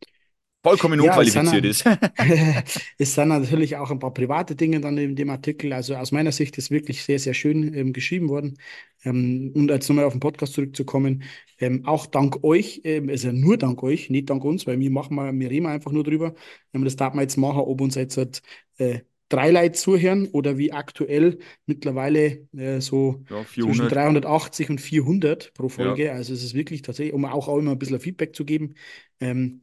vollkommen 0.62 1.00
Ja, 1.00 1.10
unqualifiziert 1.10 1.64
auch- 1.64 1.68
ist. 1.68 1.84
es 2.98 3.14
sind 3.14 3.28
natürlich 3.28 3.76
auch 3.76 3.90
ein 3.90 3.98
paar 3.98 4.12
private 4.14 4.54
Dinge 4.56 4.80
dann 4.80 4.96
in 4.98 5.16
dem 5.16 5.30
Artikel. 5.30 5.72
Also 5.72 5.94
aus 5.96 6.12
meiner 6.12 6.32
Sicht 6.32 6.56
ist 6.58 6.70
wirklich 6.70 7.02
sehr, 7.02 7.18
sehr 7.18 7.34
schön 7.34 7.74
ähm, 7.74 7.92
geschrieben 7.92 8.28
worden. 8.28 8.58
Ähm, 9.04 9.52
und 9.54 9.70
jetzt 9.70 9.88
nochmal 9.88 10.04
auf 10.04 10.12
den 10.12 10.20
Podcast 10.20 10.54
zurückzukommen, 10.54 11.24
ähm, 11.58 11.84
auch 11.86 12.06
dank 12.06 12.42
euch, 12.44 12.80
ähm, 12.84 13.08
also 13.08 13.32
nur 13.32 13.56
dank 13.58 13.82
euch, 13.82 14.10
nicht 14.10 14.30
dank 14.30 14.44
uns, 14.44 14.66
weil 14.66 14.78
wir 14.78 14.90
machen 14.90 15.16
mal, 15.16 15.32
wir 15.38 15.50
reden 15.50 15.66
einfach 15.66 15.92
nur 15.92 16.04
drüber. 16.04 16.34
Ähm, 16.72 16.84
das 16.84 16.96
darf 16.96 17.14
man 17.14 17.22
jetzt 17.22 17.36
machen, 17.36 17.60
ob 17.60 17.80
uns 17.80 17.94
jetzt 17.96 18.16
halt, 18.16 18.42
äh, 18.78 19.00
drei 19.28 19.50
Leute 19.50 19.72
zuhören 19.72 20.26
oder 20.28 20.58
wie 20.58 20.72
aktuell 20.72 21.38
mittlerweile 21.64 22.46
äh, 22.54 22.80
so 22.82 23.24
Ja, 23.30 23.46
zwischen 23.64 23.88
400, 23.88 23.92
380 23.92 24.68
und 24.70 24.78
400 24.80 25.54
pro 25.54 25.64
ja. 25.64 25.68
Folge. 25.70 26.12
Also 26.12 26.34
es 26.34 26.44
ist 26.44 26.52
wirklich 26.54 26.82
tatsächlich, 26.82 27.14
um 27.14 27.24
auch, 27.24 27.48
auch 27.48 27.56
immer 27.58 27.70
ein 27.72 27.78
bisschen 27.78 27.98
Feedback 27.98 28.36
zu 28.36 28.44
geben. 28.44 28.74
Ähm, 29.20 29.62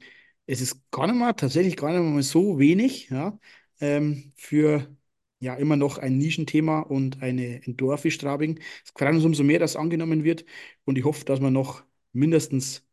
es 0.49 0.61
ist 0.61 0.81
gar 0.91 1.07
nicht 1.07 1.15
mal, 1.17 1.33
tatsächlich 1.33 1.77
gar 1.77 1.91
nicht 1.91 2.01
mal 2.01 2.23
so 2.23 2.59
wenig, 2.59 3.09
ja, 3.09 3.39
ähm, 3.79 4.33
für 4.35 4.87
ja 5.39 5.55
immer 5.55 5.75
noch 5.77 5.97
ein 5.97 6.17
Nischenthema 6.17 6.81
und 6.81 7.21
eine 7.21 7.63
Endorphi 7.65 8.11
Straubing. 8.11 8.59
Es 8.85 8.91
freut 8.91 9.13
uns 9.15 9.25
umso 9.25 9.43
mehr, 9.43 9.59
dass 9.59 9.75
angenommen 9.75 10.23
wird 10.23 10.45
und 10.85 10.97
ich 10.97 11.05
hoffe, 11.05 11.25
dass 11.25 11.39
wir 11.41 11.51
noch 11.51 11.83
mindestens 12.13 12.85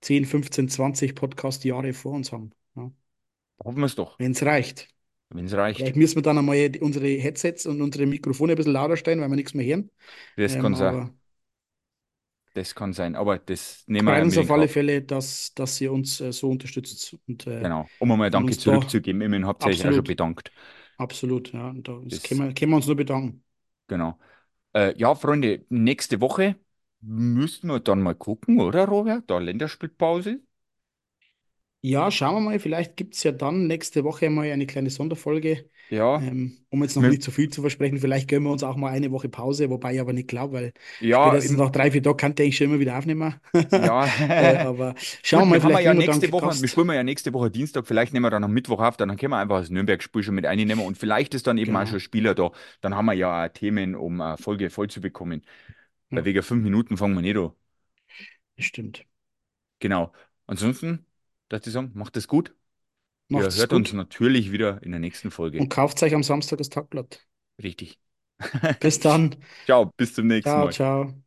10, 0.00 0.24
15, 0.26 0.68
20 0.68 1.14
Podcast-Jahre 1.14 1.92
vor 1.94 2.12
uns 2.14 2.32
haben, 2.32 2.52
ja, 2.76 2.90
Hoffen 3.64 3.80
wir 3.80 3.86
es 3.86 3.94
doch, 3.94 4.18
wenn 4.18 4.32
es 4.32 4.42
reicht. 4.44 4.88
wenn 5.30 5.46
es 5.46 5.54
reicht. 5.54 5.78
Vielleicht 5.78 5.96
müssen 5.96 6.16
wir 6.16 6.22
dann 6.22 6.38
einmal 6.38 6.72
unsere 6.80 7.08
Headsets 7.08 7.66
und 7.66 7.82
unsere 7.82 8.06
Mikrofone 8.06 8.52
ein 8.54 8.56
bisschen 8.56 8.72
lauter 8.74 8.96
stellen, 8.96 9.20
weil 9.20 9.30
wir 9.30 9.36
nichts 9.36 9.54
mehr 9.54 9.66
hören. 9.66 9.90
Das 10.36 10.52
Ähm, 10.52 10.58
kann 10.58 10.74
sein, 10.74 11.10
das 12.54 12.74
kann 12.74 12.92
sein, 12.92 13.16
aber 13.16 13.38
das 13.38 13.84
nehmen 13.86 14.08
wir 14.08 14.20
uns 14.22 14.36
auf 14.38 14.50
alle 14.50 14.68
Kauf. 14.68 14.72
Fälle, 14.72 15.02
dass, 15.02 15.54
dass 15.54 15.80
ihr 15.80 15.92
uns 15.92 16.20
äh, 16.20 16.32
so 16.32 16.50
unterstützt 16.50 17.16
und, 17.26 17.46
äh, 17.46 17.60
Genau. 17.60 17.88
Um 17.98 18.12
einmal 18.12 18.30
Danke 18.30 18.56
zurückzugeben. 18.56 19.22
Immerhin 19.22 19.46
habt 19.46 19.64
ihr 19.64 19.70
euch 19.70 19.84
auch 19.86 19.92
schon 19.92 20.06
bedankt. 20.06 20.52
Absolut, 20.96 21.52
ja. 21.52 21.68
Und 21.70 21.86
da 21.88 22.00
das 22.08 22.22
können 22.22 22.40
wir, 22.40 22.54
können 22.54 22.70
wir 22.72 22.76
uns 22.76 22.86
nur 22.86 22.96
bedanken. 22.96 23.44
genau. 23.86 24.18
Äh, 24.74 24.94
ja, 24.98 25.14
Freunde, 25.14 25.66
nächste 25.70 26.20
Woche 26.20 26.56
müssten 27.00 27.68
wir 27.68 27.80
dann 27.80 28.02
mal 28.02 28.14
gucken, 28.16 28.60
oder, 28.60 28.86
Robert? 28.86 29.30
Da 29.30 29.38
Länderspielpause. 29.38 30.40
Ja, 31.84 32.10
schauen 32.10 32.34
wir 32.36 32.40
mal. 32.40 32.58
Vielleicht 32.60 32.96
gibt 32.96 33.14
es 33.14 33.22
ja 33.24 33.32
dann 33.32 33.66
nächste 33.66 34.04
Woche 34.04 34.30
mal 34.30 34.50
eine 34.50 34.66
kleine 34.66 34.90
Sonderfolge. 34.90 35.68
Ja, 35.90 36.24
Ähm, 36.24 36.64
um 36.70 36.82
jetzt 36.82 36.94
noch 36.94 37.02
nicht 37.02 37.22
zu 37.22 37.30
viel 37.32 37.48
zu 37.48 37.60
versprechen, 37.62 37.98
vielleicht 37.98 38.28
gönnen 38.28 38.44
wir 38.46 38.52
uns 38.52 38.62
auch 38.62 38.76
mal 38.76 38.90
eine 38.92 39.10
Woche 39.10 39.28
Pause, 39.28 39.70
wobei 39.70 39.94
ich 39.94 40.00
aber 40.00 40.12
nicht 40.12 40.28
glaube, 40.28 40.52
weil 40.54 40.72
ja, 41.00 41.36
spätestens 41.40 41.56
nach 41.58 41.70
drei, 41.70 41.90
vier 41.90 42.02
Tagen 42.02 42.16
kann 42.18 42.34
der 42.34 42.44
eigentlich 42.44 42.56
schon 42.58 42.66
immer 42.68 42.78
wieder 42.80 42.96
aufnehmen. 42.98 43.34
ja. 43.76 44.16
Äh, 44.36 44.58
aber 44.58 44.94
schauen 45.24 45.40
Gut, 45.40 45.50
wir 45.50 45.56
mal, 45.56 45.60
wir 45.60 45.62
haben 45.62 45.76
vielleicht 45.76 45.86
ja 45.86 45.94
wir 45.94 46.02
dann 46.04 46.20
nächste 46.20 46.30
Woche, 46.32 46.60
wir 46.60 46.68
spielen 46.68 46.86
wir 46.88 46.94
ja 46.94 47.02
nächste 47.04 47.32
Woche 47.32 47.50
Dienstag, 47.50 47.86
vielleicht 47.86 48.12
nehmen 48.12 48.24
wir 48.26 48.30
dann 48.30 48.44
am 48.44 48.52
Mittwoch 48.52 48.80
auf, 48.80 48.96
dann 48.98 49.16
können 49.16 49.32
wir 49.32 49.38
einfach 49.38 49.60
das 49.60 49.70
Nürnberg-Spiel 49.70 50.22
schon 50.22 50.34
mit 50.34 50.44
einnehmen 50.46 50.84
und 50.84 50.98
vielleicht 50.98 51.34
ist 51.34 51.46
dann 51.46 51.56
eben 51.58 51.74
auch 51.76 51.86
schon 51.86 51.98
Genau. 51.98 52.00
Spieler 52.00 52.34
da. 52.34 52.50
Dann 52.82 52.94
haben 52.94 53.06
wir 53.06 53.14
ja 53.14 53.44
auch 53.46 53.48
Themen, 53.48 53.94
um 53.94 54.20
eine 54.20 54.36
Folge 54.36 54.68
voll 54.70 54.88
zu 54.88 55.00
bekommen. 55.00 55.42
Weil 56.14 56.24
Ja, 56.24 56.26
wegen 56.26 56.42
fünf 56.42 56.62
Minuten 56.64 56.96
fangen 56.98 57.14
wir 57.16 57.22
nicht 57.22 57.36
an. 57.38 57.52
das 58.56 58.64
stimmt. 58.66 59.04
Genau. 59.80 60.12
Ansonsten, 60.46 61.06
dass 61.52 61.66
ich 61.66 61.72
sagen, 61.72 61.92
macht 61.94 62.16
es 62.16 62.28
gut. 62.28 62.54
Ihr 63.28 63.52
Macht's 63.52 63.54
hört 63.54 63.72
uns 63.74 63.92
gut 63.92 63.94
natürlich 63.94 64.52
wieder 64.52 64.82
in 64.82 64.92
der 64.92 65.00
nächsten 65.00 65.30
Folge. 65.32 65.64
und 65.64 65.68
kauft 65.70 66.02
euch 66.02 66.14
am 66.14 66.22
Samstag 66.22 66.58
das 66.58 66.68
Tagblatt. 66.68 67.26
Richtig. 67.62 67.98
Bis 68.80 69.00
dann. 69.00 69.36
Ciao, 69.66 69.86
bis 69.96 70.14
zum 70.14 70.26
nächsten 70.28 70.60
Ciao, 70.60 70.62
Mal. 70.62 70.76
ciao. 70.76 71.22